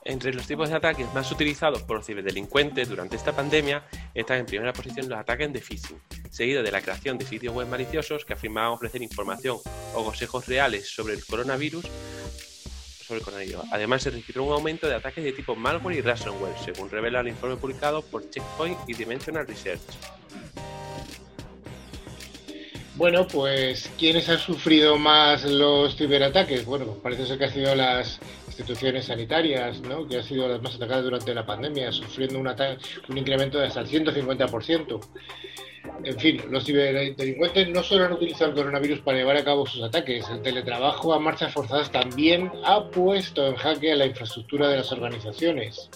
Entre 0.08 0.34
los 0.34 0.48
tipos 0.48 0.70
de 0.70 0.76
ataques 0.76 1.14
más 1.14 1.30
utilizados 1.34 1.84
por 1.84 1.98
los 1.98 2.06
ciberdelincuentes 2.06 2.88
durante 2.88 3.18
esta 3.18 3.34
pandemia 3.34 3.84
están 4.14 4.38
en 4.38 4.46
primera 4.46 4.72
posición 4.72 5.10
los 5.10 5.20
ataques 5.20 5.52
de 5.52 5.60
phishing, 5.60 6.00
seguido 6.30 6.64
de 6.64 6.72
la 6.72 6.82
creación 6.82 7.18
de 7.18 7.26
sitios 7.26 7.54
web 7.54 7.68
maliciosos 7.68 8.24
que 8.24 8.32
afirmaban 8.32 8.72
ofrecer 8.72 9.02
información 9.02 9.58
o 9.94 10.06
consejos 10.06 10.48
reales 10.48 10.90
sobre 10.90 11.14
el 11.14 11.26
coronavirus 11.26 11.86
sobre 13.08 13.46
ello. 13.46 13.64
Además, 13.72 14.04
se 14.04 14.10
registró 14.10 14.44
un 14.44 14.54
aumento 14.54 14.88
de 14.88 14.96
ataques 14.96 15.24
de 15.24 15.32
tipo 15.32 15.56
malware 15.56 15.98
y 15.98 16.02
ransomware, 16.02 16.58
según 16.64 16.90
revela 16.90 17.22
el 17.22 17.30
informe 17.30 17.56
publicado 17.56 18.02
por 18.02 18.30
Checkpoint 18.30 18.78
y 18.88 18.94
Dimensional 18.94 19.48
Research. 19.48 19.82
Bueno, 22.96 23.28
pues, 23.28 23.92
¿quiénes 24.00 24.28
han 24.28 24.40
sufrido 24.40 24.98
más 24.98 25.44
los 25.44 25.96
ciberataques? 25.96 26.66
Bueno, 26.66 26.86
pues 26.86 26.98
parece 26.98 27.28
ser 27.28 27.38
que 27.38 27.46
han 27.46 27.54
sido 27.54 27.76
las 27.76 28.20
instituciones 28.48 29.06
sanitarias, 29.06 29.82
¿no? 29.82 30.08
que 30.08 30.18
han 30.18 30.24
sido 30.24 30.48
las 30.48 30.62
más 30.64 30.76
atacadas 30.76 31.04
durante 31.04 31.32
la 31.32 31.46
pandemia, 31.46 31.92
sufriendo 31.92 32.40
un, 32.40 32.48
un 32.48 33.18
incremento 33.18 33.60
de 33.60 33.68
hasta 33.68 33.82
el 33.82 33.88
150%. 33.88 35.00
En 36.04 36.20
fin, 36.20 36.42
los 36.50 36.66
ciberdelincuentes 36.66 37.70
no 37.70 37.84
solo 37.84 38.06
han 38.06 38.14
utilizado 38.14 38.52
el 38.52 38.56
coronavirus 38.56 39.00
para 39.00 39.18
llevar 39.18 39.38
a 39.38 39.44
cabo 39.44 39.66
sus 39.66 39.84
ataques, 39.84 40.30
el 40.30 40.42
teletrabajo 40.42 41.14
a 41.14 41.20
marchas 41.20 41.54
forzadas 41.54 41.92
también 41.92 42.52
ha 42.64 42.90
puesto 42.90 43.48
en 43.48 43.56
jaque 43.56 43.92
a 43.92 43.96
la 43.96 44.06
infraestructura 44.06 44.68
de 44.70 44.78
las 44.78 44.92
organizaciones. 44.92 45.90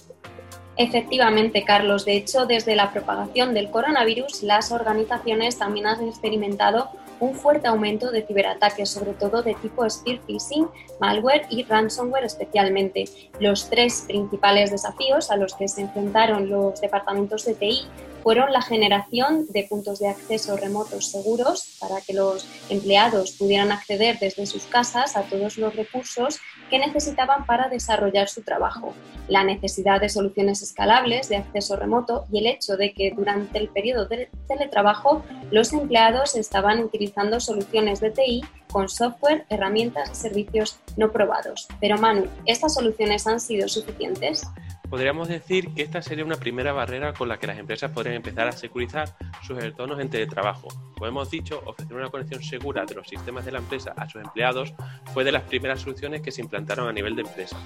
Efectivamente, 0.78 1.64
Carlos. 1.64 2.06
De 2.06 2.16
hecho, 2.16 2.46
desde 2.46 2.76
la 2.76 2.92
propagación 2.92 3.54
del 3.54 3.70
coronavirus, 3.70 4.44
las 4.44 4.72
organizaciones 4.72 5.58
también 5.58 5.86
han 5.86 6.08
experimentado 6.08 6.90
un 7.20 7.36
fuerte 7.36 7.68
aumento 7.68 8.10
de 8.10 8.24
ciberataques, 8.24 8.90
sobre 8.90 9.14
todo 9.14 9.44
de 9.44 9.54
tipo 9.56 9.88
spear 9.88 10.20
phishing, 10.26 10.68
malware 11.00 11.46
y 11.50 11.64
ransomware 11.64 12.26
especialmente. 12.26 13.06
Los 13.40 13.70
tres 13.70 14.06
principales 14.08 14.72
desafíos 14.72 15.30
a 15.30 15.38
los 15.38 15.54
que 15.54 15.68
se 15.68 15.82
enfrentaron 15.82 16.50
los 16.50 16.82
departamentos 16.82 17.46
de 17.46 17.54
TI 17.54 17.82
fueron 18.24 18.52
la 18.52 18.62
generación 18.62 19.46
de 19.50 19.64
puntos 19.70 20.00
de 20.00 20.10
acceso 20.10 20.58
remotos 20.58 21.12
seguros 21.12 21.78
para 21.80 22.02
que 22.02 22.14
los 22.14 22.48
empleados 22.70 23.32
pudieran 23.32 23.72
acceder 23.72 24.20
desde 24.20 24.46
sus 24.46 24.64
casas 24.64 25.16
a 25.16 25.24
todos 25.24 25.58
los 25.58 25.76
recursos 25.76 26.40
que 26.70 26.80
necesitaban 26.80 27.46
para 27.46 27.70
desarrollar 27.70 28.30
su 28.30 28.44
trabajo, 28.44 28.94
la 29.28 29.44
necesidad 29.44 30.00
de 30.00 30.10
soluciones 30.10 30.62
escalables 30.62 31.30
de 31.30 31.38
acceso 31.38 31.76
remoto 31.76 32.26
y 32.32 32.40
el 32.40 32.48
hecho 32.48 32.78
de 32.78 32.94
que 32.94 33.12
durante 33.12 33.58
el 33.58 33.70
periodo 33.70 34.06
de 34.06 34.30
teletrabajo 34.48 35.24
los 35.52 35.74
empleados 35.74 36.36
estaban 36.36 36.80
utilizando 36.84 37.40
soluciones 37.40 38.00
de 38.00 38.12
TI 38.12 38.42
con 38.72 38.88
software, 38.88 39.46
herramientas 39.50 40.12
y 40.12 40.16
servicios 40.16 40.80
no 40.96 41.12
probados. 41.12 41.68
Pero 41.80 41.98
Manu, 41.98 42.28
¿estas 42.46 42.74
soluciones 42.74 43.28
han 43.28 43.40
sido 43.40 43.68
suficientes? 43.68 44.44
Podríamos 44.92 45.30
decir 45.30 45.74
que 45.74 45.84
esta 45.84 46.02
sería 46.02 46.26
una 46.26 46.36
primera 46.36 46.74
barrera 46.74 47.14
con 47.14 47.30
la 47.30 47.40
que 47.40 47.48
las 47.48 47.58
empresas 47.58 47.92
podrían 47.92 48.18
empezar 48.18 48.50
a 48.50 48.52
securizar 48.52 49.16
sus 49.42 49.58
entornos 49.64 50.02
en 50.02 50.10
teletrabajo. 50.10 50.68
Como 50.96 51.08
hemos 51.08 51.32
dicho, 51.32 51.64
ofrecer 51.66 51.96
una 51.96 52.10
conexión 52.10 52.44
segura 52.44 52.86
de 52.86 52.96
los 52.96 53.08
sistemas 53.08 53.46
de 53.46 53.54
la 53.54 53.60
empresa 53.60 53.94
a 53.96 54.10
sus 54.10 54.22
empleados 54.22 54.74
fue 55.14 55.24
de 55.24 55.32
las 55.32 55.44
primeras 55.44 55.80
soluciones 55.80 56.22
que 56.22 56.34
se 56.34 56.42
implantaron 56.42 56.90
a 56.90 56.92
nivel 56.92 57.16
de 57.16 57.22
empresa. 57.22 57.58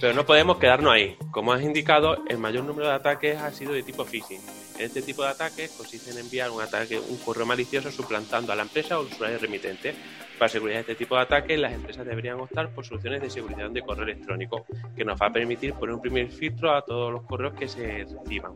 Pero 0.00 0.14
no 0.14 0.24
podemos 0.24 0.56
quedarnos 0.56 0.94
ahí. 0.94 1.18
Como 1.30 1.52
has 1.52 1.60
indicado, 1.60 2.24
el 2.26 2.38
mayor 2.38 2.64
número 2.64 2.88
de 2.88 2.94
ataques 2.94 3.36
ha 3.36 3.52
sido 3.52 3.74
de 3.74 3.82
tipo 3.82 4.06
phishing. 4.06 4.40
Este 4.78 5.02
tipo 5.02 5.22
de 5.22 5.28
ataques 5.28 5.72
consiste 5.72 6.10
en 6.10 6.16
enviar 6.16 6.50
un 6.50 6.62
ataque, 6.62 6.98
un 6.98 7.18
correo 7.18 7.44
malicioso 7.44 7.90
suplantando 7.90 8.50
a 8.50 8.56
la 8.56 8.62
empresa 8.62 8.96
o 8.96 9.02
al 9.02 9.08
usuario 9.08 9.36
remitente. 9.38 9.94
Para 10.40 10.48
asegurar 10.48 10.78
este 10.78 10.94
tipo 10.94 11.16
de 11.16 11.20
ataques, 11.20 11.60
las 11.60 11.74
empresas 11.74 12.06
deberían 12.06 12.40
optar 12.40 12.70
por 12.70 12.86
soluciones 12.86 13.20
de 13.20 13.28
seguridad 13.28 13.68
de 13.68 13.82
correo 13.82 14.04
electrónico, 14.04 14.64
que 14.96 15.04
nos 15.04 15.20
va 15.20 15.26
a 15.26 15.30
permitir 15.30 15.74
poner 15.74 15.94
un 15.94 16.00
primer 16.00 16.30
filtro 16.30 16.74
a 16.74 16.80
todos 16.80 17.12
los 17.12 17.24
correos 17.24 17.52
que 17.52 17.68
se 17.68 18.06
reciban. 18.06 18.52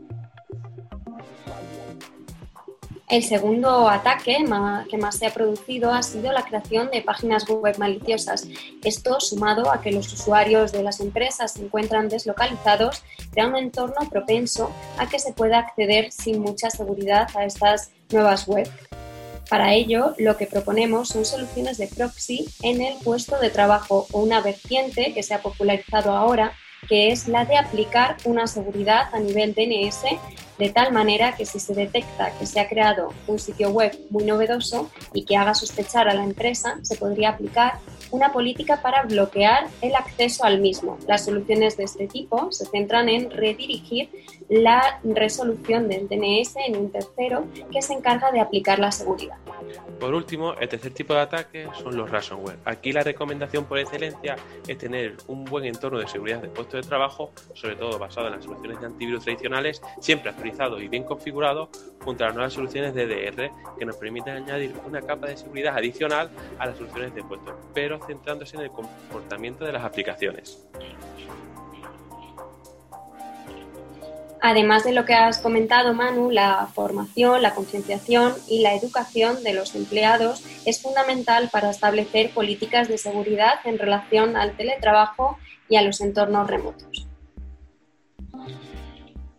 El 3.07 3.23
segundo 3.23 3.87
ataque 3.91 4.39
que 4.89 4.97
más 4.97 5.19
se 5.19 5.27
ha 5.27 5.35
producido 5.35 5.93
ha 5.93 6.03
sido 6.03 6.33
la 6.33 6.47
creación 6.47 6.91
de 6.91 7.03
páginas 7.03 7.47
web 7.47 7.77
maliciosas. 7.77 8.49
Esto, 8.83 9.21
sumado 9.21 9.71
a 9.71 9.83
que 9.83 9.93
los 9.93 10.11
usuarios 10.11 10.73
de 10.73 10.83
las 10.83 11.01
empresas 11.01 11.53
se 11.53 11.67
encuentran 11.67 12.09
deslocalizados, 12.09 13.03
crea 13.31 13.47
un 13.47 13.57
entorno 13.57 14.09
propenso 14.09 14.73
a 14.97 15.07
que 15.07 15.19
se 15.19 15.35
pueda 15.35 15.59
acceder 15.59 16.11
sin 16.13 16.41
mucha 16.41 16.71
seguridad 16.71 17.29
a 17.37 17.45
estas 17.45 17.91
nuevas 18.11 18.49
web. 18.49 18.71
Para 19.49 19.75
ello, 19.75 20.15
lo 20.19 20.37
que 20.37 20.47
proponemos 20.47 21.09
son 21.09 21.25
soluciones 21.25 21.79
de 21.79 21.89
proxy 21.89 22.47
en 22.63 22.81
el 22.81 22.97
puesto 22.99 23.39
de 23.39 23.51
trabajo 23.51 24.07
o 24.13 24.21
una 24.21 24.41
vertiente 24.41 25.13
que 25.13 25.23
se 25.23 25.35
ha 25.35 25.43
popularizado 25.43 26.13
ahora, 26.13 26.53
que 26.89 27.13
es 27.13 27.29
la 27.29 27.45
de 27.45 27.57
aplicar 27.57 28.17
una 28.25 28.47
seguridad 28.47 29.09
a 29.13 29.19
nivel 29.19 29.55
DNS 29.55 30.05
de 30.59 30.71
tal 30.71 30.93
manera 30.93 31.35
que 31.35 31.47
si 31.47 31.59
se 31.59 31.75
detecta 31.75 32.33
que 32.39 32.47
se 32.47 32.61
ha 32.61 32.69
creado 32.69 33.13
un 33.27 33.39
sitio 33.39 33.71
web 33.71 33.97
muy 34.11 34.25
novedoso 34.25 34.91
y 35.13 35.25
que 35.25 35.37
haga 35.37 35.55
sospechar 35.55 36.09
a 36.09 36.15
la 36.15 36.25
empresa, 36.25 36.79
se 36.83 36.97
podría 36.97 37.31
aplicar 37.31 37.79
una 38.11 38.33
política 38.33 38.81
para 38.81 39.03
bloquear 39.03 39.67
el 39.81 39.95
acceso 39.95 40.45
al 40.45 40.61
mismo. 40.61 40.99
Las 41.09 41.25
soluciones 41.25 41.77
de 41.77 41.85
este 41.85 42.07
tipo 42.07 42.53
se 42.53 42.67
centran 42.67 43.09
en 43.09 43.31
redirigir 43.31 44.09
la 44.49 45.01
resolución 45.03 45.89
del 45.89 46.09
DNS 46.09 46.57
en 46.67 46.77
un 46.77 46.93
tercero 46.93 47.47
que 47.73 47.83
se 47.83 47.95
encarga 47.95 48.31
de 48.31 48.41
aplicar 48.41 48.79
la 48.79 48.93
seguridad. 48.93 49.37
Por 49.99 50.15
último, 50.15 50.55
el 50.55 50.69
tercer 50.69 50.93
tipo 50.93 51.15
de 51.15 51.21
ataque 51.21 51.69
son 51.83 51.97
los 51.97 52.11
ransomware. 52.11 52.59
Aquí 52.65 52.93
la 52.93 53.03
recomendación 53.03 53.65
por 53.65 53.79
excelencia 53.79 54.37
es 54.67 54.79
tener 54.79 55.17
un 55.29 55.45
buen 55.45 55.65
entorno 55.65 55.99
de 55.99 56.07
seguridad 56.07 56.43
de 56.43 56.49
puesto 56.49 56.77
de 56.77 56.83
trabajo, 56.83 57.33
sobre 57.55 57.77
todo 57.77 57.99
basado 57.99 58.27
en 58.29 58.35
las 58.35 58.45
soluciones 58.45 58.81
de 58.81 58.87
antivirus 58.87 59.25
tradicionales, 59.25 59.81
siempre 60.01 60.31
y 60.47 60.89
bien 60.89 61.05
configurado, 61.05 61.69
junto 62.05 62.25
a 62.25 62.29
las 62.29 62.35
nuevas 62.35 62.53
soluciones 62.53 62.95
de 62.95 63.07
DR 63.07 63.51
que 63.79 63.85
nos 63.85 63.97
permiten 63.97 64.37
añadir 64.37 64.75
una 64.87 65.01
capa 65.01 65.27
de 65.27 65.37
seguridad 65.37 65.77
adicional 65.77 66.31
a 66.59 66.67
las 66.67 66.77
soluciones 66.77 67.15
de 67.15 67.23
puesto, 67.23 67.57
pero 67.73 67.99
centrándose 68.07 68.57
en 68.57 68.63
el 68.63 68.71
comportamiento 68.71 69.65
de 69.65 69.73
las 69.73 69.85
aplicaciones. 69.85 70.67
Además 74.47 74.85
de 74.85 74.93
lo 74.93 75.07
que 75.07 75.15
has 75.15 75.39
comentado, 75.39 75.95
Manu, 75.95 76.31
la 76.31 76.69
formación, 76.75 77.41
la 77.41 77.55
concienciación 77.55 78.35
y 78.47 78.61
la 78.61 78.75
educación 78.75 79.43
de 79.43 79.55
los 79.55 79.75
empleados 79.75 80.45
es 80.67 80.83
fundamental 80.83 81.49
para 81.51 81.71
establecer 81.71 82.29
políticas 82.29 82.89
de 82.89 82.99
seguridad 82.99 83.55
en 83.65 83.79
relación 83.79 84.37
al 84.37 84.55
teletrabajo 84.55 85.39
y 85.71 85.77
a 85.77 85.83
los 85.83 86.03
entornos 86.03 86.47
remotos. 86.47 87.04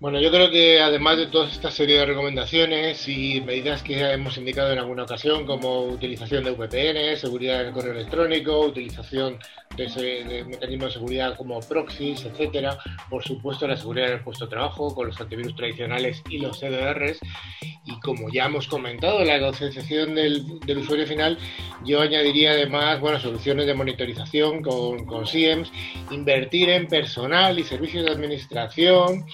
Bueno, 0.06 0.22
yo 0.22 0.30
creo 0.30 0.52
que 0.52 0.80
además 0.80 1.18
de 1.18 1.26
toda 1.26 1.50
esta 1.50 1.72
serie 1.72 1.98
de 1.98 2.06
recomendaciones 2.06 3.08
y 3.08 3.42
medidas 3.42 3.82
que 3.82 4.00
hemos 4.00 4.38
indicado 4.38 4.72
en 4.72 4.78
alguna 4.78 5.02
ocasión, 5.02 5.48
como 5.48 5.86
utilización 5.86 6.44
de 6.44 6.52
VPN, 6.52 7.18
seguridad 7.18 7.64
del 7.64 7.74
correo 7.74 7.94
electrónico, 7.94 8.68
utilización 8.68 9.40
de, 9.76 10.46
mecanismos 10.48 10.90
de 10.90 10.94
seguridad 10.94 11.36
como 11.36 11.60
proxies, 11.60 12.24
etcétera, 12.24 12.78
por 13.10 13.24
supuesto 13.24 13.68
la 13.68 13.78
seguridad 13.78 14.10
del 14.10 14.20
puesto 14.20 14.46
de 14.46 14.52
trabajo 14.52 14.94
con 14.94 15.08
los 15.08 15.20
antivirus 15.20 15.56
tradicionales 15.56 16.22
y 16.30 16.38
los 16.38 16.60
CDRs, 16.60 17.20
y 17.86 18.00
como 18.00 18.30
ya 18.30 18.46
hemos 18.46 18.68
comentado, 18.68 19.24
la 19.24 19.40
concienciación 19.40 20.14
del, 20.14 20.60
del 20.60 20.78
usuario 20.78 21.08
final, 21.08 21.40
yo 21.84 22.02
añadiría 22.02 22.52
además 22.52 23.00
bueno, 23.00 23.20
soluciones 23.20 23.66
de 23.66 23.74
monitorización 23.74 24.62
con, 24.62 25.04
con 25.06 25.26
SIEMS, 25.26 25.72
invertir 26.12 26.70
en 26.70 26.86
personal 26.88 27.58
y 27.58 27.64
servicios 27.64 28.06
de 28.06 28.12
administración, 28.12 29.26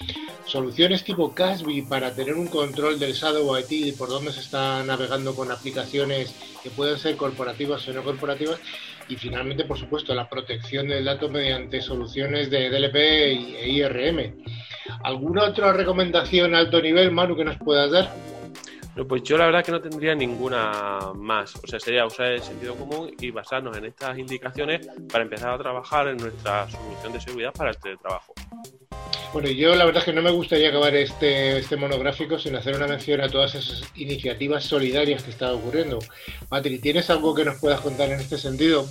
soluciones 0.62 1.04
tipo 1.04 1.34
Casby 1.34 1.82
para 1.82 2.14
tener 2.14 2.36
un 2.36 2.46
control 2.46 3.00
del 3.00 3.14
Shadow 3.14 3.58
IT 3.58 3.98
por 3.98 4.10
dónde 4.10 4.32
se 4.32 4.42
está 4.42 4.84
navegando 4.84 5.34
con 5.34 5.52
aplicaciones 5.52 6.36
que 6.62 6.70
pueden 6.70 7.00
ser 7.00 7.18
corporativas 7.18 7.88
o 7.88 7.94
no 7.94 8.04
corporativas 8.04 8.60
y 9.10 9.16
finalmente, 9.16 9.64
por 9.64 9.80
supuesto, 9.80 10.14
la 10.14 10.30
protección 10.30 10.88
del 10.88 11.06
dato 11.06 11.30
mediante 11.30 11.82
soluciones 11.82 12.52
de 12.52 12.70
DLP 12.70 12.96
e 12.96 13.70
IRM. 13.70 14.36
¿Alguna 15.04 15.46
otra 15.46 15.74
recomendación 15.74 16.54
a 16.54 16.60
alto 16.60 16.80
nivel, 16.80 17.10
Manu, 17.12 17.36
que 17.36 17.44
nos 17.44 17.58
puedas 17.58 17.90
dar? 17.90 18.14
Pues 19.08 19.24
yo 19.24 19.38
la 19.38 19.46
verdad 19.46 19.64
que 19.64 19.72
no 19.72 19.82
tendría 19.82 20.14
ninguna 20.16 21.14
más. 21.16 21.56
O 21.56 21.68
sea, 21.68 21.80
sería 21.80 22.06
usar 22.06 22.28
el 22.28 22.42
sentido 22.42 22.76
común 22.76 23.16
y 23.20 23.32
basarnos 23.32 23.78
en 23.78 23.86
estas 23.86 24.18
indicaciones 24.18 24.88
para 25.12 25.24
empezar 25.24 25.50
a 25.54 25.58
trabajar 25.58 26.08
en 26.10 26.18
nuestra 26.18 26.70
solución 26.70 27.14
de 27.14 27.22
seguridad 27.22 27.54
para 27.54 27.72
el 27.72 27.78
teletrabajo. 27.78 28.34
Bueno, 29.34 29.50
yo 29.50 29.74
la 29.76 29.86
verdad 29.86 30.00
es 30.00 30.06
que 30.06 30.14
no 30.14 30.22
me 30.22 30.32
gustaría 30.32 30.70
acabar 30.70 30.94
este, 30.94 31.60
este 31.60 31.78
monográfico 31.78 32.38
sin 32.38 32.54
hacer 32.58 32.76
una 32.76 32.86
mención 32.86 33.22
a 33.22 33.30
todas 33.30 33.56
esas 33.56 33.84
iniciativas 33.96 34.66
solidarias 34.66 35.24
que 35.24 35.32
están 35.32 35.52
ocurriendo. 35.52 36.00
Matri, 36.50 36.80
¿tienes 36.80 37.10
algo 37.10 37.34
que 37.34 37.46
nos 37.46 37.58
puedas 37.60 37.80
contar 37.80 38.10
en 38.10 38.20
este 38.20 38.38
sentido? 38.38 38.86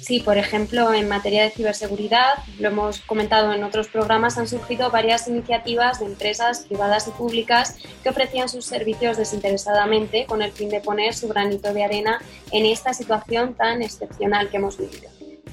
Sí, 0.00 0.20
por 0.20 0.38
ejemplo, 0.38 0.92
en 0.94 1.08
materia 1.08 1.42
de 1.42 1.50
ciberseguridad, 1.50 2.34
lo 2.58 2.68
hemos 2.68 3.00
comentado 3.00 3.52
en 3.52 3.64
otros 3.64 3.88
programas, 3.88 4.38
han 4.38 4.48
surgido 4.48 4.90
varias 4.90 5.28
iniciativas 5.28 6.00
de 6.00 6.06
empresas 6.06 6.64
privadas 6.66 7.08
y 7.08 7.10
públicas 7.10 7.76
que 8.02 8.08
ofrecían 8.08 8.48
sus 8.48 8.64
servicios 8.64 9.16
desinteresadamente 9.16 10.26
con 10.26 10.42
el 10.42 10.52
fin 10.52 10.68
de 10.68 10.80
poner 10.80 11.14
su 11.14 11.28
granito 11.28 11.72
de 11.72 11.84
arena 11.84 12.20
en 12.52 12.66
esta 12.66 12.94
situación 12.94 13.54
tan 13.54 13.82
excepcional 13.82 14.48
que 14.48 14.56
hemos 14.56 14.78
vivido. 14.78 15.10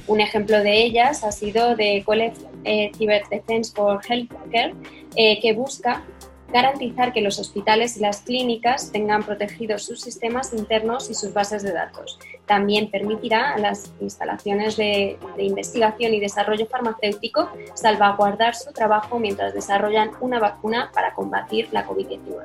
Un 0.07 0.21
ejemplo 0.21 0.61
de 0.61 0.83
ellas 0.83 1.23
ha 1.23 1.31
sido 1.31 1.75
de 1.75 2.03
College 2.05 2.37
eh, 2.63 2.91
Cyber 2.95 3.23
Defense 3.29 3.73
for 3.75 3.99
Healthcare, 4.07 4.75
eh, 5.15 5.39
que 5.41 5.53
busca 5.53 6.03
garantizar 6.51 7.11
que 7.13 7.21
los 7.21 7.39
hospitales 7.39 7.97
y 7.97 7.99
las 7.99 8.21
clínicas 8.21 8.91
tengan 8.91 9.23
protegidos 9.23 9.83
sus 9.83 10.01
sistemas 10.01 10.53
internos 10.53 11.09
y 11.09 11.13
sus 11.13 11.33
bases 11.33 11.63
de 11.63 11.73
datos. 11.73 12.19
También 12.45 12.89
permitirá 12.91 13.53
a 13.53 13.57
las 13.57 13.91
instalaciones 13.99 14.77
de, 14.77 15.17
investigación 15.37 16.13
y 16.13 16.19
desarrollo 16.19 16.65
farmacéutico 16.67 17.49
salvaguardar 17.73 18.55
su 18.55 18.71
trabajo 18.71 19.19
mientras 19.19 19.53
desarrollan 19.53 20.11
una 20.21 20.39
vacuna 20.39 20.91
para 20.93 21.13
combatir 21.13 21.69
la 21.71 21.85
COVID-19. 21.85 22.43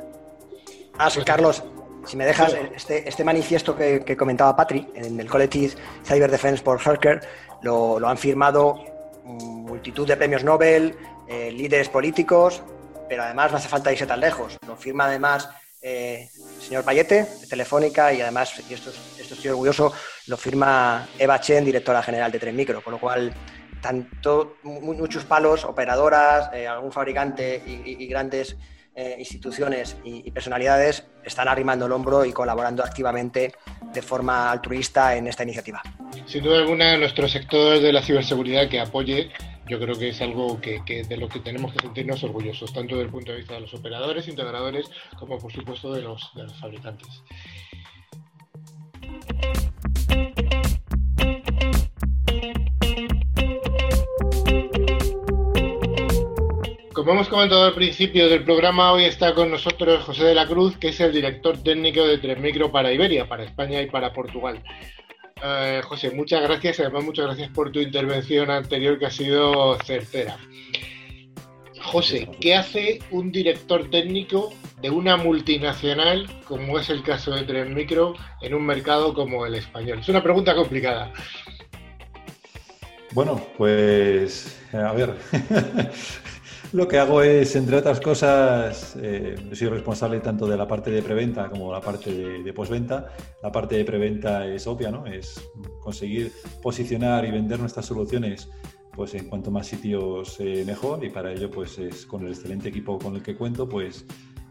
Ah, 0.98 1.08
Carlos, 1.24 1.62
si 2.06 2.16
me 2.16 2.24
dejas, 2.24 2.54
este, 2.74 3.08
este 3.08 3.24
manifiesto 3.24 3.76
que, 3.76 4.16
comentaba 4.16 4.56
Patri 4.56 4.86
en 4.94 5.20
el 5.20 5.28
Collective 5.28 5.74
Cyber 6.04 6.30
Defense 6.30 6.62
for 6.62 6.80
Healthcare 6.80 7.20
lo, 7.62 8.06
han 8.08 8.18
firmado 8.18 8.82
multitud 9.24 10.06
de 10.06 10.16
premios 10.16 10.42
Nobel, 10.42 10.96
eh, 11.28 11.52
líderes 11.52 11.88
políticos, 11.88 12.62
pero 13.10 13.24
además 13.24 13.50
no 13.50 13.58
hace 13.58 13.68
falta 13.68 13.90
irse 13.90 14.06
tan 14.06 14.20
lejos. 14.20 14.56
Lo 14.68 14.76
firma 14.76 15.06
además 15.06 15.50
eh, 15.82 16.28
el 16.56 16.62
señor 16.62 16.84
Payete, 16.84 17.24
de 17.40 17.46
Telefónica, 17.48 18.12
y 18.12 18.20
además, 18.20 18.62
y 18.70 18.72
esto, 18.72 18.90
esto 19.18 19.34
estoy 19.34 19.50
orgulloso, 19.50 19.92
lo 20.28 20.36
firma 20.36 21.08
Eva 21.18 21.40
Chen, 21.40 21.64
directora 21.64 22.04
general 22.04 22.30
de 22.30 22.38
Tren 22.38 22.54
Micro, 22.54 22.80
con 22.80 22.92
lo 22.92 23.00
cual 23.00 23.34
tanto 23.82 24.58
muchos 24.62 25.24
palos, 25.24 25.64
operadoras, 25.64 26.50
eh, 26.52 26.68
algún 26.68 26.92
fabricante 26.92 27.60
y, 27.66 28.06
grandes 28.06 28.56
eh, 28.94 29.16
instituciones 29.18 29.96
y, 30.04 30.30
personalidades 30.30 31.04
están 31.24 31.48
arrimando 31.48 31.86
el 31.86 31.92
hombro 31.92 32.24
y 32.24 32.32
colaborando 32.32 32.84
activamente 32.84 33.52
de 33.92 34.02
forma 34.02 34.52
altruista 34.52 35.16
en 35.16 35.26
esta 35.26 35.42
iniciativa. 35.42 35.82
Sin 36.26 36.44
duda 36.44 36.58
alguna, 36.58 36.96
nuestro 36.96 37.26
sector 37.26 37.80
de 37.80 37.92
la 37.92 38.02
ciberseguridad 38.02 38.68
que 38.68 38.78
apoye 38.78 39.32
yo 39.70 39.78
creo 39.78 39.96
que 39.96 40.08
es 40.08 40.20
algo 40.20 40.60
que, 40.60 41.04
de 41.08 41.16
lo 41.16 41.28
que 41.28 41.38
tenemos 41.38 41.72
que 41.72 41.78
sentirnos 41.78 42.24
orgullosos, 42.24 42.72
tanto 42.72 42.96
desde 42.96 43.06
el 43.06 43.12
punto 43.12 43.30
de 43.30 43.38
vista 43.38 43.54
de 43.54 43.60
los 43.60 43.72
operadores, 43.72 44.26
integradores, 44.26 44.90
como 45.16 45.38
por 45.38 45.52
supuesto 45.52 45.92
de 45.92 46.02
los, 46.02 46.32
fabricantes. 46.60 47.22
Como 56.92 57.12
hemos 57.12 57.28
comentado 57.28 57.64
al 57.64 57.74
principio 57.74 58.28
del 58.28 58.42
programa, 58.42 58.92
hoy 58.92 59.04
está 59.04 59.34
con 59.34 59.52
nosotros 59.52 60.02
José 60.04 60.24
de 60.24 60.34
la 60.34 60.48
Cruz, 60.48 60.76
que 60.78 60.88
es 60.88 60.98
el 60.98 61.12
director 61.12 61.62
técnico 61.62 62.04
de 62.04 62.36
Micro 62.36 62.72
para 62.72 62.92
Iberia, 62.92 63.28
para 63.28 63.44
España 63.44 63.80
y 63.80 63.86
para 63.86 64.12
Portugal. 64.12 64.60
Eh, 65.42 65.80
José, 65.84 66.10
muchas 66.10 66.42
gracias 66.42 66.78
y 66.78 66.82
además 66.82 67.04
muchas 67.04 67.26
gracias 67.26 67.50
por 67.50 67.72
tu 67.72 67.80
intervención 67.80 68.50
anterior 68.50 68.98
que 68.98 69.06
ha 69.06 69.10
sido 69.10 69.76
certera. 69.84 70.36
José, 71.82 72.28
¿qué 72.40 72.54
hace 72.54 73.00
un 73.10 73.32
director 73.32 73.88
técnico 73.90 74.52
de 74.82 74.90
una 74.90 75.16
multinacional, 75.16 76.28
como 76.46 76.78
es 76.78 76.90
el 76.90 77.02
caso 77.02 77.34
de 77.34 77.42
Tren 77.42 77.74
Micro, 77.74 78.14
en 78.42 78.54
un 78.54 78.66
mercado 78.66 79.14
como 79.14 79.46
el 79.46 79.54
español? 79.54 80.00
Es 80.00 80.08
una 80.08 80.22
pregunta 80.22 80.54
complicada. 80.54 81.12
Bueno, 83.12 83.44
pues 83.56 84.60
a 84.72 84.92
ver, 84.92 85.16
Lo 86.72 86.86
que 86.86 86.98
hago 86.98 87.20
es, 87.20 87.56
entre 87.56 87.76
otras 87.76 88.00
cosas, 88.00 88.96
eh, 89.02 89.34
soy 89.52 89.68
responsable 89.68 90.20
tanto 90.20 90.46
de 90.46 90.56
la 90.56 90.68
parte 90.68 90.92
de 90.92 91.02
preventa 91.02 91.50
como 91.50 91.72
la 91.72 91.80
parte 91.80 92.12
de, 92.12 92.52
posventa. 92.52 93.08
La 93.42 93.50
parte 93.50 93.76
de 93.76 93.84
preventa 93.84 94.46
es 94.46 94.68
obvia, 94.68 94.92
¿no? 94.92 95.04
Es 95.04 95.50
conseguir 95.80 96.30
posicionar 96.62 97.24
y 97.24 97.32
vender 97.32 97.58
nuestras 97.58 97.86
soluciones 97.86 98.48
pues 98.92 99.14
en 99.14 99.28
cuanto 99.28 99.50
más 99.50 99.66
sitios 99.66 100.36
eh, 100.38 100.62
mejor 100.64 101.04
y 101.04 101.10
para 101.10 101.32
ello 101.32 101.50
pues 101.50 101.78
es 101.78 102.06
con 102.06 102.22
el 102.22 102.32
excelente 102.32 102.68
equipo 102.68 102.98
con 102.98 103.14
el 103.14 103.22
que 103.22 103.36
cuento 103.36 103.68
pues 103.68 104.04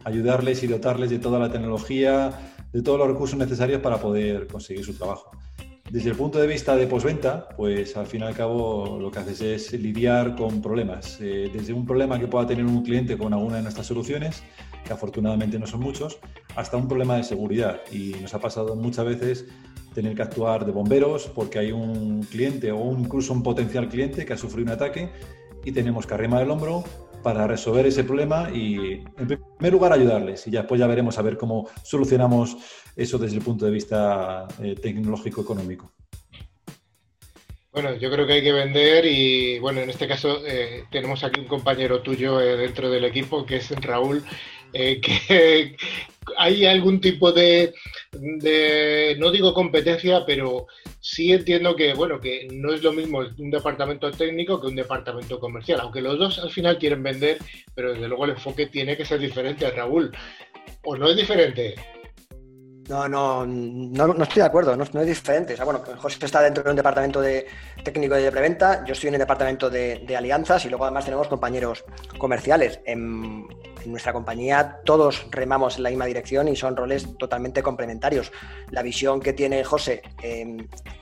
ayudarles 0.06 0.64
y 0.64 0.68
dotarles 0.68 1.10
de 1.10 1.20
toda 1.20 1.40
la 1.40 1.52
tecnología, 1.52 2.32
de 2.72 2.82
todos 2.82 3.00
los 3.00 3.08
recursos 3.08 3.38
necesarios 3.38 3.82
para 3.82 3.98
poder 3.98 4.48
conseguir 4.48 4.84
su 4.84 4.94
trabajo. 4.94 5.32
Desde 5.92 6.12
el 6.12 6.16
punto 6.16 6.38
de 6.40 6.46
vista 6.46 6.76
de 6.76 6.86
posventa, 6.86 7.50
pues 7.58 7.98
al 7.98 8.06
fin 8.06 8.22
y 8.22 8.24
al 8.24 8.36
cabo 8.36 9.00
lo 9.02 9.10
que 9.10 9.20
haces 9.20 9.42
es 9.42 9.74
lidiar 9.74 10.36
con 10.36 10.62
problemas. 10.62 11.18
Eh, 11.20 11.50
desde 11.52 11.74
un 11.74 11.84
problema 11.84 12.20
que 12.20 12.28
pueda 12.28 12.46
tener 12.46 12.64
un 12.64 12.84
cliente 12.84 13.18
con 13.18 13.34
alguna 13.34 13.56
de 13.56 13.64
nuestras 13.64 13.88
soluciones, 13.88 14.44
que 14.86 14.94
afortunadamente 14.94 15.58
no 15.58 15.66
son 15.66 15.80
muchos, 15.80 16.20
hasta 16.56 16.78
un 16.78 16.88
problema 16.88 17.16
de 17.16 17.24
seguridad. 17.24 17.82
Y 17.92 18.14
nos 18.22 18.36
ha 18.36 18.40
pasado 18.40 18.76
muchas 18.76 19.04
veces 19.04 19.48
tener 19.96 20.14
que 20.14 20.22
actuar 20.22 20.64
de 20.64 20.72
bomberos 20.72 21.26
porque 21.34 21.58
hay 21.58 21.72
un 21.72 22.22
cliente 22.22 22.72
o 22.72 22.96
incluso 22.96 23.34
un 23.34 23.42
potencial 23.42 23.90
cliente 23.90 24.28
que 24.28 24.34
ha 24.34 24.38
sufrido 24.38 24.68
un 24.68 24.74
ataque 24.74 25.10
y 25.66 25.72
tenemos 25.72 26.06
que 26.06 26.14
arrimar 26.14 26.44
el 26.44 26.52
hombro 26.52 26.84
para 27.24 27.48
resolver 27.48 27.86
ese 27.86 28.04
problema 28.04 28.50
y 28.50 29.04
en 29.18 29.28
primer 29.58 29.74
lugar 29.74 29.92
ayudarles 29.92 30.48
y 30.48 30.52
ya 30.52 30.62
después 30.62 30.80
ya 30.80 30.88
veremos 30.88 31.18
a 31.18 31.22
ver 31.22 31.38
cómo 31.38 31.68
solucionamos 31.84 32.58
eso 33.00 33.18
desde 33.18 33.38
el 33.38 33.44
punto 33.44 33.66
de 33.66 33.72
vista 33.72 34.46
eh, 34.62 34.76
tecnológico 34.76 35.42
económico. 35.42 35.92
Bueno, 37.72 37.96
yo 37.96 38.12
creo 38.12 38.28
que 38.28 38.34
hay 38.34 38.44
que 38.44 38.52
vender 38.52 39.06
y 39.06 39.58
bueno, 39.60 39.80
en 39.80 39.90
este 39.90 40.08
caso 40.08 40.46
eh, 40.46 40.84
tenemos 40.92 41.24
aquí 41.24 41.40
un 41.40 41.48
compañero 41.48 42.02
tuyo 42.02 42.42
eh, 42.42 42.58
dentro 42.58 42.90
del 42.90 43.06
equipo 43.06 43.46
que 43.46 43.58
es 43.58 43.70
Raúl, 43.82 44.24
que 44.74 45.78
hay 46.38 46.66
algún 46.66 47.00
tipo 47.00 47.32
de, 47.32 47.74
no 49.18 49.32
digo 49.32 49.54
competencia, 49.54 50.26
pero 50.26 50.68
sí 51.00 51.32
entiendo 51.32 51.76
que, 51.76 51.94
bueno, 51.94 52.20
que 52.20 52.48
no 52.52 52.74
es 52.74 52.84
lo 52.84 52.92
mismo 52.92 53.20
un 53.20 53.50
departamento 53.50 54.12
técnico 54.12 54.60
que 54.60 54.68
un 54.68 54.76
departamento 54.76 55.40
comercial, 55.40 55.80
aunque 55.80 56.02
los 56.02 56.20
dos 56.20 56.40
al 56.40 56.52
final 56.52 56.78
quieren 56.78 57.02
vender, 57.02 57.38
pero 57.74 57.94
desde 57.94 58.08
luego 58.10 58.26
el 58.26 58.32
enfoque 58.32 58.68
tiene 58.68 58.98
que 58.98 59.06
ser 59.06 59.20
diferente, 59.20 59.70
Raúl. 59.72 60.12
¿O 60.84 60.96
no 60.98 61.10
es 61.10 61.18
diferente? 61.18 61.76
No, 62.90 63.08
no, 63.08 63.46
no, 63.46 64.24
estoy 64.24 64.42
de 64.42 64.48
acuerdo, 64.48 64.76
no, 64.76 64.84
es 64.84 65.06
diferente. 65.06 65.56
Bueno, 65.64 65.84
José 66.00 66.26
está 66.26 66.42
dentro 66.42 66.64
de 66.64 66.72
un 66.72 66.76
departamento 66.76 67.22
de 67.22 67.46
técnico 67.84 68.16
de 68.16 68.32
preventa, 68.32 68.84
yo 68.84 68.94
estoy 68.94 69.10
en 69.10 69.14
el 69.14 69.20
departamento 69.20 69.70
de, 69.70 70.16
alianzas 70.18 70.66
y 70.66 70.70
luego 70.70 70.86
además 70.86 71.06
tenemos 71.06 71.28
compañeros 71.28 71.86
comerciales. 72.18 72.80
En, 72.86 73.48
nuestra 73.86 74.12
compañía 74.12 74.80
todos 74.84 75.28
remamos 75.32 75.78
en 75.78 75.84
la 75.84 75.90
misma 75.90 76.06
dirección 76.06 76.50
y 76.50 76.56
son 76.56 76.76
roles 76.76 77.18
totalmente 77.18 77.64
complementarios. 77.64 78.32
La 78.72 78.82
visión 78.82 79.22
que 79.22 79.32
tiene 79.32 79.64
José, 79.64 80.02
eh, 80.22 80.58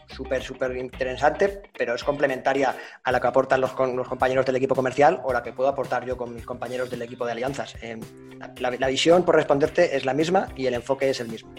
súper, 0.08 0.44
súper 0.44 0.78
interesante, 0.78 1.64
pero 1.76 1.96
es 1.96 2.04
complementaria 2.04 2.76
a 3.04 3.12
la 3.12 3.20
que 3.20 3.28
aportan 3.28 3.62
los, 3.62 3.72
los, 3.80 4.08
compañeros 4.08 4.46
del 4.46 4.58
equipo 4.58 4.76
comercial 4.76 5.22
o 5.24 5.34
la 5.34 5.42
que 5.42 5.54
puedo 5.54 5.70
aportar 5.70 6.06
yo 6.06 6.18
con 6.18 6.36
mis 6.36 6.46
compañeros 6.46 6.92
del 6.92 7.02
equipo 7.02 7.26
de 7.26 7.32
alianzas. 7.32 7.76
Em, 7.82 8.00
la 8.60 8.88
visión, 8.88 9.24
por 9.24 9.36
responderte, 9.36 9.98
es 9.98 10.06
la 10.06 10.14
misma 10.14 10.50
y 10.56 10.68
el 10.68 10.76
enfoque 10.76 11.10
es 11.10 11.20
el 11.20 11.30
mismo. 11.30 11.52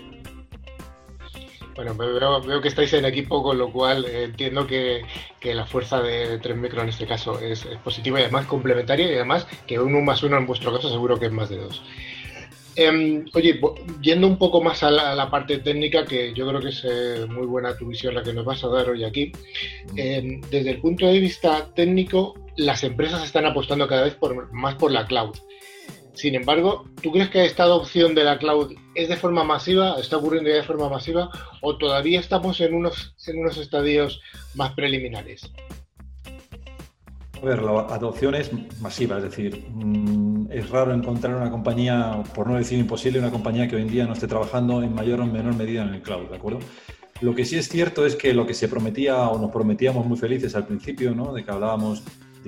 Bueno, 1.78 1.94
veo, 1.94 2.60
que 2.60 2.66
estáis 2.66 2.92
en 2.94 3.04
equipo, 3.04 3.40
con 3.40 3.56
lo 3.56 3.70
cual 3.70 4.04
eh, 4.06 4.24
entiendo 4.24 4.66
que, 4.66 5.04
la 5.44 5.64
fuerza 5.64 6.02
de 6.02 6.38
3 6.38 6.56
micro 6.56 6.82
en 6.82 6.88
este 6.88 7.06
caso 7.06 7.38
es, 7.38 7.66
positiva 7.84 8.18
y 8.18 8.24
además 8.24 8.46
complementaria 8.46 9.08
y 9.08 9.14
además 9.14 9.46
que 9.64 9.78
uno 9.78 10.00
más 10.00 10.24
uno 10.24 10.38
en 10.38 10.46
vuestro 10.46 10.72
caso 10.72 10.90
seguro 10.90 11.20
que 11.20 11.26
es 11.26 11.32
más 11.32 11.48
de 11.48 11.58
dos. 11.58 11.80
Em, 12.74 13.24
oye, 13.32 13.60
yendo 14.00 14.26
un 14.26 14.38
poco 14.38 14.60
más 14.60 14.82
a 14.82 14.90
la, 14.90 15.30
parte 15.30 15.58
técnica, 15.58 16.04
que 16.04 16.34
yo 16.34 16.48
creo 16.48 16.60
que 16.60 16.70
es 16.70 16.84
eh, 16.84 17.26
muy 17.28 17.46
buena 17.46 17.76
tu 17.76 17.86
visión 17.86 18.12
la 18.12 18.24
que 18.24 18.32
nos 18.32 18.44
vas 18.44 18.64
a 18.64 18.68
dar 18.68 18.90
hoy 18.90 19.04
aquí, 19.04 19.30
em, 19.94 20.40
desde 20.50 20.70
el 20.70 20.80
punto 20.80 21.06
de 21.06 21.20
vista 21.20 21.72
técnico, 21.76 22.34
las 22.56 22.82
empresas 22.82 23.22
están 23.22 23.46
apostando 23.46 23.86
cada 23.86 24.02
vez 24.02 24.14
por, 24.16 24.52
más 24.52 24.74
por 24.74 24.90
la 24.90 25.06
cloud. 25.06 25.36
Sin 26.18 26.34
embargo, 26.34 26.84
¿tú 27.00 27.12
crees 27.12 27.30
que 27.30 27.44
esta 27.44 27.62
adopción 27.62 28.12
de 28.12 28.24
la 28.24 28.38
cloud 28.38 28.72
es 28.96 29.08
de 29.08 29.16
forma 29.16 29.44
masiva, 29.44 29.94
está 30.00 30.16
ocurriendo 30.16 30.50
ya 30.50 30.56
de 30.56 30.62
forma 30.64 30.88
masiva, 30.88 31.30
o 31.62 31.78
todavía 31.78 32.18
estamos 32.18 32.60
en 32.60 32.74
unos, 32.74 33.14
en 33.28 33.38
unos 33.38 33.56
estadios 33.56 34.20
más 34.56 34.72
preliminares? 34.72 35.48
A 37.40 37.46
ver, 37.46 37.62
la 37.62 37.82
adopción 37.82 38.34
es 38.34 38.50
masiva, 38.80 39.18
es 39.18 39.22
decir, 39.22 39.64
mm, 39.68 40.50
es 40.50 40.68
raro 40.70 40.92
encontrar 40.92 41.36
una 41.36 41.52
compañía, 41.52 42.20
por 42.34 42.48
no 42.48 42.56
decir 42.56 42.80
imposible, 42.80 43.20
una 43.20 43.30
compañía 43.30 43.68
que 43.68 43.76
hoy 43.76 43.82
en 43.82 43.88
día 43.88 44.04
no 44.04 44.14
esté 44.14 44.26
trabajando 44.26 44.82
en 44.82 44.92
mayor 44.92 45.20
o 45.20 45.26
menor 45.26 45.54
medida 45.54 45.84
en 45.84 45.94
el 45.94 46.02
cloud, 46.02 46.30
¿de 46.30 46.36
acuerdo? 46.36 46.58
Lo 47.20 47.32
que 47.36 47.44
sí 47.44 47.56
es 47.56 47.68
cierto 47.68 48.04
es 48.04 48.16
que 48.16 48.34
lo 48.34 48.44
que 48.44 48.54
se 48.54 48.66
prometía 48.66 49.28
o 49.28 49.38
nos 49.38 49.52
prometíamos 49.52 50.04
muy 50.04 50.18
felices 50.18 50.56
al 50.56 50.66
principio, 50.66 51.14
¿no? 51.14 51.32
De 51.32 51.44
que 51.44 51.50
hablábamos 51.52 52.02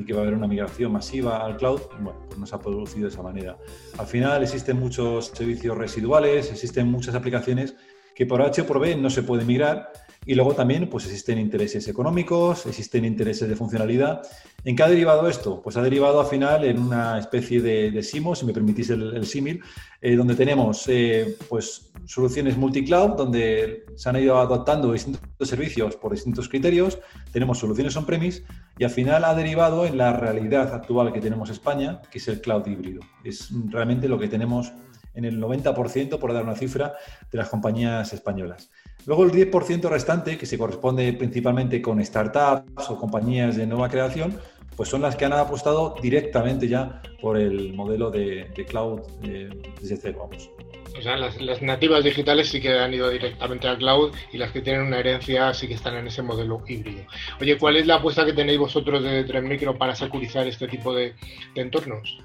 que 0.05 0.13
va 0.13 0.21
a 0.21 0.23
haber 0.23 0.35
una 0.35 0.47
migración 0.47 0.93
masiva 0.93 1.45
al 1.45 1.57
cloud, 1.57 1.81
bueno, 2.01 2.21
pues 2.27 2.39
no 2.39 2.47
se 2.47 2.55
ha 2.55 2.59
producido 2.59 3.09
de 3.09 3.13
esa 3.13 3.23
manera. 3.23 3.59
Al 3.99 4.07
final 4.07 4.43
existen 4.43 4.79
muchos 4.79 5.29
servicios 5.29 5.77
residuales, 5.77 6.51
existen 6.51 6.91
muchas 6.91 7.15
aplicaciones 7.15 7.75
que 8.15 8.27
por 8.27 8.43
H 8.43 8.63
o 8.63 8.67
por 8.67 8.81
B 8.81 8.97
no 8.97 9.11
se 9.11 9.23
pueden 9.23 9.47
migrar 9.47 9.93
y 10.31 10.35
luego 10.37 10.55
también 10.55 10.89
pues 10.89 11.07
existen 11.07 11.41
intereses 11.41 11.89
económicos, 11.89 12.65
existen 12.65 13.05
intereses 13.05 13.49
de 13.49 13.57
funcionalidad. 13.57 14.23
¿En 14.65 14.77
qué 14.77 14.85
ha 14.85 14.89
derivado 14.89 15.27
esto? 15.27 15.61
Pues 15.61 15.77
ha 15.77 15.83
derivado 15.83 16.21
al 16.21 16.27
final 16.27 16.65
en 16.65 16.79
una 16.79 17.19
especie 17.19 17.61
de, 17.61 17.91
de 17.91 18.01
SIMO, 18.01 18.37
si 18.37 18.47
me 18.47 18.53
permitís 18.53 18.91
el, 18.91 19.27
símil, 19.27 19.61
eh, 20.01 20.15
donde 20.15 20.37
tenemos 20.37 20.85
eh, 20.87 21.37
pues 21.49 21.91
soluciones 22.05 22.57
multi-cloud, 22.57 23.17
donde 23.17 23.87
se 23.97 24.09
han 24.09 24.19
ido 24.19 24.39
adoptando 24.39 24.93
distintos 24.93 25.49
servicios 25.49 25.97
por 25.97 26.13
distintos 26.13 26.49
criterios, 26.49 27.01
tenemos 27.33 27.59
soluciones 27.59 27.97
on-premise 27.97 28.45
y 28.79 28.85
al 28.85 28.91
final 28.91 29.25
ha 29.25 29.35
derivado 29.35 29.85
en 29.85 29.99
la 29.99 30.13
realidad 30.13 30.73
actual 30.73 31.13
que 31.13 31.21
tenemos 31.21 31.49
en 31.49 31.55
España, 31.55 32.03
que 32.09 32.19
es 32.19 32.29
el 32.29 32.41
cloud 32.41 32.65
híbrido. 32.69 33.01
Es 33.25 33.49
realmente 33.67 34.09
lo 34.09 34.17
que 34.17 34.29
tenemos 34.29 34.73
en 35.15 35.25
el 35.25 35.41
90%, 35.41 36.19
por 36.19 36.33
dar 36.33 36.45
una 36.45 36.55
cifra, 36.55 36.95
de 37.31 37.39
las 37.39 37.49
compañías 37.49 38.13
españolas. 38.13 38.71
Luego 39.07 39.25
el 39.25 39.33
10% 39.33 39.89
restante, 39.89 40.37
que 40.37 40.47
se 40.47 40.59
corresponde 40.59 41.13
principalmente 41.15 41.81
con 41.81 42.05
startups 42.05 42.91
o 42.91 42.99
compañías 42.99 43.57
de 43.57 43.67
nueva 43.67 43.89
creación, 43.89 44.39
pues 44.77 44.89
son 44.89 45.03
las 45.03 45.17
que 45.17 45.25
han 45.25 45.33
apostado 45.33 45.95
directamente 46.01 46.69
ya 46.69 47.03
por 47.21 47.37
el 47.37 47.75
modelo 47.75 48.11
de, 48.11 48.51
cloud 48.69 49.01
eh, 49.25 49.51
desde 49.81 49.97
cero, 49.97 50.21
vamos. 50.21 50.51
O 50.99 51.03
sea, 51.03 51.17
las, 51.17 51.63
nativas 51.63 52.03
digitales 52.03 52.49
sí 52.49 52.61
que 52.61 52.79
han 52.79 52.93
ido 52.93 53.09
directamente 53.11 53.69
al 53.69 53.79
cloud 53.79 54.13
y 54.33 54.39
las 54.39 54.51
que 54.53 54.61
tienen 54.61 54.83
una 54.83 54.99
herencia 54.99 55.53
sí 55.55 55.69
que 55.69 55.75
están 55.75 55.97
en 55.97 56.09
ese 56.09 56.23
modelo 56.23 56.63
híbrido. 56.67 57.05
Oye, 57.41 57.57
¿cuál 57.59 57.77
es 57.77 57.87
la 57.87 57.97
apuesta 57.97 58.25
que 58.25 58.33
tenéis 58.33 58.59
vosotros 58.59 59.03
de 59.03 59.25
Tren 59.25 59.47
Micro 59.49 59.77
para 59.79 59.95
securizar 59.95 60.47
este 60.47 60.67
tipo 60.67 60.95
de 60.95 61.15
entornos? 61.55 62.19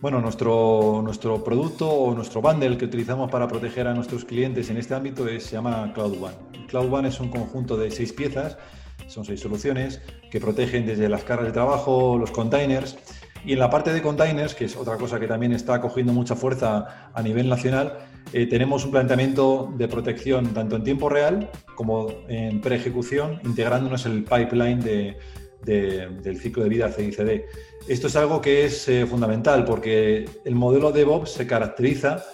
Bueno, 0.00 0.20
nuestro, 0.20 1.00
nuestro 1.02 1.42
producto 1.42 1.88
o 1.88 2.14
nuestro 2.14 2.42
bundle 2.42 2.76
que 2.76 2.84
utilizamos 2.84 3.30
para 3.30 3.48
proteger 3.48 3.88
a 3.88 3.94
nuestros 3.94 4.26
clientes 4.26 4.68
en 4.68 4.76
este 4.76 4.94
ámbito 4.94 5.26
es, 5.26 5.44
se 5.44 5.52
llama 5.52 5.90
Cloud 5.94 6.22
One. 6.22 6.66
Cloud 6.68 6.92
One 6.92 7.08
es 7.08 7.18
un 7.18 7.30
conjunto 7.30 7.78
de 7.78 7.90
seis 7.90 8.12
piezas, 8.12 8.58
son 9.06 9.24
seis 9.24 9.40
soluciones 9.40 10.02
que 10.30 10.38
protegen 10.38 10.84
desde 10.84 11.08
las 11.08 11.24
cargas 11.24 11.46
de 11.46 11.52
trabajo, 11.52 12.18
los 12.18 12.30
containers. 12.30 12.98
Y 13.46 13.54
en 13.54 13.58
la 13.58 13.70
parte 13.70 13.94
de 13.94 14.02
containers, 14.02 14.54
que 14.54 14.66
es 14.66 14.76
otra 14.76 14.98
cosa 14.98 15.18
que 15.18 15.28
también 15.28 15.52
está 15.52 15.80
cogiendo 15.80 16.12
mucha 16.12 16.36
fuerza 16.36 17.10
a 17.14 17.22
nivel 17.22 17.48
nacional, 17.48 17.96
eh, 18.34 18.46
tenemos 18.46 18.84
un 18.84 18.90
planteamiento 18.90 19.72
de 19.78 19.88
protección 19.88 20.52
tanto 20.52 20.76
en 20.76 20.84
tiempo 20.84 21.08
real 21.08 21.48
como 21.74 22.08
en 22.28 22.60
pre-ejecución, 22.60 23.40
integrándonos 23.44 24.04
en 24.04 24.12
el 24.12 24.24
pipeline 24.24 24.80
de, 24.80 25.16
del 25.64 26.38
ciclo 26.38 26.62
de 26.62 26.68
vida 26.68 26.90
CICD. 26.90 27.44
Esto 27.88 28.06
es 28.06 28.16
algo 28.16 28.40
que 28.40 28.64
es 28.64 28.88
eh, 28.88 29.06
fundamental 29.06 29.64
porque 29.64 30.28
el 30.44 30.54
modelo 30.54 30.92
DevOps 30.92 31.32
se 31.32 31.46
caracteriza 31.46 32.24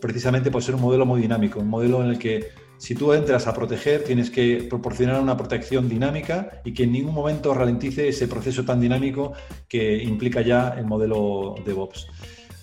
precisamente 0.00 0.50
por 0.50 0.62
ser 0.62 0.74
un 0.74 0.82
modelo 0.82 1.06
muy 1.06 1.20
dinámico, 1.20 1.60
un 1.60 1.68
modelo 1.68 2.02
en 2.02 2.10
el 2.10 2.18
que 2.18 2.48
si 2.78 2.94
tú 2.94 3.12
entras 3.12 3.46
a 3.46 3.52
proteger 3.52 4.04
tienes 4.04 4.30
que 4.30 4.66
proporcionar 4.68 5.20
una 5.20 5.36
protección 5.36 5.88
dinámica 5.88 6.62
y 6.64 6.72
que 6.72 6.84
en 6.84 6.92
ningún 6.92 7.14
momento 7.14 7.52
ralentice 7.52 8.08
ese 8.08 8.26
proceso 8.26 8.64
tan 8.64 8.80
dinámico 8.80 9.34
que 9.68 10.02
implica 10.02 10.40
ya 10.40 10.74
el 10.78 10.86
modelo 10.86 11.54
DevOps. 11.66 12.08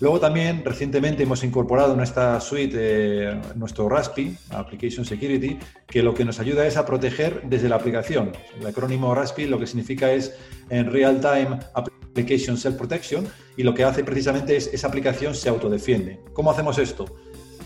Luego 0.00 0.20
también 0.20 0.64
recientemente 0.64 1.24
hemos 1.24 1.42
incorporado 1.42 1.94
en 1.94 2.00
esta 2.00 2.40
suite 2.40 2.76
eh, 2.76 3.40
nuestro 3.56 3.88
RASPI, 3.88 4.36
Application 4.50 5.04
Security, 5.04 5.58
que 5.88 6.02
lo 6.02 6.14
que 6.14 6.24
nos 6.24 6.38
ayuda 6.38 6.66
es 6.66 6.76
a 6.76 6.86
proteger 6.86 7.42
desde 7.44 7.68
la 7.68 7.76
aplicación. 7.76 8.30
El 8.60 8.66
acrónimo 8.66 9.12
RASPI 9.12 9.46
lo 9.46 9.58
que 9.58 9.66
significa 9.66 10.12
es 10.12 10.36
en 10.70 10.92
Real 10.92 11.20
Time 11.20 11.58
Application 11.74 12.56
Self 12.56 12.76
Protection 12.76 13.26
y 13.56 13.64
lo 13.64 13.74
que 13.74 13.82
hace 13.82 14.04
precisamente 14.04 14.56
es 14.56 14.72
esa 14.72 14.86
aplicación 14.86 15.34
se 15.34 15.48
autodefiende. 15.48 16.20
¿Cómo 16.32 16.52
hacemos 16.52 16.78
esto? 16.78 17.06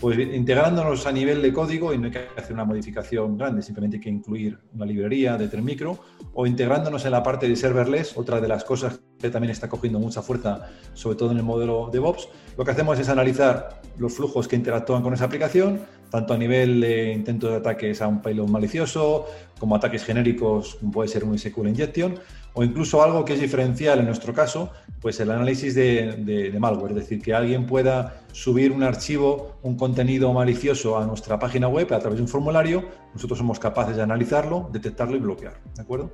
Pues 0.03 0.19
integrándonos 0.19 1.07
a 1.07 1.13
nivel 1.13 1.41
de 1.41 1.53
código 1.53 1.93
y 1.93 1.97
no 1.97 2.07
hay 2.07 2.11
que 2.11 2.27
hacer 2.35 2.51
una 2.51 2.65
modificación 2.65 3.37
grande, 3.37 3.61
simplemente 3.61 3.95
hay 3.95 4.03
que 4.03 4.09
incluir 4.09 4.59
una 4.73 4.85
librería 4.85 5.37
de 5.37 5.47
Termicro 5.47 5.97
o 6.33 6.45
integrándonos 6.45 7.05
en 7.05 7.11
la 7.11 7.23
parte 7.23 7.47
de 7.47 7.55
serverless, 7.55 8.17
otra 8.17 8.41
de 8.41 8.49
las 8.49 8.65
cosas 8.65 8.99
que 9.17 9.29
también 9.29 9.51
está 9.51 9.69
cogiendo 9.69 9.99
mucha 9.99 10.21
fuerza, 10.21 10.67
sobre 10.93 11.15
todo 11.15 11.31
en 11.31 11.37
el 11.37 11.43
modelo 11.43 11.89
DevOps. 11.89 12.27
Lo 12.57 12.65
que 12.65 12.71
hacemos 12.71 12.99
es 12.99 13.07
analizar 13.07 13.79
los 13.97 14.13
flujos 14.13 14.49
que 14.49 14.57
interactúan 14.57 15.03
con 15.03 15.13
esa 15.13 15.23
aplicación, 15.23 15.79
tanto 16.09 16.33
a 16.33 16.37
nivel 16.37 16.81
de 16.81 17.13
intentos 17.13 17.51
de 17.51 17.55
ataques 17.55 18.01
a 18.01 18.09
un 18.09 18.21
payload 18.21 18.49
malicioso, 18.49 19.25
como 19.57 19.77
ataques 19.77 20.03
genéricos, 20.03 20.75
como 20.75 20.91
puede 20.91 21.07
ser 21.07 21.23
un 21.23 21.39
SQL 21.39 21.69
injection, 21.69 22.15
o 22.53 22.63
incluso 22.63 23.03
algo 23.03 23.25
que 23.25 23.33
es 23.33 23.41
diferencial 23.41 23.99
en 23.99 24.05
nuestro 24.05 24.33
caso, 24.33 24.71
pues 25.01 25.19
el 25.19 25.31
análisis 25.31 25.75
de, 25.75 26.55
malware, 26.59 26.91
es 26.91 26.97
decir, 26.97 27.21
que 27.21 27.33
alguien 27.33 27.65
pueda 27.65 28.21
subir 28.31 28.71
un 28.71 28.83
archivo, 28.83 29.57
un 29.63 29.75
contenido 29.75 30.31
malicioso 30.33 30.97
a 30.97 31.05
nuestra 31.05 31.39
página 31.39 31.67
web 31.67 31.91
a 31.93 31.99
través 31.99 32.17
de 32.17 32.23
un 32.23 32.27
formulario, 32.27 32.85
nosotros 33.13 33.37
somos 33.39 33.59
capaces 33.59 33.95
de 33.95 34.03
analizarlo, 34.03 34.69
detectarlo 34.71 35.15
y 35.15 35.19
bloquear, 35.19 35.59
¿de 35.75 35.81
acuerdo? 35.81 36.11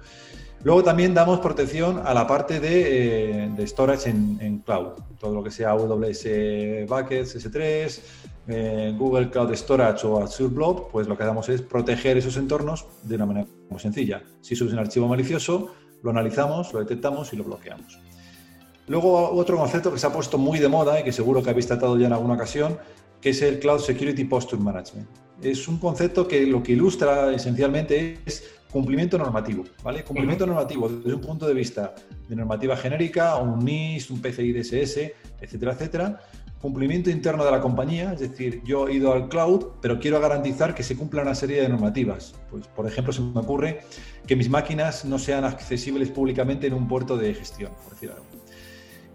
Luego 0.63 0.83
también 0.83 1.13
damos 1.13 1.39
protección 1.39 2.01
a 2.05 2.13
la 2.13 2.27
parte 2.27 2.59
de, 2.59 3.45
eh, 3.45 3.67
storage 3.67 4.09
en, 4.09 4.59
cloud, 4.65 4.99
todo 5.17 5.33
lo 5.33 5.41
que 5.41 5.51
sea 5.51 5.71
AWS 5.71 6.85
Buckets, 6.85 7.35
S3, 7.37 7.99
eh, 8.49 8.93
Google 8.97 9.29
Cloud 9.29 9.53
Storage 9.55 10.05
o 10.05 10.21
Azure 10.21 10.53
Blob, 10.53 10.89
pues 10.91 11.07
lo 11.07 11.17
que 11.17 11.23
damos 11.23 11.47
es 11.47 11.61
proteger 11.61 12.17
esos 12.17 12.35
entornos 12.35 12.85
de 13.03 13.15
una 13.15 13.25
manera 13.25 13.47
muy 13.69 13.79
sencilla. 13.79 14.21
Si 14.41 14.53
subes 14.53 14.73
un 14.73 14.79
archivo 14.79 15.07
malicioso, 15.07 15.71
lo 16.03 16.11
analizamos, 16.11 16.73
lo 16.73 16.79
detectamos 16.79 17.31
y 17.33 17.37
lo 17.37 17.43
bloqueamos. 17.43 17.99
Luego 18.87 19.31
otro 19.31 19.57
concepto 19.57 19.93
que 19.93 19.99
se 19.99 20.07
ha 20.07 20.11
puesto 20.11 20.37
muy 20.37 20.59
de 20.59 20.67
moda 20.67 20.99
y 20.99 21.03
que 21.03 21.11
seguro 21.11 21.43
que 21.43 21.51
habéis 21.51 21.67
tratado 21.67 21.97
ya 21.97 22.07
en 22.07 22.13
alguna 22.13 22.33
ocasión, 22.33 22.77
que 23.21 23.29
es 23.29 23.41
el 23.41 23.59
Cloud 23.59 23.79
Security 23.79 24.23
Posture 24.23 24.61
Management. 24.61 25.07
Es 25.41 25.67
un 25.67 25.77
concepto 25.77 26.27
que 26.27 26.45
lo 26.45 26.63
que 26.63 26.71
ilustra 26.73 27.31
esencialmente 27.33 28.19
es 28.25 28.49
cumplimiento 28.71 29.17
normativo, 29.17 29.63
¿vale? 29.83 30.03
Cumplimiento 30.03 30.45
normativo 30.45 30.89
desde 30.89 31.13
un 31.13 31.21
punto 31.21 31.47
de 31.47 31.53
vista 31.53 31.93
de 32.27 32.35
normativa 32.35 32.75
genérica, 32.77 33.35
un 33.37 33.59
NIS, 33.59 34.09
un 34.11 34.21
PCI 34.21 34.53
DSS, 34.53 35.11
etcétera, 35.41 35.73
etcétera, 35.73 36.19
cumplimiento 36.61 37.09
interno 37.09 37.45
de 37.45 37.51
la 37.51 37.61
compañía, 37.61 38.13
es 38.13 38.19
decir, 38.19 38.61
yo 38.63 38.87
he 38.87 38.95
ido 38.95 39.13
al 39.13 39.29
cloud, 39.29 39.67
pero 39.81 39.99
quiero 39.99 40.19
garantizar 40.19 40.75
que 40.75 40.83
se 40.83 40.95
cumpla 40.95 41.21
una 41.21 41.35
serie 41.35 41.61
de 41.61 41.69
normativas. 41.69 42.35
Pues, 42.49 42.67
por 42.67 42.85
ejemplo, 42.85 43.13
se 43.13 43.21
me 43.21 43.39
ocurre 43.39 43.81
que 44.27 44.35
mis 44.35 44.49
máquinas 44.49 45.05
no 45.05 45.17
sean 45.19 45.45
accesibles 45.45 46.09
públicamente 46.09 46.67
en 46.67 46.73
un 46.73 46.87
puerto 46.87 47.17
de 47.17 47.33
gestión, 47.33 47.71
por 47.83 47.93
decir 47.93 48.11
algo. 48.11 48.25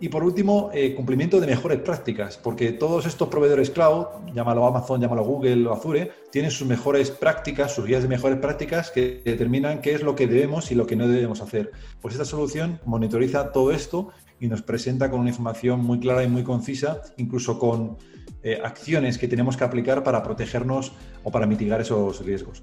Y 0.00 0.08
por 0.08 0.24
último, 0.24 0.70
eh, 0.74 0.94
cumplimiento 0.94 1.40
de 1.40 1.46
mejores 1.46 1.78
prácticas, 1.78 2.36
porque 2.36 2.72
todos 2.72 3.06
estos 3.06 3.28
proveedores 3.28 3.70
cloud, 3.70 4.06
llámalo 4.34 4.66
Amazon, 4.66 5.00
llámalo 5.00 5.22
Google 5.24 5.66
o 5.68 5.72
Azure, 5.72 6.10
tienen 6.32 6.50
sus 6.50 6.66
mejores 6.66 7.10
prácticas, 7.10 7.74
sus 7.74 7.86
guías 7.86 8.02
de 8.02 8.08
mejores 8.08 8.38
prácticas 8.38 8.90
que 8.90 9.22
determinan 9.24 9.80
qué 9.80 9.94
es 9.94 10.02
lo 10.02 10.16
que 10.16 10.26
debemos 10.26 10.72
y 10.72 10.74
lo 10.74 10.86
que 10.86 10.96
no 10.96 11.06
debemos 11.06 11.40
hacer. 11.40 11.70
Pues 12.02 12.14
esta 12.14 12.24
solución 12.24 12.80
monitoriza 12.84 13.52
todo 13.52 13.70
esto 13.70 14.10
y 14.40 14.48
nos 14.48 14.62
presenta 14.62 15.10
con 15.10 15.20
una 15.20 15.30
información 15.30 15.84
muy 15.84 16.00
clara 16.00 16.24
y 16.24 16.28
muy 16.28 16.42
concisa, 16.42 17.02
incluso 17.16 17.58
con 17.58 17.96
eh, 18.42 18.60
acciones 18.62 19.18
que 19.18 19.28
tenemos 19.28 19.56
que 19.56 19.64
aplicar 19.64 20.02
para 20.02 20.22
protegernos 20.22 20.92
o 21.22 21.30
para 21.30 21.46
mitigar 21.46 21.80
esos 21.80 22.24
riesgos. 22.24 22.62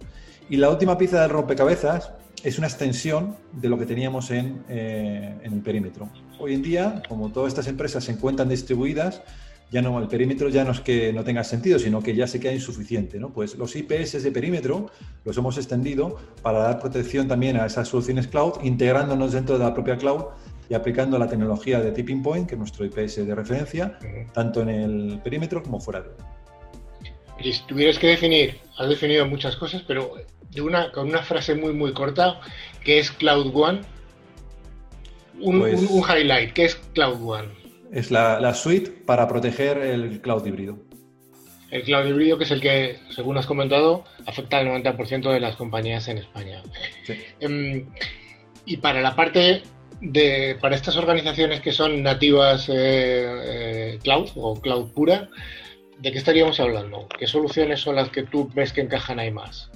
Y 0.50 0.58
la 0.58 0.70
última 0.70 0.98
pieza 0.98 1.22
del 1.22 1.30
rompecabezas 1.30 2.12
es 2.44 2.58
una 2.58 2.68
extensión 2.68 3.36
de 3.52 3.70
lo 3.70 3.78
que 3.78 3.86
teníamos 3.86 4.32
en, 4.32 4.64
eh, 4.70 5.36
en, 5.44 5.54
el 5.54 5.62
perímetro. 5.62 6.10
Hoy 6.40 6.54
en 6.54 6.62
día, 6.62 7.02
como 7.08 7.32
todas 7.32 7.50
estas 7.50 7.68
empresas 7.68 8.04
se 8.04 8.12
encuentran 8.12 8.50
distribuidas, 8.50 9.22
ya 9.72 9.82
no, 9.82 9.98
el 10.00 10.08
perímetro 10.10 10.50
ya 10.50 10.66
no 10.66 10.72
es 10.72 10.82
que 10.82 11.14
no 11.14 11.24
tenga 11.24 11.46
sentido, 11.46 11.80
sino 11.80 12.04
que 12.04 12.14
ya 12.14 12.28
se 12.28 12.40
queda 12.40 12.54
insuficiente. 12.54 13.20
¿no? 13.20 13.30
Pues 13.30 13.56
los 13.56 13.74
IPS 13.76 14.22
de 14.22 14.32
perímetro 14.32 14.92
los 15.24 15.38
hemos 15.38 15.58
extendido 15.58 16.18
para 16.42 16.60
dar 16.60 16.80
protección 16.80 17.30
también 17.30 17.56
a 17.56 17.66
esas 17.66 17.88
soluciones 17.88 18.28
cloud, 18.28 18.56
integrándonos 18.64 19.32
dentro 19.32 19.58
de 19.58 19.64
la 19.64 19.74
propia 19.74 19.98
cloud 19.98 20.26
y 20.72 20.74
aplicando 20.74 21.20
la 21.20 21.28
tecnología 21.28 21.82
de 21.82 21.92
Tipping 21.92 22.24
Point, 22.24 22.48
que 22.48 22.56
es 22.56 22.60
nuestro 22.60 22.86
IPS 22.86 23.28
de 23.28 23.36
referencia, 23.36 24.00
tanto 24.34 24.62
en 24.62 24.70
el 24.70 25.20
perímetro 25.22 25.62
como 25.62 25.82
fuera 25.82 26.00
de 26.00 26.08
él. 26.08 26.16
Y 27.44 27.52
si 27.52 27.62
tuvieras 27.64 28.00
que 28.00 28.08
definir, 28.08 28.58
has 28.78 28.88
definido 28.88 29.26
muchas 29.26 29.58
cosas, 29.58 29.84
pero 29.86 30.14
de 30.50 30.62
una, 30.62 30.90
con 30.94 31.10
una 31.10 31.24
frase 31.24 31.56
muy, 31.56 31.74
muy 31.74 31.92
corta, 31.92 32.40
que 32.86 33.00
es 33.00 33.12
Cloud 33.12 33.54
One, 33.54 33.82
un, 35.42 35.60
pues 35.60 35.82
highlight, 35.82 36.54
¿qué 36.54 36.64
es 36.64 36.76
Cloud 36.94 37.22
One? 37.22 37.50
Es 37.92 38.10
la, 38.10 38.40
la, 38.40 38.54
suite 38.54 38.92
para 39.06 39.28
proteger 39.28 39.78
el 39.78 40.22
cloud 40.22 40.46
híbrido. 40.46 40.80
El 41.70 41.84
cloud 41.84 42.08
híbrido, 42.08 42.38
que 42.38 42.46
es 42.46 42.52
el 42.52 42.62
que, 42.62 42.98
según 43.10 43.38
has 43.38 43.46
comentado, 43.46 44.06
afecta 44.26 44.60
al 44.60 44.68
90% 44.68 45.34
de 45.34 45.40
las 45.42 45.58
compañías 45.58 46.08
en 46.08 46.20
España. 46.20 46.64
Sí. 47.06 47.16
Em, 47.42 47.88
y 48.66 48.78
para 48.78 49.02
la 49.02 49.18
parte 49.18 49.64
para 50.60 50.76
estas 50.76 50.98
organizaciones 50.98 51.62
que 51.62 51.72
son 51.72 52.02
nativas 52.04 52.68
eh, 52.70 52.74
eh, 52.76 54.00
cloud 54.04 54.30
o 54.36 54.60
cloud 54.60 54.92
pura, 54.92 55.30
¿de 56.00 56.12
qué 56.12 56.18
estaríamos 56.18 56.60
hablando? 56.60 57.08
¿Qué 57.20 57.28
soluciones 57.28 57.80
son 57.80 57.96
las 57.96 58.10
que 58.10 58.24
tú 58.24 58.50
ves 58.54 58.74
que 58.74 58.82
encajan 58.82 59.20
ahí 59.20 59.32
más? 59.32 59.70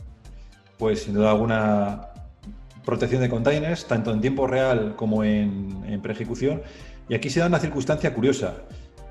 Pues 0.77 1.03
sin 1.03 1.13
duda 1.13 1.31
alguna 1.31 2.09
protección 2.83 3.21
de 3.21 3.29
containers, 3.29 3.85
tanto 3.85 4.11
en 4.11 4.21
tiempo 4.21 4.47
real 4.47 4.95
como 4.95 5.23
en, 5.23 5.83
en 5.87 6.01
pre-ejecución. 6.01 6.61
Y 7.07 7.15
aquí 7.15 7.29
se 7.29 7.39
da 7.39 7.47
una 7.47 7.59
circunstancia 7.59 8.13
curiosa. 8.13 8.55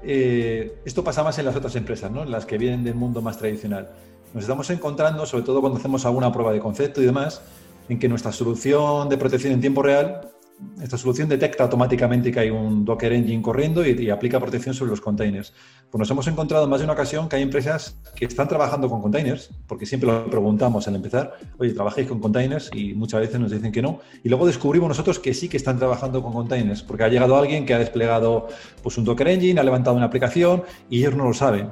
Eh, 0.03 0.81
esto 0.85 1.03
pasa 1.03 1.23
más 1.23 1.39
en 1.39 1.47
las 1.47 1.57
otras 1.57 1.75
empresas, 1.77 2.11
¿no? 2.11 2.25
las 2.25 2.45
que 2.45 2.59
vienen 2.59 2.85
del 2.85 2.95
mundo 2.95 3.23
más 3.23 3.39
tradicional. 3.39 3.89
Nos 4.35 4.45
estamos 4.45 4.69
encontrando, 4.71 5.25
sobre 5.27 5.45
todo 5.45 5.61
cuando 5.61 5.79
hacemos 5.79 6.05
alguna 6.05 6.31
prueba 6.31 6.53
de 6.53 6.59
concepto 6.59 7.01
y 7.01 7.07
demás, 7.07 7.41
en 7.89 7.99
que 7.99 8.09
nuestra 8.09 8.33
solución 8.33 9.09
de 9.09 9.17
protección 9.17 9.53
en 9.53 9.61
tiempo 9.61 9.83
real 9.83 10.34
esta 10.81 10.99
solución 10.99 11.29
detecta 11.29 11.65
automáticamente 11.65 12.31
que 12.31 12.41
hay 12.41 12.51
un 12.51 12.85
Docker 12.85 13.13
Engine 13.13 13.43
corriendo 13.43 13.85
y, 13.87 14.11
aplica 14.11 14.41
protección 14.41 14.75
sobre 14.75 14.91
los 14.91 15.01
containers. 15.01 15.53
Pues 15.91 15.99
nos 15.99 16.11
hemos 16.11 16.27
encontrado 16.27 16.65
en 16.65 16.71
más 16.71 16.81
de 16.81 16.85
una 16.85 16.93
ocasión 16.93 17.29
que 17.29 17.37
hay 17.37 17.43
empresas 17.43 17.97
que 18.15 18.25
están 18.25 18.49
trabajando 18.49 18.89
con 18.89 19.01
containers, 19.01 19.51
porque 19.67 19.87
siempre 19.87 20.11
lo 20.11 20.29
preguntamos 20.31 20.87
al 20.89 20.97
empezar, 20.97 21.35
oye, 21.59 21.73
¿trabajáis 21.73 22.07
con 22.09 22.21
containers? 22.21 22.71
Y 22.75 22.95
muchas 22.95 23.21
veces 23.21 23.41
nos 23.41 23.51
dicen 23.51 23.73
que 23.73 23.83
no. 23.83 24.01
Y 24.23 24.29
luego 24.29 24.47
descubrimos 24.47 24.89
nosotros 24.89 25.19
que 25.19 25.35
sí 25.35 25.49
que 25.49 25.57
están 25.57 25.79
trabajando 25.79 26.23
con 26.23 26.33
containers, 26.33 26.83
porque 26.83 27.05
ha 27.05 27.09
llegado 27.09 27.37
alguien 27.37 27.67
que 27.67 27.75
ha 27.75 27.79
desplegado 27.79 28.49
pues, 28.83 28.99
un 28.99 29.05
Docker 29.05 29.29
Engine, 29.29 29.61
ha 29.61 29.65
levantado 29.65 29.97
una 29.97 30.07
aplicación 30.07 30.65
y 30.89 30.99
ellos 31.01 31.15
no 31.15 31.25
lo 31.25 31.35
saben. 31.35 31.71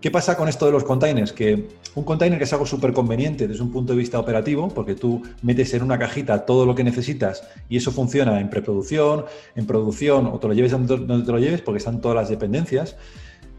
¿Qué 0.00 0.12
pasa 0.12 0.36
con 0.36 0.48
esto 0.48 0.64
de 0.66 0.70
los 0.70 0.84
containers? 0.84 1.32
Que 1.32 1.70
un 1.96 2.04
container 2.04 2.38
que 2.38 2.44
es 2.44 2.52
algo 2.52 2.66
súper 2.66 2.92
conveniente 2.92 3.48
desde 3.48 3.64
un 3.64 3.72
punto 3.72 3.94
de 3.94 3.98
vista 3.98 4.20
operativo, 4.20 4.68
porque 4.68 4.94
tú 4.94 5.22
metes 5.42 5.74
en 5.74 5.82
una 5.82 5.98
cajita 5.98 6.46
todo 6.46 6.64
lo 6.66 6.76
que 6.76 6.84
necesitas 6.84 7.42
y 7.68 7.78
eso 7.78 7.90
funciona 7.90 8.38
en 8.40 8.48
preproducción, 8.48 9.24
en 9.56 9.66
producción 9.66 10.26
o 10.26 10.38
te 10.38 10.46
lo 10.46 10.54
lleves 10.54 10.70
donde 10.70 11.24
te 11.24 11.32
lo 11.32 11.38
lleves 11.40 11.62
porque 11.62 11.78
están 11.78 12.00
todas 12.00 12.14
las 12.14 12.28
dependencias. 12.28 12.96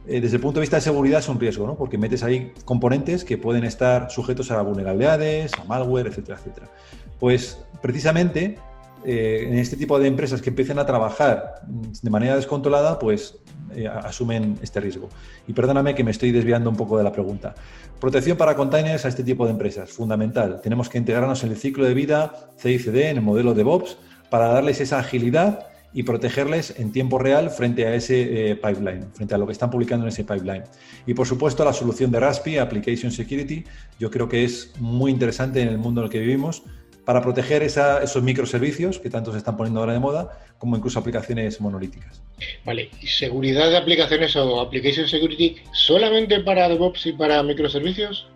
Eh, 0.08 0.22
desde 0.22 0.38
el 0.38 0.42
punto 0.42 0.60
de 0.60 0.62
vista 0.62 0.78
de 0.78 0.82
seguridad 0.82 1.20
es 1.20 1.28
un 1.28 1.42
riesgo, 1.42 1.68
¿no? 1.68 1.76
porque 1.76 1.98
metes 1.98 2.24
ahí 2.24 2.54
componentes 2.64 3.26
que 3.26 3.38
pueden 3.38 3.66
estar 3.66 4.10
sujetos 4.10 4.50
a 4.50 4.62
vulnerabilidades, 4.62 5.52
a 5.56 5.66
malware, 5.66 6.08
etcétera, 6.08 6.38
etcétera. 6.40 6.72
Pues 7.20 7.60
precisamente 7.82 8.58
eh, 9.04 9.46
en 9.46 9.58
este 9.58 9.76
tipo 9.76 10.00
de 10.00 10.08
empresas 10.08 10.42
que 10.42 10.52
empiecen 10.52 10.80
a 10.80 10.86
trabajar 10.86 11.56
de 11.68 12.10
manera 12.10 12.38
descontrolada, 12.38 12.98
pues 12.98 13.40
eh, 13.76 13.88
asumen 13.88 14.58
este 14.62 14.80
riesgo. 14.80 15.10
Y 15.48 15.54
perdóname 15.54 15.96
que 15.96 16.04
me 16.04 16.12
estoy 16.12 16.32
desviando 16.32 16.70
un 16.70 16.76
poco 16.76 16.98
de 16.98 17.04
la 17.04 17.12
pregunta. 17.12 17.56
Protección 18.00 18.38
para 18.38 18.56
containers 18.56 19.06
a 19.06 19.10
este 19.10 19.24
tipo 19.24 19.46
de 19.46 19.52
empresas, 19.52 19.92
fundamental. 19.92 20.62
Tenemos 20.62 20.90
que 20.90 20.98
integrarnos 20.98 21.44
en 21.44 21.52
el 21.52 21.58
ciclo 21.58 21.86
de 21.86 21.94
vida 21.94 22.34
CICD, 22.60 23.10
en 23.10 23.18
el 23.18 23.22
modelo 23.22 23.52
de 23.52 23.58
DevOps, 23.58 23.98
para 24.30 24.48
darles 24.48 24.80
esa 24.82 25.00
agilidad 25.00 25.68
y 25.94 26.04
protegerles 26.04 26.76
en 26.78 26.92
tiempo 26.92 27.18
real 27.18 27.50
frente 27.50 27.88
a 27.88 27.96
ese 27.96 28.52
eh, 28.52 28.56
pipeline, 28.56 29.08
frente 29.14 29.34
a 29.34 29.38
lo 29.38 29.46
que 29.46 29.54
están 29.54 29.70
publicando 29.70 30.06
en 30.06 30.10
ese 30.10 30.24
pipeline. 30.24 30.64
Y 31.06 31.14
por 31.14 31.28
supuesto 31.28 31.66
la 31.66 31.74
solución 31.74 32.12
de 32.12 32.20
RASPI, 32.20 32.58
Application 32.58 33.12
Security, 33.12 33.64
yo 34.00 34.12
creo 34.12 34.30
que 34.30 34.44
es 34.44 34.74
muy 34.80 35.12
interesante 35.12 35.62
en 35.62 35.70
el 35.70 35.78
mundo 35.78 36.02
en 36.02 36.06
el 36.06 36.12
que 36.12 36.20
vivimos 36.20 36.64
para 37.10 37.24
proteger 37.24 37.64
esos 37.64 38.22
microservicios 38.22 39.00
que 39.00 39.10
tanto 39.10 39.32
se 39.32 39.40
están 39.40 39.58
poniendo 39.58 39.80
ahora 39.80 39.94
de 39.94 40.00
moda, 40.00 40.30
como 40.60 40.78
incluso 40.78 41.00
aplicaciones 41.00 41.60
monolíticas. 41.60 42.22
Vale, 42.64 42.92
¿y 43.02 43.08
seguridad 43.08 43.68
de 43.72 43.78
aplicaciones 43.78 44.36
o 44.36 44.62
application 44.62 45.08
security 45.08 45.56
solamente 45.72 46.40
para 46.42 46.70
DevOps 46.70 47.08
y 47.08 47.14
para 47.14 47.42
microservicios? 47.42 48.30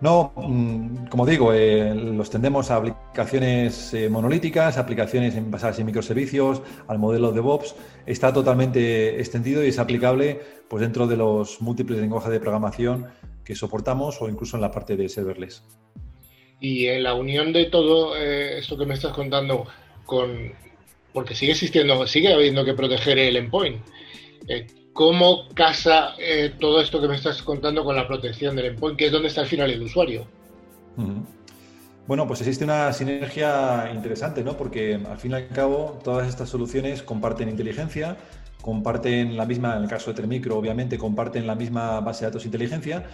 No, 0.00 0.32
mm, 0.36 1.08
como 1.08 1.26
digo, 1.26 1.52
eh, 1.52 1.94
los 1.94 2.30
tendemos 2.30 2.70
a 2.70 2.76
aplicaciones 2.76 3.92
eh, 3.92 4.08
monolíticas, 4.08 4.78
aplicaciones 4.78 5.34
basadas 5.50 5.78
en 5.78 5.84
microservicios, 5.84 6.62
al 6.88 6.98
modelo 6.98 7.30
DevOps. 7.32 7.74
Está 8.06 8.32
totalmente 8.32 9.20
extendido 9.20 9.62
y 9.62 9.68
es 9.68 9.78
aplicable 9.78 10.40
pues, 10.70 10.80
dentro 10.80 11.06
de 11.06 11.18
los 11.18 11.60
múltiples 11.60 12.00
lenguajes 12.00 12.30
de 12.30 12.40
programación 12.40 13.08
que 13.44 13.54
soportamos 13.54 14.22
o 14.22 14.30
incluso 14.30 14.56
en 14.56 14.62
la 14.62 14.70
parte 14.70 14.96
de 14.96 15.10
serverless. 15.10 15.62
Y 16.60 16.86
en 16.86 17.02
la 17.02 17.14
unión 17.14 17.52
de 17.52 17.66
todo 17.66 18.16
eh, 18.16 18.58
esto 18.58 18.76
que 18.76 18.86
me 18.86 18.94
estás 18.94 19.12
contando 19.12 19.66
con... 20.04 20.52
Porque 21.12 21.34
sigue 21.34 21.52
existiendo, 21.52 22.06
sigue 22.06 22.32
habiendo 22.32 22.64
que 22.64 22.74
proteger 22.74 23.18
el 23.18 23.36
endpoint. 23.36 23.82
Eh, 24.48 24.66
¿Cómo 24.92 25.48
casa 25.54 26.14
eh, 26.18 26.54
todo 26.58 26.80
esto 26.80 27.00
que 27.00 27.08
me 27.08 27.16
estás 27.16 27.42
contando 27.42 27.84
con 27.84 27.96
la 27.96 28.06
protección 28.06 28.56
del 28.56 28.66
endpoint, 28.66 28.98
que 28.98 29.06
es 29.06 29.12
donde 29.12 29.28
está 29.28 29.42
al 29.42 29.46
final 29.46 29.70
el 29.70 29.82
usuario? 29.82 30.26
Bueno, 32.06 32.26
pues 32.26 32.40
existe 32.40 32.64
una 32.64 32.92
sinergia 32.92 33.90
interesante, 33.94 34.42
¿no? 34.42 34.56
Porque 34.56 34.94
al 34.94 35.18
fin 35.18 35.32
y 35.32 35.34
al 35.34 35.48
cabo 35.48 35.98
todas 36.02 36.28
estas 36.28 36.48
soluciones 36.48 37.02
comparten 37.02 37.48
inteligencia, 37.48 38.16
comparten 38.62 39.36
la 39.36 39.44
misma, 39.44 39.76
en 39.76 39.82
el 39.82 39.88
caso 39.88 40.10
de 40.10 40.16
Termicro, 40.16 40.56
obviamente, 40.56 40.96
comparten 40.96 41.46
la 41.46 41.54
misma 41.54 42.00
base 42.00 42.24
de 42.24 42.30
datos 42.30 42.46
inteligencia 42.46 43.04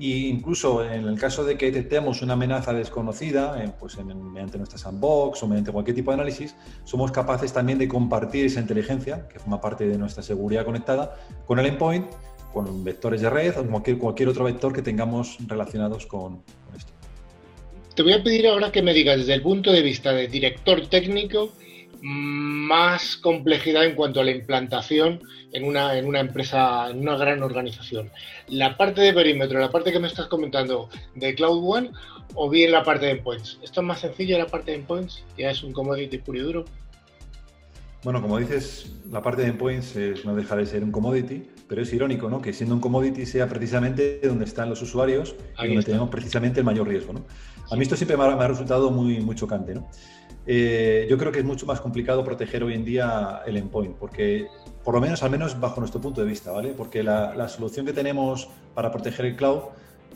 y 0.00 0.28
incluso 0.28 0.82
en 0.82 1.06
el 1.06 1.18
caso 1.18 1.44
de 1.44 1.58
que 1.58 1.66
detectemos 1.66 2.22
una 2.22 2.32
amenaza 2.32 2.72
desconocida, 2.72 3.62
eh, 3.62 3.70
pues 3.78 3.98
mediante 4.02 4.56
nuestra 4.56 4.78
sandbox 4.78 5.42
o 5.42 5.46
mediante 5.46 5.70
cualquier 5.72 5.94
tipo 5.94 6.10
de 6.10 6.14
análisis, 6.14 6.56
somos 6.84 7.12
capaces 7.12 7.52
también 7.52 7.78
de 7.78 7.86
compartir 7.86 8.46
esa 8.46 8.60
inteligencia, 8.60 9.28
que 9.28 9.38
forma 9.38 9.60
parte 9.60 9.86
de 9.86 9.98
nuestra 9.98 10.22
seguridad 10.22 10.64
conectada, 10.64 11.18
con 11.46 11.58
el 11.58 11.66
endpoint, 11.66 12.06
con 12.50 12.82
vectores 12.82 13.20
de 13.20 13.28
red 13.28 13.58
o 13.58 13.66
cualquier, 13.66 13.98
cualquier 13.98 14.30
otro 14.30 14.44
vector 14.44 14.72
que 14.72 14.80
tengamos 14.80 15.36
relacionados 15.46 16.06
con, 16.06 16.36
con 16.36 16.76
esto. 16.76 16.92
Te 17.94 18.02
voy 18.02 18.14
a 18.14 18.22
pedir 18.22 18.46
ahora 18.46 18.72
que 18.72 18.80
me 18.80 18.94
digas 18.94 19.18
desde 19.18 19.34
el 19.34 19.42
punto 19.42 19.70
de 19.70 19.82
vista 19.82 20.12
de 20.12 20.28
director 20.28 20.86
técnico, 20.86 21.52
más 22.02 23.16
complejidad 23.16 23.84
en 23.84 23.94
cuanto 23.94 24.20
a 24.20 24.24
la 24.24 24.30
implantación 24.30 25.20
en 25.52 25.64
una, 25.64 25.96
en 25.98 26.06
una 26.06 26.20
empresa, 26.20 26.90
en 26.90 27.00
una 27.00 27.16
gran 27.16 27.42
organización. 27.42 28.10
La 28.48 28.76
parte 28.76 29.00
de 29.00 29.12
perímetro, 29.12 29.58
la 29.58 29.70
parte 29.70 29.92
que 29.92 29.98
me 29.98 30.08
estás 30.08 30.26
comentando 30.26 30.88
de 31.14 31.34
Cloud 31.34 31.62
One 31.62 31.90
o 32.34 32.48
bien 32.48 32.72
la 32.72 32.84
parte 32.84 33.06
de 33.06 33.12
endpoints. 33.12 33.58
¿Esto 33.62 33.80
es 33.80 33.86
más 33.86 34.00
sencillo 34.00 34.38
la 34.38 34.46
parte 34.46 34.70
de 34.70 34.78
endpoints? 34.78 35.24
Ya 35.36 35.50
es 35.50 35.62
un 35.62 35.72
commodity 35.72 36.18
puro 36.18 36.38
y 36.38 36.42
duro. 36.42 36.64
Bueno, 38.02 38.22
como 38.22 38.38
dices, 38.38 38.94
la 39.10 39.20
parte 39.20 39.42
de 39.42 39.48
endpoints 39.48 39.94
no 40.24 40.34
deja 40.34 40.56
de 40.56 40.64
ser 40.64 40.82
un 40.82 40.90
commodity, 40.90 41.46
pero 41.68 41.82
es 41.82 41.92
irónico, 41.92 42.30
¿no? 42.30 42.40
Que 42.40 42.54
siendo 42.54 42.74
un 42.74 42.80
commodity 42.80 43.26
sea 43.26 43.46
precisamente 43.46 44.20
donde 44.22 44.46
están 44.46 44.70
los 44.70 44.80
usuarios 44.80 45.34
y 45.62 45.66
donde 45.68 45.82
tenemos 45.82 46.08
precisamente 46.08 46.60
el 46.60 46.64
mayor 46.64 46.88
riesgo, 46.88 47.12
¿no? 47.12 47.26
A 47.70 47.76
mí 47.76 47.82
esto 47.82 47.96
siempre 47.96 48.16
me 48.16 48.24
ha, 48.24 48.34
me 48.36 48.44
ha 48.44 48.48
resultado 48.48 48.90
muy, 48.90 49.20
muy 49.20 49.36
chocante, 49.36 49.74
¿no? 49.74 49.88
Eh, 50.46 51.06
yo 51.08 51.18
creo 51.18 51.32
que 51.32 51.40
es 51.40 51.44
mucho 51.44 51.66
más 51.66 51.80
complicado 51.80 52.24
proteger 52.24 52.64
hoy 52.64 52.74
en 52.74 52.84
día 52.84 53.42
el 53.46 53.56
endpoint, 53.56 53.96
porque 53.96 54.48
por 54.84 54.94
lo 54.94 55.00
menos, 55.00 55.22
al 55.22 55.30
menos 55.30 55.58
bajo 55.60 55.80
nuestro 55.80 56.00
punto 56.00 56.20
de 56.22 56.26
vista, 56.26 56.50
¿vale? 56.50 56.70
Porque 56.76 57.02
la, 57.02 57.48
solución 57.48 57.84
que 57.84 57.92
tenemos 57.92 58.48
para 58.74 58.90
proteger 58.90 59.26
el 59.26 59.36
cloud, 59.36 59.60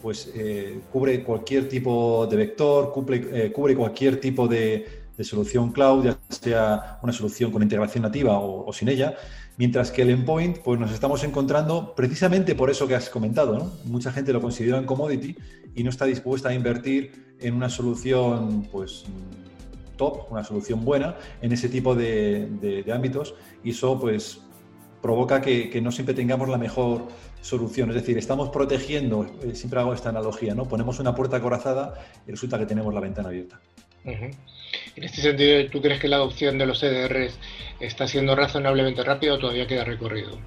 pues 0.02 0.30
eh, 0.34 0.80
cubre 0.92 1.22
cualquier 1.22 1.68
tipo 1.68 2.26
de 2.26 2.36
vector, 2.36 2.92
eh, 3.10 3.52
cubre 3.54 3.76
cualquier 3.76 4.20
tipo 4.20 4.48
de, 4.48 5.02
solución 5.20 5.70
cloud, 5.70 6.04
ya 6.04 6.18
sea 6.28 6.98
una 7.02 7.12
solución 7.12 7.52
con 7.52 7.62
integración 7.62 8.02
nativa 8.02 8.36
o, 8.40 8.72
sin 8.72 8.88
ella, 8.88 9.14
mientras 9.56 9.92
que 9.92 10.02
el 10.02 10.10
endpoint, 10.10 10.58
pues 10.58 10.80
nos 10.80 10.90
estamos 10.90 11.22
encontrando 11.22 11.94
precisamente 11.94 12.56
por 12.56 12.68
eso 12.68 12.88
que 12.88 12.96
has 12.96 13.08
comentado, 13.08 13.56
¿no? 13.56 13.70
Mucha 13.84 14.10
gente 14.10 14.32
lo 14.32 14.40
considera 14.40 14.78
en 14.78 14.86
commodity 14.86 15.36
y 15.76 15.84
no 15.84 15.90
está 15.90 16.06
dispuesta 16.06 16.48
a 16.48 16.54
invertir 16.54 17.36
en 17.38 17.54
una 17.54 17.68
solución, 17.68 18.66
pues 18.72 19.04
top, 19.96 20.30
una 20.30 20.44
solución 20.44 20.84
buena 20.84 21.16
en 21.42 21.52
ese 21.52 21.68
tipo 21.68 21.94
de, 21.94 22.84
ámbitos 22.92 23.34
y 23.62 23.70
eso 23.70 23.98
pues 23.98 24.40
provoca 25.02 25.40
que, 25.40 25.80
no 25.82 25.92
siempre 25.92 26.14
tengamos 26.14 26.48
la 26.48 26.58
mejor 26.58 27.08
solución. 27.40 27.90
Es 27.90 27.96
decir, 27.96 28.16
estamos 28.16 28.48
protegiendo, 28.48 29.26
eh, 29.42 29.54
siempre 29.54 29.80
hago 29.80 29.92
esta 29.92 30.08
analogía, 30.08 30.54
¿no? 30.54 30.66
Ponemos 30.66 30.98
una 30.98 31.14
puerta 31.14 31.40
corazada 31.40 31.94
y 32.26 32.30
resulta 32.30 32.58
que 32.58 32.66
tenemos 32.66 32.94
la 32.94 33.00
ventana 33.00 33.28
abierta. 33.28 33.60
En 34.04 34.34
este 34.96 35.22
sentido, 35.22 35.70
¿tú 35.70 35.80
crees 35.80 36.00
que 36.00 36.08
la 36.08 36.16
adopción 36.16 36.58
de 36.58 36.66
los 36.66 36.82
EDRs 36.82 37.38
está 37.80 38.06
siendo 38.06 38.34
razonablemente 38.36 39.02
rápida 39.02 39.34
o 39.34 39.38
todavía 39.38 39.66
queda 39.66 39.84
recorrido? 39.84 40.38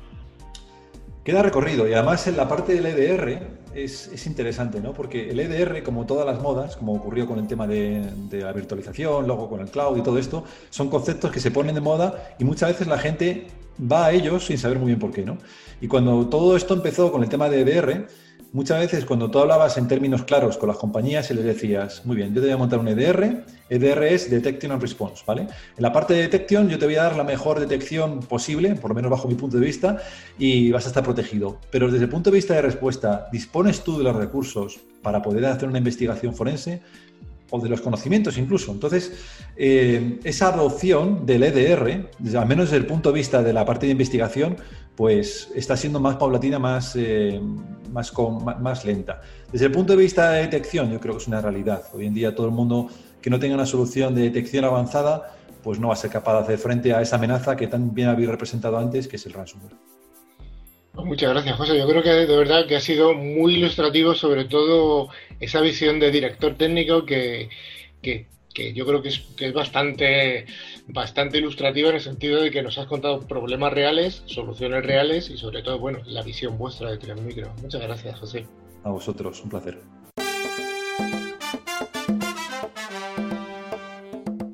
Queda 1.27 1.43
recorrido 1.43 1.85
y 1.89 1.93
además 1.93 2.25
en 2.27 2.37
la 2.37 2.47
parte 2.47 2.73
del 2.73 2.85
EDR 2.85 3.41
es, 3.75 4.25
interesante, 4.25 4.79
¿no? 4.79 4.93
Porque 4.93 5.29
el 5.29 5.41
EDR, 5.41 5.83
como 5.83 6.05
todas 6.05 6.25
las 6.25 6.41
modas, 6.41 6.77
como 6.77 6.93
ocurrió 6.93 7.27
con 7.27 7.37
el 7.37 7.47
tema 7.47 7.67
de, 7.67 8.01
la 8.31 8.53
virtualización, 8.53 9.27
luego 9.27 9.49
con 9.49 9.59
el 9.59 9.67
cloud 9.69 9.97
y 9.97 10.01
todo 10.01 10.19
esto, 10.19 10.45
son 10.69 10.89
conceptos 10.89 11.29
que 11.29 11.41
se 11.41 11.51
ponen 11.51 11.75
de 11.75 11.81
moda 11.81 12.33
y 12.39 12.45
muchas 12.45 12.69
veces 12.69 12.87
la 12.87 12.97
gente 12.97 13.47
va 13.91 14.05
a 14.05 14.11
ellos 14.13 14.45
sin 14.45 14.57
saber 14.57 14.79
muy 14.79 14.87
bien 14.87 14.99
por 14.99 15.11
qué, 15.11 15.23
¿no? 15.23 15.37
Y 15.81 15.89
cuando 15.89 16.27
todo 16.27 16.55
esto 16.55 16.73
empezó 16.73 17.11
con 17.11 17.21
el 17.23 17.27
tema 17.27 17.49
de 17.49 17.59
EDR, 17.59 18.07
Muchas 18.53 18.79
veces 18.79 19.03
cuando 19.03 19.29
tú 19.29 19.39
hablabas 19.39 19.77
en 19.77 19.87
términos 19.87 20.23
claros 20.23 20.57
con 20.57 20.69
las 20.69 20.77
compañías 20.77 21.29
y 21.29 21.33
les 21.33 21.43
decías, 21.43 22.05
muy 22.05 22.15
bien, 22.15 22.29
yo 22.33 22.35
te 22.35 22.47
voy 22.47 22.51
a 22.53 22.57
montar 22.57 22.79
un 22.79 22.87
EDR, 22.87 23.43
EDR 23.69 24.03
es 24.05 24.29
Detection 24.31 24.71
and 24.71 24.81
Response, 24.81 25.23
¿vale? 25.27 25.41
En 25.41 25.83
la 25.83 25.91
parte 25.91 26.13
de 26.13 26.21
detección 26.21 26.69
yo 26.69 26.79
te 26.79 26.85
voy 26.85 26.95
a 26.95 27.03
dar 27.03 27.17
la 27.17 27.25
mejor 27.25 27.59
detección 27.59 28.21
posible, 28.21 28.75
por 28.75 28.89
lo 28.89 28.95
menos 28.95 29.11
bajo 29.11 29.27
mi 29.27 29.35
punto 29.35 29.57
de 29.57 29.65
vista, 29.65 29.97
y 30.39 30.71
vas 30.71 30.85
a 30.85 30.87
estar 30.87 31.03
protegido. 31.03 31.59
Pero 31.71 31.91
desde 31.91 32.05
el 32.05 32.09
punto 32.09 32.31
de 32.31 32.35
vista 32.35 32.53
de 32.53 32.61
respuesta, 32.61 33.27
¿dispones 33.33 33.83
tú 33.83 33.97
de 33.97 34.05
los 34.05 34.15
recursos 34.15 34.79
para 35.01 35.21
poder 35.21 35.45
hacer 35.45 35.67
una 35.67 35.79
investigación 35.79 36.33
forense? 36.33 36.81
o 37.49 37.59
de 37.59 37.69
los 37.69 37.81
conocimientos 37.81 38.37
incluso. 38.37 38.71
Entonces, 38.71 39.13
eh, 39.55 40.19
esa 40.23 40.49
adopción 40.49 41.25
del 41.25 41.43
EDR, 41.43 42.09
al 42.37 42.47
menos 42.47 42.65
desde 42.65 42.77
el 42.77 42.85
punto 42.85 43.11
de 43.11 43.15
vista 43.19 43.41
de 43.41 43.53
la 43.53 43.65
parte 43.65 43.85
de 43.85 43.93
investigación, 43.93 44.57
pues 44.95 45.49
está 45.55 45.77
siendo 45.77 45.99
más 45.99 46.17
paulatina, 46.17 46.59
más, 46.59 46.95
eh, 46.95 47.39
más, 47.97 48.59
más, 48.59 48.85
lenta. 48.85 49.21
Desde 49.51 49.65
el 49.65 49.71
punto 49.71 49.93
de 49.93 49.99
vista 49.99 50.31
de 50.31 50.43
detección, 50.43 50.91
yo 50.91 50.99
creo 50.99 51.15
que 51.15 51.21
es 51.21 51.27
una 51.27 51.41
realidad. 51.41 51.83
Hoy 51.93 52.05
en 52.05 52.13
día 52.13 52.35
todo 52.35 52.47
el 52.47 52.53
mundo 52.53 52.89
que 53.21 53.29
no 53.29 53.39
tenga 53.39 53.55
una 53.55 53.65
solución 53.65 54.13
de 54.13 54.21
detección 54.21 54.63
avanzada, 54.63 55.35
pues 55.63 55.79
no 55.79 55.87
va 55.87 55.93
a 55.93 55.97
ser 55.97 56.11
capaz 56.11 56.33
de 56.33 56.39
hacer 56.43 56.59
frente 56.59 56.93
a 56.93 57.01
esa 57.01 57.15
amenaza 57.17 57.55
que 57.55 57.67
tan 57.67 57.93
bien 57.93 58.09
habéis 58.09 58.29
representado 58.29 58.77
antes, 58.77 59.07
que 59.07 59.15
es 59.15 59.25
el 59.25 59.33
ransomware. 59.33 59.73
Pues 60.93 61.05
muchas 61.05 61.29
gracias, 61.31 61.57
José. 61.57 61.77
Yo 61.77 61.87
creo 61.87 62.01
que 62.01 62.09
de 62.09 62.37
verdad 62.37 62.65
que 62.67 62.75
ha 62.75 62.79
sido 62.79 63.13
muy 63.13 63.55
ilustrativo, 63.55 64.15
sobre 64.15 64.45
todo 64.45 65.09
esa 65.39 65.61
visión 65.61 65.99
de 65.99 66.09
director 66.11 66.55
técnico 66.55 67.05
que, 67.05 67.49
yo 68.73 68.85
creo 68.85 69.01
que 69.01 69.09
es, 69.09 69.19
que 69.35 69.47
es 69.47 69.53
bastante, 69.53 70.45
bastante 70.87 71.37
ilustrativa 71.37 71.89
en 71.89 71.95
el 71.95 72.01
sentido 72.01 72.41
de 72.41 72.51
que 72.51 72.61
nos 72.61 72.77
has 72.77 72.87
contado 72.87 73.19
problemas 73.27 73.73
reales, 73.73 74.23
soluciones 74.25 74.85
reales 74.85 75.29
y 75.29 75.37
sobre 75.37 75.61
todo, 75.61 75.79
bueno, 75.79 75.99
la 76.05 76.23
visión 76.23 76.57
vuestra 76.57 76.95
de 76.95 77.15
Micro. 77.15 77.53
Muchas 77.61 77.81
gracias, 77.81 78.19
José. 78.19 78.45
A 78.83 78.89
vosotros, 78.89 79.41
un 79.41 79.49
placer. 79.49 79.77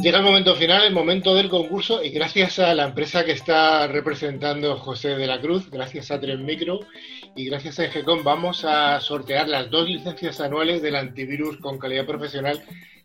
Llega 0.03 0.17
el 0.17 0.25
momento 0.25 0.53
final, 0.55 0.83
el 0.83 0.93
momento 0.93 1.33
del 1.33 1.47
concurso, 1.47 2.03
y 2.03 2.09
gracias 2.09 2.59
a 2.59 2.73
la 2.73 2.83
empresa 2.83 3.23
que 3.23 3.31
está 3.31 3.87
representando 3.87 4.75
José 4.75 5.15
de 5.15 5.27
la 5.27 5.39
Cruz, 5.39 5.71
gracias 5.71 6.11
a 6.11 6.19
Tren 6.19 6.43
Micro 6.43 6.81
y 7.35 7.45
gracias 7.45 7.79
a 7.79 7.85
EGECOM, 7.85 8.23
vamos 8.23 8.63
a 8.63 8.99
sortear 8.99 9.47
las 9.47 9.69
dos 9.69 9.89
licencias 9.89 10.39
anuales 10.39 10.81
del 10.81 10.95
antivirus 10.95 11.57
con 11.57 11.79
calidad 11.79 12.05
profesional 12.05 12.61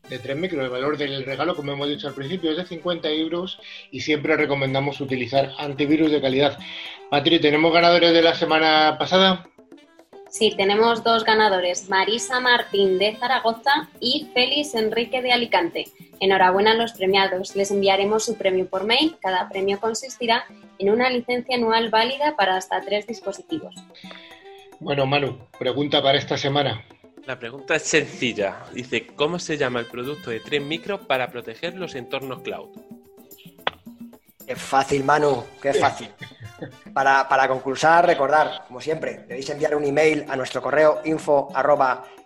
de 0.08 0.18
Tren 0.18 0.40
Micro. 0.40 0.62
El 0.62 0.70
valor 0.70 0.98
del 0.98 1.24
regalo, 1.24 1.56
como 1.56 1.72
hemos 1.72 1.88
dicho 1.88 2.08
al 2.08 2.14
principio, 2.14 2.50
es 2.50 2.56
de 2.58 2.66
50 2.66 3.08
euros 3.10 3.58
y 3.90 4.00
siempre 4.00 4.36
recomendamos 4.36 5.00
utilizar 5.00 5.52
antivirus 5.58 6.10
de 6.10 6.20
calidad. 6.20 6.58
Patri, 7.10 7.40
¿tenemos 7.40 7.72
ganadores 7.72 8.12
de 8.12 8.22
la 8.22 8.34
semana 8.34 8.96
pasada? 8.98 9.48
Sí, 10.38 10.54
tenemos 10.56 11.02
dos 11.02 11.24
ganadores, 11.24 11.88
Marisa 11.88 12.38
Martín 12.38 12.96
de 12.96 13.16
Zaragoza 13.16 13.88
y 13.98 14.28
Félix 14.32 14.76
Enrique 14.76 15.20
de 15.20 15.32
Alicante. 15.32 15.86
Enhorabuena 16.20 16.70
a 16.70 16.74
los 16.74 16.92
premiados. 16.92 17.56
Les 17.56 17.72
enviaremos 17.72 18.24
su 18.24 18.36
premio 18.36 18.68
por 18.68 18.84
mail. 18.84 19.16
Cada 19.20 19.48
premio 19.48 19.80
consistirá 19.80 20.44
en 20.78 20.90
una 20.90 21.10
licencia 21.10 21.56
anual 21.56 21.90
válida 21.90 22.36
para 22.36 22.56
hasta 22.56 22.80
tres 22.82 23.08
dispositivos. 23.08 23.74
Bueno, 24.78 25.06
Manu, 25.06 25.40
pregunta 25.58 26.00
para 26.00 26.18
esta 26.18 26.38
semana. 26.38 26.84
La 27.26 27.40
pregunta 27.40 27.74
es 27.74 27.82
sencilla. 27.82 28.58
Dice, 28.72 29.08
¿cómo 29.08 29.40
se 29.40 29.56
llama 29.56 29.80
el 29.80 29.86
producto 29.86 30.30
de 30.30 30.38
Tren 30.38 30.68
Micro 30.68 31.08
para 31.08 31.32
proteger 31.32 31.74
los 31.74 31.96
entornos 31.96 32.42
cloud? 32.42 32.68
Qué 34.48 34.56
fácil, 34.56 35.04
Manu, 35.04 35.44
qué 35.60 35.74
fácil. 35.74 36.08
Para, 36.94 37.28
para 37.28 37.46
concursar, 37.46 38.06
recordar, 38.06 38.64
como 38.66 38.80
siempre, 38.80 39.26
debéis 39.28 39.50
enviar 39.50 39.76
un 39.76 39.84
email 39.84 40.24
a 40.26 40.36
nuestro 40.36 40.62
correo 40.62 41.02
info 41.04 41.52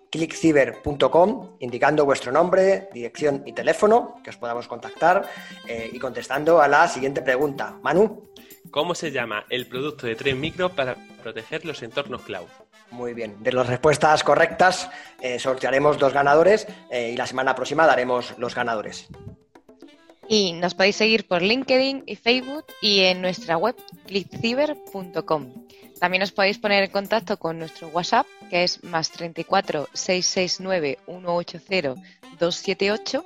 clickciber.com 0.08 1.56
indicando 1.58 2.04
vuestro 2.04 2.30
nombre, 2.30 2.88
dirección 2.92 3.42
y 3.44 3.52
teléfono, 3.52 4.20
que 4.22 4.30
os 4.30 4.36
podamos 4.36 4.68
contactar, 4.68 5.28
eh, 5.66 5.90
y 5.92 5.98
contestando 5.98 6.62
a 6.62 6.68
la 6.68 6.86
siguiente 6.86 7.22
pregunta. 7.22 7.76
Manu. 7.82 8.22
¿Cómo 8.70 8.94
se 8.94 9.10
llama 9.10 9.44
el 9.50 9.66
producto 9.66 10.06
de 10.06 10.14
Tren 10.14 10.38
Micro 10.38 10.68
para 10.68 10.94
proteger 11.24 11.64
los 11.64 11.82
entornos 11.82 12.22
cloud? 12.22 12.46
Muy 12.92 13.14
bien. 13.14 13.42
De 13.42 13.52
las 13.52 13.66
respuestas 13.66 14.22
correctas 14.22 14.88
eh, 15.20 15.40
sortearemos 15.40 15.98
dos 15.98 16.12
ganadores 16.12 16.68
eh, 16.88 17.10
y 17.14 17.16
la 17.16 17.26
semana 17.26 17.56
próxima 17.56 17.84
daremos 17.84 18.34
los 18.38 18.54
ganadores. 18.54 19.08
Y 20.28 20.52
nos 20.52 20.74
podéis 20.74 20.96
seguir 20.96 21.26
por 21.26 21.42
LinkedIn 21.42 22.04
y 22.06 22.16
Facebook 22.16 22.66
y 22.80 23.00
en 23.00 23.20
nuestra 23.20 23.56
web 23.56 23.76
clickciber.com. 24.06 25.52
También 25.98 26.22
os 26.22 26.32
podéis 26.32 26.58
poner 26.58 26.84
en 26.84 26.90
contacto 26.90 27.38
con 27.38 27.58
nuestro 27.58 27.88
WhatsApp, 27.88 28.26
que 28.50 28.64
es 28.64 28.82
más 28.82 29.10
34 29.10 29.88
669 29.92 30.98
180 31.06 31.94
278. 32.38 33.24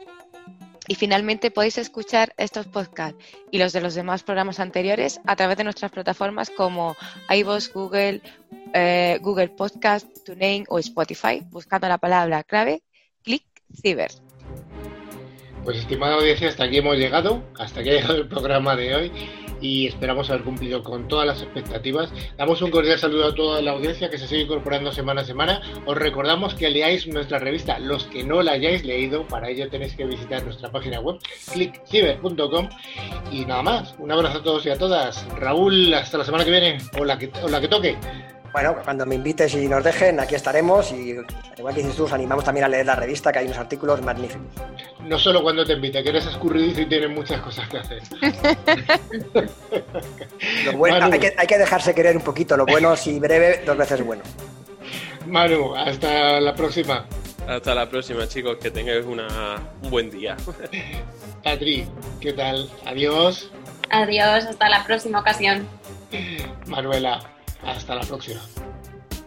Y 0.88 0.94
finalmente 0.94 1.51
podéis 1.51 1.78
escuchar 1.78 2.34
estos 2.36 2.66
podcasts 2.66 3.18
y 3.51 3.59
los 3.59 3.72
de 3.72 3.80
los 3.80 3.94
demás 3.94 4.22
programas 4.22 4.61
anteriores 4.61 5.20
a 5.24 5.34
través 5.36 5.57
de 5.57 5.64
nuestras 5.64 5.90
plataformas 5.90 6.51
como 6.51 6.97
iVoox, 7.28 7.72
Google, 7.72 8.20
eh, 8.72 9.18
Google 9.20 9.49
Podcast, 9.49 10.07
TuneIn 10.24 10.64
o 10.68 10.78
Spotify, 10.78 11.42
buscando 11.51 11.88
la 11.88 11.99
palabra 11.99 12.44
clave 12.44 12.82
Click 13.22 13.47
Ciber. 13.74 14.26
Pues 15.67 15.79
estimada 15.79 16.14
audiencia, 16.14 16.49
hasta 16.49 16.62
aquí 16.62 16.77
hemos 16.77 16.97
llegado, 16.97 17.43
hasta 17.59 17.81
aquí 17.81 17.91
ha 17.91 17.95
llegado 17.95 18.14
el 18.14 18.29
programa 18.29 18.77
de 18.77 18.95
hoy 18.95 19.12
y 19.61 19.89
esperamos 19.89 20.31
haber 20.31 20.45
cumplido 20.45 20.85
con 20.85 21.09
todas 21.09 21.27
las 21.27 21.43
expectativas. 21.43 22.12
Damos 22.39 22.62
un 22.62 22.71
cordial 22.71 23.01
saludo 23.01 23.27
a 23.27 23.35
toda 23.35 23.61
la 23.62 23.73
audiencia 23.73 24.09
que 24.09 24.17
se 24.17 24.29
sigue 24.29 24.43
incorporando 24.43 24.93
semana 24.93 25.23
a 25.23 25.25
semana. 25.25 25.61
Os 25.85 25.99
recordamos 25.99 26.55
que 26.55 26.71
leáis 26.71 27.09
nuestra 27.09 27.41
revista, 27.41 27.81
los 27.81 28.05
que 28.05 28.23
no 28.23 28.43
la 28.43 28.53
hayáis 28.53 28.85
leído, 28.85 29.27
para 29.27 29.51
ello 29.51 29.69
tenéis 29.69 29.97
que 29.97 30.05
visitar 30.05 30.45
nuestra 30.45 30.71
página 30.71 31.01
web, 31.01 31.19
clickciber.com. 31.53 32.69
Y 33.33 33.45
nada 33.45 33.62
más, 33.64 33.97
un 33.99 34.12
abrazo 34.12 34.39
a 34.39 34.43
todos 34.45 34.67
y 34.67 34.71
a 34.71 34.79
todas. 34.79 35.27
Raúl, 35.37 35.93
hasta 35.95 36.19
la 36.19 36.25
semana 36.25 36.45
que 36.45 36.53
viene, 36.53 36.79
o 36.97 37.05
la 37.05 37.19
que, 37.19 37.29
o 37.43 37.49
la 37.49 37.61
que 37.61 37.67
toque. 37.67 37.97
Bueno, 38.57 38.75
cuando 38.83 39.05
me 39.05 39.17
invites 39.17 39.55
y 39.55 39.69
nos 39.69 39.85
dejen, 39.85 40.19
aquí 40.19 40.35
estaremos 40.35 40.91
y 40.91 41.15
igual 41.59 41.75
que 41.75 41.83
dices 41.83 41.95
tú, 41.95 42.05
os 42.05 42.13
animamos 42.15 42.43
también 42.43 42.65
a 42.65 42.69
leer 42.71 42.87
la 42.87 42.97
revista, 42.97 43.31
que 43.31 43.41
hay 43.41 43.45
unos 43.45 43.59
artículos 43.59 44.01
magníficos. 44.01 44.47
No 45.03 45.19
solo 45.19 45.43
cuando 45.43 45.63
te 45.63 45.75
invite, 45.75 46.03
que 46.03 46.09
eres 46.09 46.25
escurridizo 46.25 46.81
y 46.81 46.87
tienes 46.87 47.11
muchas 47.11 47.43
cosas 47.43 47.69
que 47.69 47.77
hacer. 47.77 48.03
hay, 50.91 51.21
que, 51.21 51.35
hay 51.37 51.47
que 51.47 51.59
dejarse 51.59 51.95
querer 51.95 52.17
un 52.17 52.23
poquito, 52.23 52.57
lo 52.57 52.65
bueno 52.65 52.97
si 52.97 53.21
breve, 53.21 53.63
dos 53.67 53.77
veces 53.77 54.03
bueno. 54.03 54.23
Manu, 55.27 55.77
hasta 55.77 56.41
la 56.41 56.55
próxima. 56.55 57.05
Hasta 57.47 57.75
la 57.75 57.91
próxima, 57.91 58.27
chicos, 58.27 58.57
que 58.57 58.71
tengáis 58.71 59.05
una, 59.05 59.59
un 59.83 59.91
buen 59.91 60.11
día. 60.11 60.35
Patri, 61.45 61.87
¿qué 62.23 62.33
tal? 62.33 62.71
Adiós. 62.87 63.51
Adiós, 63.91 64.47
hasta 64.47 64.71
la 64.71 64.83
próxima 64.83 65.21
ocasión. 65.21 65.69
Manuela, 66.67 67.36
hasta 67.65 67.95
la 67.95 68.03
próxima. 68.03 68.41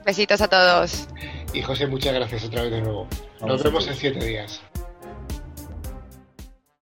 Besitos 0.05 0.41
a 0.41 0.47
todos. 0.47 1.07
Y 1.53 1.61
José, 1.61 1.87
muchas 1.87 2.13
gracias 2.13 2.45
otra 2.45 2.63
vez 2.63 2.71
de 2.71 2.81
nuevo. 2.81 3.07
Nos 3.41 3.63
vemos 3.63 3.87
en 3.87 3.95
siete 3.95 4.25
días. 4.25 4.61